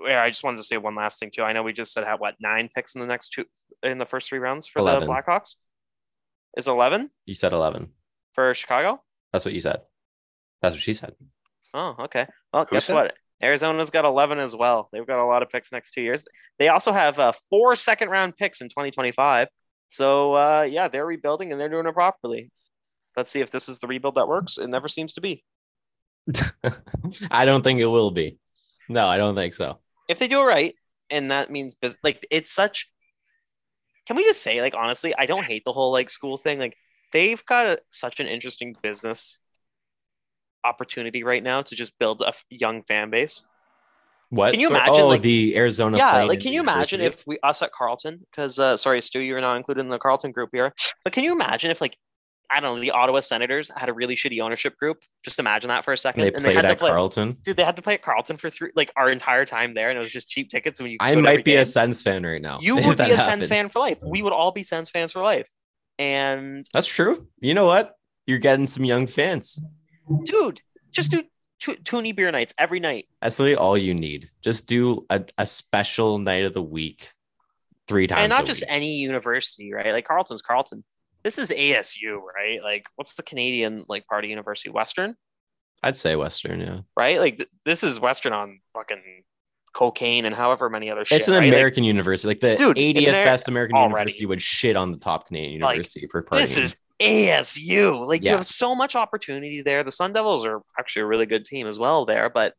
yeah, 0.05 0.24
I 0.24 0.30
just 0.30 0.43
wanted 0.43 0.57
to 0.57 0.64
say 0.64 0.78
one 0.78 0.95
last 0.95 1.20
thing 1.20 1.30
too. 1.32 1.43
I 1.43 1.53
know 1.53 1.62
we 1.64 1.74
just 1.74 1.93
said 1.93 2.05
had 2.05 2.20
what 2.20 2.36
nine 2.39 2.70
picks 2.74 2.95
in 2.95 3.01
the 3.01 3.07
next 3.07 3.30
two 3.34 3.45
in 3.84 3.97
the 3.97 4.05
first 4.05 4.30
three 4.30 4.39
rounds 4.39 4.68
for 4.68 4.80
11. 4.80 5.05
the 5.07 5.14
Blackhawks. 5.14 5.55
Is 6.57 6.66
eleven 6.68 7.12
You 7.26 7.36
said 7.36 7.53
11. 7.53 7.91
for 8.34 8.53
Chicago? 8.53 9.03
That's 9.32 9.45
what 9.45 9.53
you 9.53 9.60
said. 9.60 9.82
That's 10.62 10.74
what 10.76 10.82
she 10.82 10.93
said. 10.93 11.14
Oh, 11.74 11.95
okay. 11.99 12.26
Well, 12.53 12.66
Who 12.66 12.76
guess 12.78 12.86
said? 12.86 12.95
what? 12.95 13.14
Arizona's 13.43 13.89
got 13.91 14.03
11 14.05 14.39
as 14.39 14.55
well. 14.55 14.89
They've 14.91 15.05
got 15.05 15.24
a 15.24 15.28
lot 15.28 15.43
of 15.43 15.49
picks 15.49 15.72
next 15.72 15.91
two 15.91 16.01
years. 16.01 16.26
They 16.57 16.68
also 16.70 16.91
have 16.91 17.20
uh, 17.20 17.32
four 17.49 17.76
second 17.76 18.10
round 18.10 18.36
picks 18.36 18.60
in 18.62 18.68
2025. 18.70 19.47
So, 19.90 20.36
uh, 20.36 20.62
yeah, 20.62 20.88
they're 20.88 21.06
rebuilding 21.06 21.52
and 21.52 21.60
they're 21.60 21.70
doing 21.70 21.88
it 21.88 21.94
properly. 21.94 22.52
Let's 23.18 23.32
see 23.32 23.42
if 23.42 23.52
this 23.52 23.68
is 23.68 23.80
the 23.80 23.88
rebuild 23.88 24.16
that 24.16 24.28
works. 24.28 24.58
It 24.58 24.68
never 24.68 24.88
seems 24.88 25.14
to 25.16 25.22
be. 25.22 25.44
I 27.32 27.46
don't 27.46 27.64
think 27.64 27.80
it 27.80 27.88
will 27.88 28.12
be. 28.12 28.38
No, 28.88 29.08
I 29.08 29.18
don't 29.18 29.36
think 29.36 29.54
so. 29.54 29.80
If 30.08 30.20
they 30.20 30.28
do 30.28 30.42
it 30.42 30.46
right, 30.46 30.76
and 31.10 31.32
that 31.32 31.50
means 31.50 31.76
like 32.04 32.26
it's 32.32 32.52
such. 32.52 32.90
Can 34.06 34.16
we 34.16 34.24
just 34.24 34.42
say, 34.42 34.62
like, 34.62 34.76
honestly, 34.76 35.14
I 35.18 35.26
don't 35.26 35.46
hate 35.46 35.64
the 35.66 35.74
whole 35.74 35.92
like 35.92 36.10
school 36.10 36.38
thing. 36.38 36.60
Like, 36.60 36.78
they've 37.12 37.44
got 37.46 37.66
a, 37.66 37.80
such 37.90 38.20
an 38.20 38.28
interesting 38.28 38.76
business 38.82 39.40
opportunity 40.64 41.24
right 41.24 41.44
now 41.44 41.62
to 41.62 41.76
just 41.76 41.98
build 42.00 42.22
a 42.22 42.30
f- 42.30 42.46
young 42.50 42.84
fan 42.84 43.10
base. 43.10 43.48
What? 44.30 44.52
Can 44.52 44.60
you 44.60 44.70
imagine, 44.70 44.94
Oh, 44.96 45.08
like- 45.08 45.22
the 45.22 45.56
Arizona. 45.58 45.98
yeah 45.98 46.24
like 46.24 46.40
can 46.40 46.54
you 46.54 46.60
imagine 46.62 47.02
if 47.02 47.24
we 47.26 47.40
us 47.44 47.62
at 47.62 47.72
Carleton 47.72 48.22
because 48.30 48.60
uh 48.60 48.78
sorry 48.78 49.02
stu 49.02 49.20
you're 49.20 49.42
not 49.42 49.58
included 49.58 49.82
in 49.82 49.90
the 49.90 49.98
Carleton 50.00 50.32
group 50.32 50.50
here 50.54 50.72
but 51.04 51.14
can 51.14 51.24
you 51.24 51.32
imagine 51.32 51.72
if 51.72 51.82
like 51.82 51.98
i 52.52 52.60
don't 52.60 52.76
know 52.76 52.80
the 52.82 52.92
ottawa 52.92 53.20
senators 53.20 53.70
had 53.76 53.90
a 53.90 53.94
really 53.94 54.16
shitty 54.16 54.40
ownership 54.42 54.76
group 54.78 54.98
just 55.24 55.38
imagine 55.40 55.68
that 55.70 55.84
for 55.86 55.94
a 55.94 55.98
second 55.98 56.22
they 56.22 56.28
and 56.28 56.38
they 56.38 56.42
played 56.54 56.56
had 56.58 56.62
to 56.64 56.68
at 56.70 56.80
play 56.80 56.90
Carleton? 56.90 57.38
dude 57.44 57.58
they 57.58 57.64
had 57.64 57.76
to 57.76 57.82
play 57.82 57.94
at 57.96 58.02
Carleton 58.04 58.38
for 58.38 58.50
three 58.50 58.72
like 58.76 58.92
our 58.96 59.10
entire 59.10 59.46
time 59.46 59.74
there 59.74 59.90
and 59.90 59.98
it 59.98 60.02
was 60.02 60.12
just 60.12 60.30
cheap 60.30 60.50
tickets 60.50 60.80
and 60.80 60.90
you 60.90 60.98
I 61.00 61.16
to 61.16 61.22
might 61.22 61.44
be 61.46 61.52
game. 61.54 61.62
a 61.62 61.66
Sens 61.66 62.02
fan 62.04 62.24
right 62.24 62.42
now. 62.42 62.58
you 62.62 62.76
would 62.76 62.98
be 62.98 63.04
a 63.04 63.08
Sens 63.18 63.20
happens. 63.28 63.48
fan 63.48 63.70
for 63.70 63.80
life 63.80 63.98
we 64.04 64.22
would 64.22 64.34
all 64.34 64.52
be 64.52 64.62
Sens 64.64 64.90
fans 64.92 65.12
for 65.12 65.22
life 65.24 65.50
and 65.98 66.66
That's 66.74 66.88
true. 66.88 67.28
You 67.42 67.54
know 67.54 67.66
what? 67.66 67.94
You're 68.26 68.40
getting 68.40 68.68
some 68.68 68.86
young 68.86 69.08
fans. 69.08 69.60
dude 70.24 70.62
just 70.92 71.12
do 71.12 71.24
two 71.60 71.76
toonie 71.76 72.12
beer 72.14 72.32
nights 72.32 72.53
every 72.57 72.80
night 72.80 73.05
That's 73.22 73.39
literally 73.39 73.57
all 73.57 73.78
you 73.78 73.93
need. 73.93 74.30
Just 74.41 74.68
do 74.68 75.05
a, 75.10 75.24
a 75.38 75.45
special 75.45 76.18
night 76.20 76.45
of 76.45 76.53
the 76.53 76.62
week 76.64 77.12
three 77.88 78.07
times. 78.07 78.22
and 78.22 78.30
not 78.30 78.45
just 78.45 78.62
week. 78.62 78.70
any 78.70 78.95
university, 78.95 79.74
right? 79.74 79.91
Like 79.91 80.05
Carleton's 80.07 80.41
Carleton. 80.41 80.84
This 81.24 81.38
is 81.38 81.49
ASU, 81.49 82.20
right? 82.36 82.64
Like, 82.64 82.86
what's 82.95 83.16
the 83.16 83.24
Canadian 83.24 83.84
like 83.89 84.07
part 84.07 84.24
of 84.24 84.30
university? 84.30 84.70
Western, 84.70 85.16
I'd 85.84 85.95
say 85.97 86.16
Western, 86.16 86.62
yeah. 86.62 86.80
right? 86.95 87.20
Like, 87.20 87.38
th- 87.38 87.49
this 87.66 87.84
is 87.84 87.99
Western 87.99 88.32
on 88.32 88.62
fucking 88.74 89.24
cocaine 89.74 90.26
and 90.26 90.34
however 90.34 90.70
many 90.70 90.89
other 90.89 91.03
shit. 91.03 91.18
It's 91.18 91.28
an 91.28 91.34
right? 91.34 91.41
Like, 91.41 91.49
American 91.53 91.84
university. 91.84 92.28
Like 92.30 92.39
the 92.39 92.55
Dude, 92.55 92.78
it's 92.78 92.99
80th 92.99 93.14
Amer- 93.14 93.26
best 93.26 93.47
American 93.49 93.76
already. 93.76 93.91
university 93.91 94.26
would 94.28 94.41
shit 94.41 94.76
on 94.78 94.91
the 94.93 94.97
top 94.97 95.28
Canadian 95.28 95.62
Like, 95.62 95.74
university 95.76 96.07
for 96.10 96.24
partying. 96.24 96.39
this 96.39 96.57
is 96.57 96.78
ASU. 97.00 98.06
Like, 98.06 98.24
you 98.24 98.32
have 98.32 98.45
so 98.45 98.76
much 98.76 98.95
opportunity 98.95 99.62
there. 99.62 99.84
The 99.84 99.91
Sun 99.91 100.14
Devils 100.14 100.45
are 100.45 100.62
actually 100.78 101.04
a 101.04 101.08
really 101.08 101.26
good 101.26 101.45
team 101.45 101.68
as 101.68 101.80
well 101.80 102.06
there, 102.06 102.30
but 102.30 102.54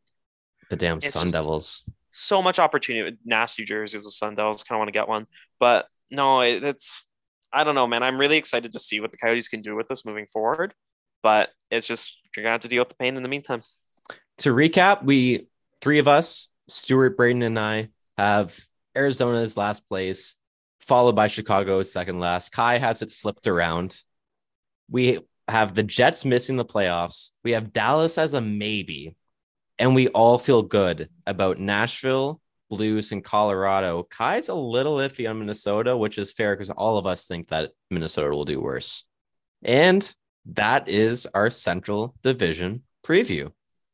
the 0.69 0.75
damn 0.75 1.01
Sun 1.01 1.31
Devils. 1.31 1.83
so 2.11 2.41
much 2.41 2.59
opportunity. 2.59 3.17
Nasty 3.25 3.65
jerseys, 3.65 4.03
the 4.03 4.11
Sun 4.11 4.35
Devils 4.35 4.63
kind 4.63 4.77
of 4.77 4.79
want 4.79 4.87
to 4.87 4.93
get 4.93 5.07
one, 5.07 5.27
but 5.59 5.87
no, 6.09 6.41
it, 6.41 6.63
it's 6.63 7.07
I 7.53 7.63
don't 7.63 7.75
know, 7.75 7.87
man. 7.87 8.03
I'm 8.03 8.19
really 8.19 8.37
excited 8.37 8.73
to 8.73 8.79
see 8.79 8.99
what 8.99 9.11
the 9.11 9.17
Coyotes 9.17 9.47
can 9.47 9.61
do 9.61 9.75
with 9.75 9.87
this 9.87 10.05
moving 10.05 10.27
forward, 10.27 10.73
but 11.21 11.49
it's 11.69 11.87
just 11.87 12.17
you're 12.35 12.43
gonna 12.43 12.53
have 12.53 12.61
to 12.61 12.67
deal 12.67 12.81
with 12.81 12.89
the 12.89 12.95
pain 12.95 13.17
in 13.17 13.23
the 13.23 13.29
meantime. 13.29 13.61
To 14.39 14.53
recap, 14.53 15.03
we 15.03 15.47
three 15.81 15.99
of 15.99 16.07
us, 16.07 16.49
Stuart, 16.69 17.17
Braden, 17.17 17.41
and 17.41 17.59
I, 17.59 17.89
have 18.17 18.57
Arizona's 18.95 19.57
last 19.57 19.87
place, 19.89 20.37
followed 20.79 21.15
by 21.15 21.27
Chicago's 21.27 21.91
second 21.91 22.19
last. 22.19 22.51
Kai 22.51 22.77
has 22.77 23.01
it 23.01 23.11
flipped 23.11 23.47
around. 23.47 24.01
We 24.91 25.19
have 25.47 25.73
the 25.73 25.83
Jets 25.83 26.25
missing 26.25 26.57
the 26.57 26.65
playoffs. 26.65 27.31
We 27.43 27.53
have 27.53 27.73
Dallas 27.73 28.17
as 28.17 28.33
a 28.33 28.41
maybe. 28.41 29.15
And 29.79 29.95
we 29.95 30.09
all 30.09 30.37
feel 30.37 30.61
good 30.61 31.09
about 31.25 31.57
Nashville, 31.57 32.39
Blues, 32.69 33.11
and 33.11 33.23
Colorado. 33.23 34.03
Kai's 34.03 34.49
a 34.49 34.53
little 34.53 34.97
iffy 34.97 35.27
on 35.27 35.39
Minnesota, 35.39 35.97
which 35.97 36.17
is 36.17 36.33
fair 36.33 36.55
because 36.55 36.69
all 36.69 36.97
of 36.97 37.07
us 37.07 37.25
think 37.25 37.47
that 37.47 37.71
Minnesota 37.89 38.29
will 38.29 38.45
do 38.45 38.61
worse. 38.61 39.05
And 39.63 40.13
that 40.45 40.87
is 40.87 41.25
our 41.33 41.49
Central 41.49 42.15
Division 42.21 42.83
preview. 43.03 43.51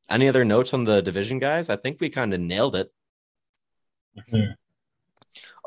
Any 0.09 0.27
other 0.27 0.45
notes 0.45 0.73
on 0.73 0.83
the 0.83 1.01
division, 1.01 1.39
guys? 1.39 1.69
I 1.69 1.75
think 1.75 1.99
we 1.99 2.09
kind 2.09 2.33
of 2.33 2.39
nailed 2.39 2.75
it. 2.75 2.91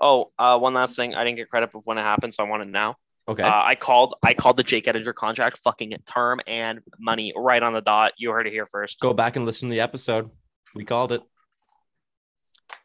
Oh, 0.01 0.33
uh, 0.39 0.59
one 0.59 0.75
last 0.75 0.97
thing. 0.97 1.15
I 1.15 1.25
didn't 1.25 1.37
get 1.37 1.51
credit 1.51 1.75
of 1.75 1.87
when 1.87 1.99
it 1.99 2.03
happened, 2.03 2.33
so 2.33 2.45
I 2.45 2.49
want 2.49 2.63
it 2.63 2.69
now. 2.69 2.97
Okay. 3.31 3.45
Uh, 3.45 3.63
I 3.65 3.77
called 3.77 4.17
I 4.25 4.35
called 4.35 4.57
the 4.57 4.65
Jake 4.65 4.87
Oettinger 4.87 5.15
contract 5.15 5.59
fucking 5.59 5.95
term 6.05 6.41
and 6.49 6.81
money 6.99 7.33
right 7.37 7.63
on 7.63 7.73
the 7.73 7.81
dot. 7.81 8.13
You 8.19 8.33
heard 8.33 8.49
it 8.49 8.53
here 8.53 8.67
first. 8.67 8.99
Go 8.99 9.15
back 9.15 9.37
and 9.37 9.47
listen 9.47 9.69
to 9.69 9.73
the 9.73 9.81
episode. 9.81 10.31
We 10.75 10.85
called 10.85 11.13
it. 11.13 11.21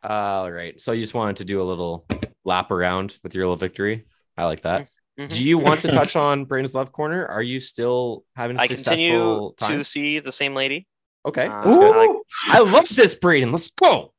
All 0.04 0.52
right. 0.52 0.80
So 0.80 0.92
you 0.92 1.02
just 1.02 1.16
wanted 1.16 1.38
to 1.38 1.46
do 1.46 1.62
a 1.62 1.64
little 1.64 2.06
lap 2.44 2.70
around 2.70 3.18
with 3.24 3.34
your 3.34 3.46
little 3.46 3.58
victory. 3.58 4.06
I 4.38 4.46
like 4.46 4.62
that. 4.62 4.86
Mhm. 5.20 5.34
Do 5.34 5.44
you 5.44 5.58
want 5.58 5.82
to 5.82 5.92
touch 5.92 6.16
on 6.16 6.46
Braden's 6.46 6.76
Love 6.76 6.92
Corner? 6.92 7.26
Are 7.26 7.42
you 7.42 7.60
still 7.60 8.24
having 8.36 8.58
a 8.58 8.62
I 8.62 8.68
successful 8.68 8.96
continue 8.98 9.54
time? 9.58 9.78
to 9.80 9.84
see 9.84 10.20
the 10.20 10.32
same 10.32 10.54
lady. 10.54 10.88
Okay. 11.26 11.48
Uh, 11.48 11.62
That's 11.62 11.74
so 11.74 11.80
good. 11.80 11.96
like, 11.96 12.10
I 12.50 12.60
love 12.60 12.88
this, 12.90 13.16
Braden. 13.16 13.52
Let's 13.52 13.70
go. 13.72 14.14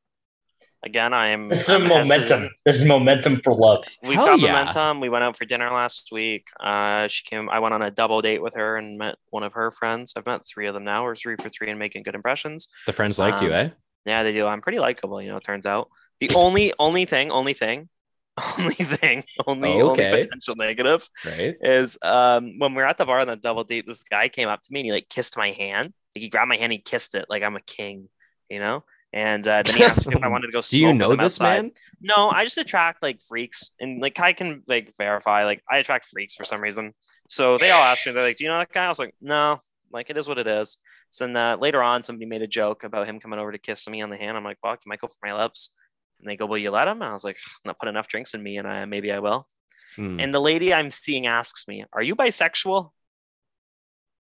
Again, 0.83 1.13
I 1.13 1.27
am. 1.29 1.49
This 1.49 1.61
is 1.63 1.69
I'm 1.69 1.83
momentum. 1.83 2.09
hesitant. 2.09 2.51
This 2.65 2.77
is 2.81 2.85
momentum 2.85 3.41
for 3.41 3.53
love. 3.53 3.85
We've 4.03 4.15
Hell 4.15 4.25
got 4.25 4.39
yeah. 4.39 4.53
momentum. 4.53 4.99
We 5.01 5.09
went 5.09 5.23
out 5.23 5.37
for 5.37 5.45
dinner 5.45 5.69
last 5.71 6.09
week. 6.11 6.47
Uh, 6.59 7.07
she 7.07 7.23
came. 7.25 7.49
I 7.49 7.59
went 7.59 7.73
on 7.73 7.81
a 7.81 7.91
double 7.91 8.21
date 8.21 8.41
with 8.41 8.53
her 8.55 8.77
and 8.77 8.97
met 8.97 9.15
one 9.29 9.43
of 9.43 9.53
her 9.53 9.71
friends. 9.71 10.13
I've 10.15 10.25
met 10.25 10.41
three 10.47 10.67
of 10.67 10.73
them 10.73 10.83
now. 10.83 11.03
We're 11.03 11.15
three 11.15 11.35
for 11.41 11.49
three 11.49 11.69
and 11.69 11.79
making 11.79 12.03
good 12.03 12.15
impressions. 12.15 12.67
The 12.85 12.93
friends 12.93 13.19
liked 13.19 13.41
you, 13.41 13.47
Um, 13.49 13.53
eh? 13.53 13.69
Yeah, 14.05 14.23
they 14.23 14.33
do. 14.33 14.45
I'm 14.47 14.61
pretty 14.61 14.79
likable, 14.79 15.21
you 15.21 15.29
know. 15.29 15.37
It 15.37 15.43
turns 15.43 15.65
out 15.65 15.89
the 16.19 16.31
only 16.35 16.73
only 16.79 17.05
thing, 17.05 17.29
only 17.31 17.53
thing, 17.53 17.89
only 18.59 18.73
thing, 18.75 19.23
only 19.47 19.81
Okay. 19.81 20.09
only 20.11 20.23
potential 20.23 20.55
negative 20.55 21.07
Right. 21.25 21.55
is 21.61 21.97
um 22.03 22.57
when 22.59 22.71
we 22.73 22.77
were 22.81 22.87
at 22.87 22.97
the 22.97 23.05
bar 23.05 23.19
on 23.19 23.27
the 23.27 23.35
double 23.35 23.63
date. 23.63 23.85
This 23.87 24.03
guy 24.03 24.29
came 24.29 24.47
up 24.47 24.61
to 24.61 24.67
me 24.71 24.79
and 24.81 24.85
he 24.85 24.91
like 24.93 25.09
kissed 25.09 25.35
my 25.37 25.51
hand. 25.51 25.85
Like 26.15 26.21
he 26.23 26.29
grabbed 26.29 26.49
my 26.49 26.55
hand, 26.57 26.71
he 26.71 26.79
kissed 26.79 27.13
it 27.15 27.25
like 27.29 27.43
I'm 27.43 27.55
a 27.55 27.61
king, 27.61 28.07
you 28.49 28.59
know. 28.59 28.83
And 29.13 29.47
uh, 29.47 29.63
then 29.63 29.75
he 29.75 29.83
asked 29.83 30.05
me 30.05 30.15
if 30.15 30.23
I 30.23 30.27
wanted 30.29 30.47
to 30.47 30.53
go. 30.53 30.61
Do 30.61 30.77
you 30.77 30.93
know 30.93 31.15
this 31.15 31.39
outside. 31.39 31.61
man? 31.63 31.71
No, 32.01 32.29
I 32.29 32.43
just 32.43 32.57
attract 32.57 33.01
like 33.01 33.21
freaks, 33.21 33.71
and 33.79 34.01
like 34.01 34.19
I 34.19 34.33
can 34.33 34.63
like 34.67 34.91
verify. 34.97 35.45
Like 35.45 35.63
I 35.69 35.77
attract 35.77 36.05
freaks 36.05 36.35
for 36.35 36.43
some 36.43 36.61
reason. 36.61 36.93
So 37.29 37.57
they 37.57 37.71
all 37.71 37.83
asked 37.83 38.05
me, 38.05 38.11
they're 38.11 38.23
like, 38.23 38.37
"Do 38.37 38.43
you 38.43 38.49
know 38.49 38.59
that 38.59 38.71
guy?" 38.71 38.85
I 38.85 38.89
was 38.89 38.99
like, 38.99 39.15
"No." 39.21 39.59
Like 39.91 40.09
it 40.09 40.17
is 40.17 40.27
what 40.27 40.37
it 40.37 40.47
is. 40.47 40.77
So 41.09 41.25
then 41.25 41.37
uh, 41.37 41.55
later 41.55 41.81
on, 41.81 42.03
somebody 42.03 42.25
made 42.25 42.41
a 42.41 42.47
joke 42.47 42.83
about 42.83 43.07
him 43.07 43.21
coming 43.21 43.39
over 43.39 43.53
to 43.53 43.57
kiss 43.57 43.87
me 43.87 44.01
on 44.01 44.09
the 44.09 44.17
hand. 44.17 44.35
I'm 44.35 44.43
like, 44.43 44.59
"Fuck, 44.61 44.81
you 44.85 44.89
might 44.89 44.99
go 44.99 45.07
for 45.07 45.25
my 45.25 45.33
lips." 45.33 45.71
And 46.19 46.29
they 46.29 46.35
go, 46.35 46.45
Will 46.45 46.57
you 46.57 46.71
let 46.71 46.87
him? 46.87 47.01
And 47.01 47.09
I 47.09 47.13
was 47.13 47.23
like, 47.23 47.37
Not 47.65 47.79
put 47.79 47.89
enough 47.89 48.07
drinks 48.07 48.33
in 48.33 48.43
me, 48.43 48.57
and 48.57 48.67
I 48.67 48.85
maybe 48.85 49.11
I 49.11 49.19
will. 49.19 49.47
Hmm. 49.95 50.19
And 50.19 50.33
the 50.33 50.41
lady 50.41 50.73
I'm 50.73 50.91
seeing 50.91 51.27
asks 51.27 51.67
me, 51.67 51.85
Are 51.93 52.01
you 52.01 52.15
bisexual? 52.15 52.91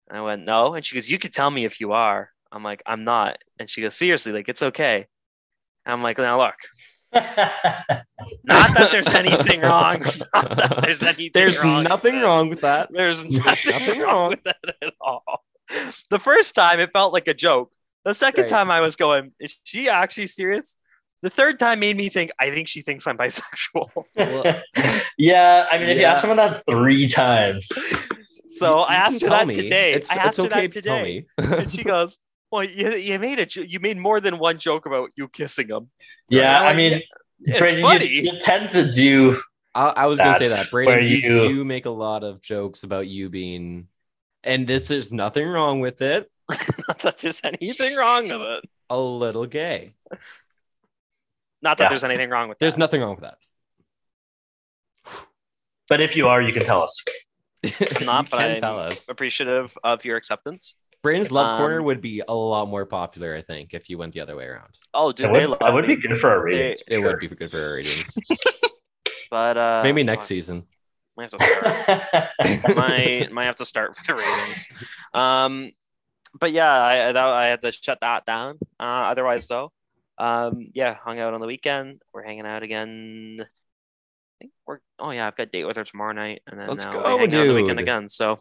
And 0.09 0.19
I 0.19 0.23
went, 0.23 0.45
No. 0.45 0.75
And 0.75 0.85
she 0.85 0.95
goes, 0.95 1.11
You 1.11 1.19
could 1.19 1.33
tell 1.33 1.51
me 1.51 1.65
if 1.65 1.81
you 1.81 1.93
are. 1.93 2.31
I'm 2.53 2.63
like, 2.63 2.83
I'm 2.87 3.05
not. 3.05 3.39
And 3.59 3.69
she 3.69 3.83
goes, 3.83 3.95
Seriously, 3.95 4.33
like 4.33 4.49
it's 4.49 4.63
okay. 4.63 5.07
And 5.85 5.93
I'm 5.93 6.03
like, 6.03 6.19
Now 6.19 6.39
look, 6.39 6.55
not 7.13 8.75
that 8.75 8.89
there's 8.93 9.09
anything 9.09 9.61
wrong. 9.61 10.03
Not 10.35 10.57
that 10.57 10.79
there's 10.83 11.03
anything 11.03 11.31
There's 11.33 11.59
wrong 11.63 11.85
nothing 11.85 12.17
it. 12.17 12.23
wrong 12.23 12.49
with 12.51 12.61
that. 12.63 12.89
There's 12.93 13.25
nothing, 13.25 13.71
nothing 13.73 14.01
wrong 14.01 14.09
wrong. 14.11 14.31
with 14.31 14.43
that 14.45 14.57
at 14.83 14.93
all. 15.01 15.23
The 16.11 16.19
first 16.19 16.55
time 16.55 16.81
it 16.81 16.91
felt 16.93 17.13
like 17.13 17.29
a 17.29 17.35
joke. 17.35 17.73
The 18.05 18.13
second 18.15 18.43
Right. 18.43 18.51
time 18.51 18.71
I 18.71 18.81
was 18.81 18.97
going, 18.97 19.33
is 19.41 19.57
she 19.65 19.89
actually 19.89 20.27
serious? 20.27 20.77
The 21.23 21.31
third 21.31 21.59
time 21.59 21.81
made 21.81 21.97
me 21.97 22.09
think, 22.09 22.31
I 22.39 22.51
think 22.51 22.69
she 22.69 22.83
thinks 22.83 23.07
I'm 23.07 23.17
bisexual. 23.17 24.05
Yeah, 25.19 25.67
I 25.73 25.79
mean, 25.79 25.89
if 25.89 25.99
you 25.99 26.05
ask 26.05 26.21
someone 26.21 26.37
that 26.37 26.65
three 26.67 27.09
times, 27.09 27.69
So 28.59 28.79
you- 28.81 28.85
I 28.85 28.95
asked 28.97 29.23
her 29.23 29.29
that 29.31 29.47
me. 29.47 29.55
today. 29.55 29.95
It's, 29.95 30.13
I 30.13 30.17
asked 30.17 30.29
it's 30.29 30.39
her 30.39 30.45
okay 30.45 30.67
that 30.67 30.73
to 30.73 30.83
tell 30.83 30.99
today. 30.99 31.25
me. 31.39 31.45
and 31.57 31.73
she 31.73 31.83
goes, 31.85 32.19
Well, 32.51 32.65
you, 32.65 32.93
you 32.95 33.19
made 33.19 33.41
a 33.41 33.67
you 33.69 33.81
made 33.81 33.97
more 33.97 34.21
than 34.21 34.39
one 34.39 34.59
joke 34.59 34.87
about 34.87 35.11
you 35.17 35.29
kissing 35.29 35.69
him. 35.69 35.91
yeah, 36.29 36.61
Right. 36.63 36.73
I 36.73 36.77
mean, 36.77 37.03
It's 37.41 37.59
Brandon, 37.59 37.83
funny. 37.83 38.07
You, 38.09 38.23
you 38.33 38.39
tend 38.41 38.71
to 38.71 38.91
do. 38.91 39.41
I, 39.75 39.93
I 39.97 40.07
was 40.07 40.19
gonna 40.19 40.39
say 40.39 40.49
that, 40.49 40.71
Brandon. 40.71 40.95
where 40.95 41.03
You, 41.03 41.17
you- 41.19 41.35
do 41.35 41.65
make 41.65 41.87
a 41.87 41.91
lot 41.91 42.23
of 42.25 42.41
jokes 42.41 42.83
about 42.85 43.09
you 43.09 43.29
being, 43.29 43.89
and 44.45 44.67
this 44.67 44.91
is 44.91 45.13
nothing 45.13 45.47
wrong 45.47 45.81
with 45.81 46.01
it. 46.03 46.31
Not 46.89 47.01
that 47.01 47.19
there's 47.19 47.41
anything 47.45 47.97
wrong 47.97 48.29
with 48.29 48.41
it. 48.41 48.65
A 48.91 48.99
little 48.99 49.47
gay. 49.47 49.95
Not 51.61 51.79
that 51.79 51.85
Yeah. 51.85 51.89
there's 51.91 52.05
anything 52.05 52.31
wrong 52.31 52.49
with 52.49 52.59
That. 52.59 52.65
There's 52.65 52.79
nothing 52.79 53.01
wrong 53.01 53.17
with 53.17 53.25
that. 53.25 53.39
But 55.89 56.01
if 56.01 56.17
you 56.17 56.29
are, 56.29 56.41
you 56.43 56.53
can 56.53 56.65
tell 56.65 56.83
us. 56.83 57.05
Not, 58.03 58.27
you 58.27 58.31
but 58.31 58.39
can 58.39 58.51
I'm 58.53 58.61
tell 58.61 58.79
us. 58.79 59.09
appreciative 59.09 59.77
of 59.85 60.05
your 60.05 60.17
acceptance. 60.17 60.75
Brandon's 61.03 61.31
love 61.31 61.59
corner 61.59 61.79
Um, 61.79 61.85
would 61.87 62.01
be 62.01 62.23
a 62.27 62.35
lot 62.35 62.69
more 62.69 62.85
popular, 62.85 63.35
I 63.35 63.41
think, 63.41 63.75
if 63.75 63.89
you 63.89 63.99
went 63.99 64.13
the 64.15 64.21
other 64.21 64.35
way 64.37 64.47
around. 64.47 64.79
Oh, 64.93 65.13
dude, 65.13 65.27
That 65.27 65.33
they 65.35 65.41
would, 65.41 65.51
love 65.51 65.59
that 65.61 65.73
would 65.73 65.87
be 65.87 65.97
good 65.97 66.19
for 66.19 66.31
our 66.31 66.43
ratings. 66.43 66.83
It 66.89 66.99
would 66.99 67.19
be 67.19 67.29
good 67.29 67.51
for 67.51 67.63
our 67.63 67.75
ratings. 67.75 68.17
But 69.31 69.57
uh, 69.57 69.81
Maybe 69.83 70.03
next 70.03 70.25
fuck, 70.25 70.29
season. 70.29 70.67
We 71.17 71.25
have 71.25 71.31
to 71.31 71.39
start. 71.45 72.77
might 72.77 73.33
might 73.33 73.45
have 73.47 73.57
to 73.57 73.65
start 73.65 73.91
with 73.91 74.07
the 74.07 74.15
ratings. 74.15 74.69
Um, 75.15 75.73
but 76.39 76.53
yeah, 76.53 76.71
I 76.71 77.09
I, 77.09 77.13
that, 77.13 77.25
I 77.25 77.47
had 77.47 77.63
to 77.63 77.73
shut 77.73 78.01
that 78.01 78.25
down. 78.25 78.59
Uh, 78.79 79.09
otherwise, 79.11 79.47
though, 79.47 79.73
um, 80.19 80.69
yeah, 80.75 80.95
hung 80.95 81.19
out 81.19 81.35
on 81.35 81.41
the 81.41 81.47
weekend. 81.47 82.03
We're 82.13 82.23
hanging 82.23 82.47
out 82.47 82.63
again. 82.63 83.39
I 83.41 83.45
think 84.39 84.53
we're. 84.67 84.79
Oh 84.99 85.11
yeah, 85.11 85.27
I've 85.27 85.37
got 85.37 85.45
a 85.45 85.51
date 85.51 85.65
with 85.65 85.77
her 85.77 85.85
tomorrow 85.85 86.13
night, 86.13 86.43
and 86.47 86.61
then 86.61 86.69
Let's 86.69 86.85
now 86.85 86.93
go, 86.93 86.99
we 86.99 87.05
hang 87.05 87.35
out 87.35 87.41
on 87.41 87.49
the 87.49 87.55
weekend 87.55 87.81
again. 87.81 88.09
So 88.09 88.37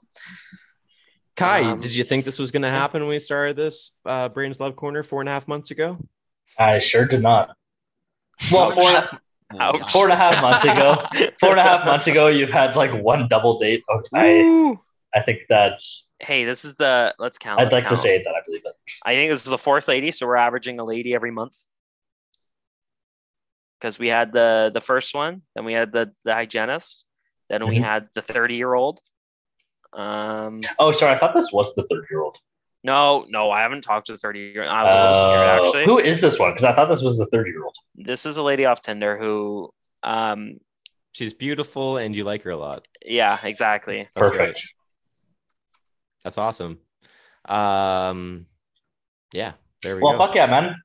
Kai, 1.36 1.64
Um, 1.64 1.82
did 1.82 1.94
you 1.96 2.04
think 2.04 2.24
this 2.24 2.40
was 2.40 2.52
going 2.52 2.62
to 2.64 2.70
happen 2.70 3.02
when 3.02 3.10
we 3.10 3.20
started 3.20 3.56
this 3.56 3.92
uh, 4.06 4.30
Brandon's 4.30 4.60
love 4.60 4.76
corner 4.76 5.04
four 5.04 5.20
and 5.22 5.28
a 5.28 5.32
half 5.34 5.48
months 5.48 5.72
ago? 5.72 5.98
I 6.58 6.80
sure 6.80 7.06
did 7.06 7.22
not. 7.22 7.56
Well, 8.52 8.72
four, 8.72 8.84
and 8.90 8.98
a- 9.04 9.20
Ouch. 9.62 9.92
four 9.92 10.06
and 10.06 10.14
a 10.14 10.16
half 10.16 10.42
months 10.42 10.64
ago, 10.64 11.04
four 11.40 11.52
and 11.52 11.60
a 11.60 11.64
half 11.64 11.86
months 11.86 12.08
ago, 12.08 12.28
you've 12.28 12.52
had 12.52 12.76
like 12.76 12.92
one 13.04 13.28
double 13.28 13.60
date. 13.60 13.84
Oh, 13.90 14.02
I, 14.14 14.76
I 15.14 15.22
think 15.22 15.40
that's. 15.50 16.10
Hey, 16.20 16.46
this 16.46 16.64
is 16.64 16.76
the 16.76 17.14
let's 17.20 17.38
count. 17.38 17.60
I'd 17.60 17.72
let's 17.72 17.84
like 17.84 17.88
to 17.90 17.98
say 17.98 18.20
that 18.24 18.30
I 18.30 18.40
believe 18.48 18.62
it. 18.66 18.74
I 19.06 19.16
think 19.16 19.32
this 19.32 19.44
is 19.44 19.50
the 19.50 19.58
fourth 19.58 19.88
lady, 19.90 20.12
so 20.14 20.26
we're 20.26 20.38
averaging 20.38 20.80
a 20.80 20.86
lady 20.86 21.14
every 21.14 21.32
month. 21.32 21.58
Because 23.80 24.00
we 24.00 24.08
had 24.08 24.32
the 24.32 24.72
the 24.74 24.80
first 24.82 25.14
one, 25.14 25.42
then 25.56 25.66
we 25.66 25.74
had 25.74 25.92
the 25.92 26.14
the 26.24 26.34
hygienist, 26.34 27.04
then 27.50 27.68
we 27.68 27.78
Mhm. 27.78 27.84
had 27.84 28.08
the 28.16 28.22
thirty 28.22 28.56
year 28.56 28.74
old. 28.74 29.00
Um, 29.96 30.60
Oh, 30.80 30.92
sorry. 30.92 31.16
I 31.16 31.18
thought 31.18 31.34
this 31.34 31.52
was 31.54 31.74
the 31.76 31.84
third 31.84 32.06
year 32.12 32.22
old. 32.22 32.38
no, 32.84 33.26
no, 33.30 33.50
I 33.50 33.62
haven't 33.62 33.82
talked 33.82 34.08
to 34.08 34.12
the 34.12 34.18
thirty 34.18 34.40
year. 34.54 34.64
I 34.66 34.84
was 34.84 34.94
a 34.94 35.00
little 35.00 35.16
scared 35.16 35.48
actually. 35.66 35.84
Uh, 35.84 35.86
Who 35.88 36.00
is 36.00 36.20
this 36.22 36.38
one? 36.38 36.52
Because 36.52 36.66
I 36.66 36.74
thought 36.76 36.90
this 36.90 37.02
was 37.02 37.18
the 37.18 37.26
third 37.28 37.48
year 37.48 37.64
old. 37.64 37.76
This 37.96 38.26
is 38.26 38.38
a 38.38 38.44
lady 38.44 38.66
off 38.66 38.82
Tinder 38.82 39.18
who, 39.18 39.70
um, 40.04 40.58
She's 41.14 41.34
beautiful 41.34 41.96
and 41.98 42.14
you 42.16 42.26
like 42.26 42.44
her 42.44 42.52
a 42.52 42.58
lot. 42.58 42.86
yeah, 43.06 43.40
exactly. 43.42 44.08
That's 44.14 44.30
Perfect. 44.30 44.40
right. 44.40 44.62
That's 46.26 46.38
awesome. 46.38 46.80
Um, 47.46 48.48
yeah, 49.32 49.54
there 49.82 49.96
we 49.96 50.02
Well, 50.02 50.14
go. 50.14 50.18
fuck 50.26 50.36
yeah, 50.36 50.48
man. 50.48 50.76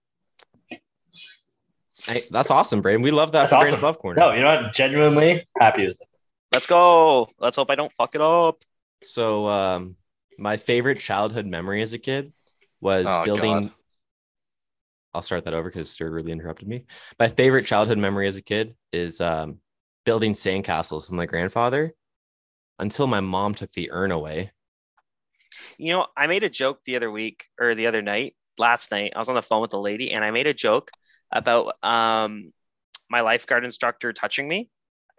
Hey, 2.07 2.23
that's 2.31 2.51
awesome, 2.51 2.81
Brandon. 2.81 3.03
We 3.03 3.11
love 3.11 3.33
that 3.33 3.41
That's 3.41 3.51
for 3.53 3.57
Brandon's 3.59 3.79
awesome. 3.79 3.85
love 3.87 3.99
corner. 3.99 4.21
No, 4.21 4.33
you 4.33 4.41
know 4.43 4.63
what? 4.63 4.73
Genuinely 4.73 5.47
happy 5.59 5.87
with 5.89 6.01
it. 6.01 6.09
Let's 6.53 6.67
go. 6.67 7.29
Let's 7.39 7.57
hope 7.57 7.71
I 7.71 7.75
don't 7.75 7.93
fuck 7.93 8.15
it 8.15 8.21
up. 8.21 8.63
So, 9.03 9.47
um, 9.49 9.97
my 10.39 10.57
favorite 10.57 10.99
childhood 11.01 11.47
memory 11.47 11.83
as 11.83 11.93
a 11.93 11.99
kid 11.99 12.33
was 12.81 13.07
Oh, 13.07 13.25
building. 13.25 13.65
God. 13.65 13.75
I'll 15.13 15.23
start 15.23 15.45
that 15.45 15.55
over 15.55 15.69
because 15.69 15.91
Stuart 15.91 16.13
really 16.13 16.33
interrupted 16.33 16.69
me. 16.69 16.85
My 17.19 17.29
favorite 17.29 17.67
childhood 17.67 17.99
memory 17.99 18.29
as 18.29 18.37
a 18.37 18.43
kid 18.43 18.75
is 18.93 19.21
um, 19.21 19.59
building 20.05 20.33
sandcastles 20.35 21.09
with 21.09 21.13
my 21.13 21.27
grandfather 21.27 21.93
until 22.79 23.07
my 23.07 23.21
mom 23.21 23.55
took 23.55 23.73
the 23.73 23.91
urn 23.93 24.13
away. 24.13 24.53
You 25.79 25.93
know, 25.95 26.07
I 26.17 26.27
made 26.27 26.45
a 26.45 26.49
joke 26.51 26.81
the 26.85 26.97
other 26.97 27.11
week 27.11 27.47
or 27.59 27.75
the 27.75 27.87
other 27.87 28.03
night, 28.03 28.37
last 28.59 28.91
night. 28.91 29.13
I 29.17 29.19
was 29.19 29.29
on 29.29 29.35
the 29.35 29.43
phone 29.43 29.63
with 29.63 29.73
a 29.73 29.79
lady 29.79 30.13
and 30.13 30.25
I 30.25 30.31
made 30.31 30.47
a 30.47 30.55
joke 30.55 30.91
about 31.33 31.75
um 31.83 32.53
my 33.09 33.23
lifeguard 33.23 33.65
instructor 33.65 34.13
touching 34.13 34.49
me. 34.49 34.71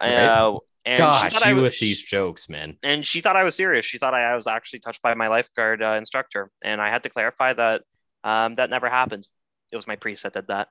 Right. 0.04 0.32
Uh, 0.32 0.58
and 0.84 0.96
she 0.96 1.02
Gosh, 1.02 1.32
thought 1.32 1.46
I 1.46 1.50
you 1.50 1.56
was, 1.56 1.62
with 1.62 1.78
these 1.78 2.02
jokes, 2.02 2.48
man. 2.48 2.76
and 2.82 3.06
she 3.06 3.20
thought 3.20 3.36
I 3.36 3.44
was 3.44 3.54
serious. 3.54 3.84
She 3.84 3.98
thought 3.98 4.14
I 4.14 4.34
was 4.34 4.46
actually 4.46 4.80
touched 4.80 5.02
by 5.02 5.14
my 5.14 5.28
lifeguard 5.28 5.82
uh, 5.82 5.94
instructor, 5.98 6.50
and 6.62 6.80
I 6.80 6.88
had 6.90 7.02
to 7.04 7.08
clarify 7.08 7.52
that 7.52 7.82
um, 8.24 8.54
that 8.54 8.70
never 8.70 8.88
happened. 8.88 9.26
It 9.72 9.76
was 9.76 9.86
my 9.86 9.96
priest 9.96 10.24
that 10.24 10.32
did 10.32 10.48
that. 10.48 10.68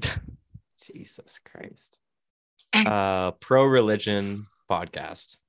Jesus 0.82 1.38
Christ. 1.38 2.00
Uh, 2.74 3.30
pro 3.32 3.64
religion 3.64 4.46
podcast. 4.70 5.38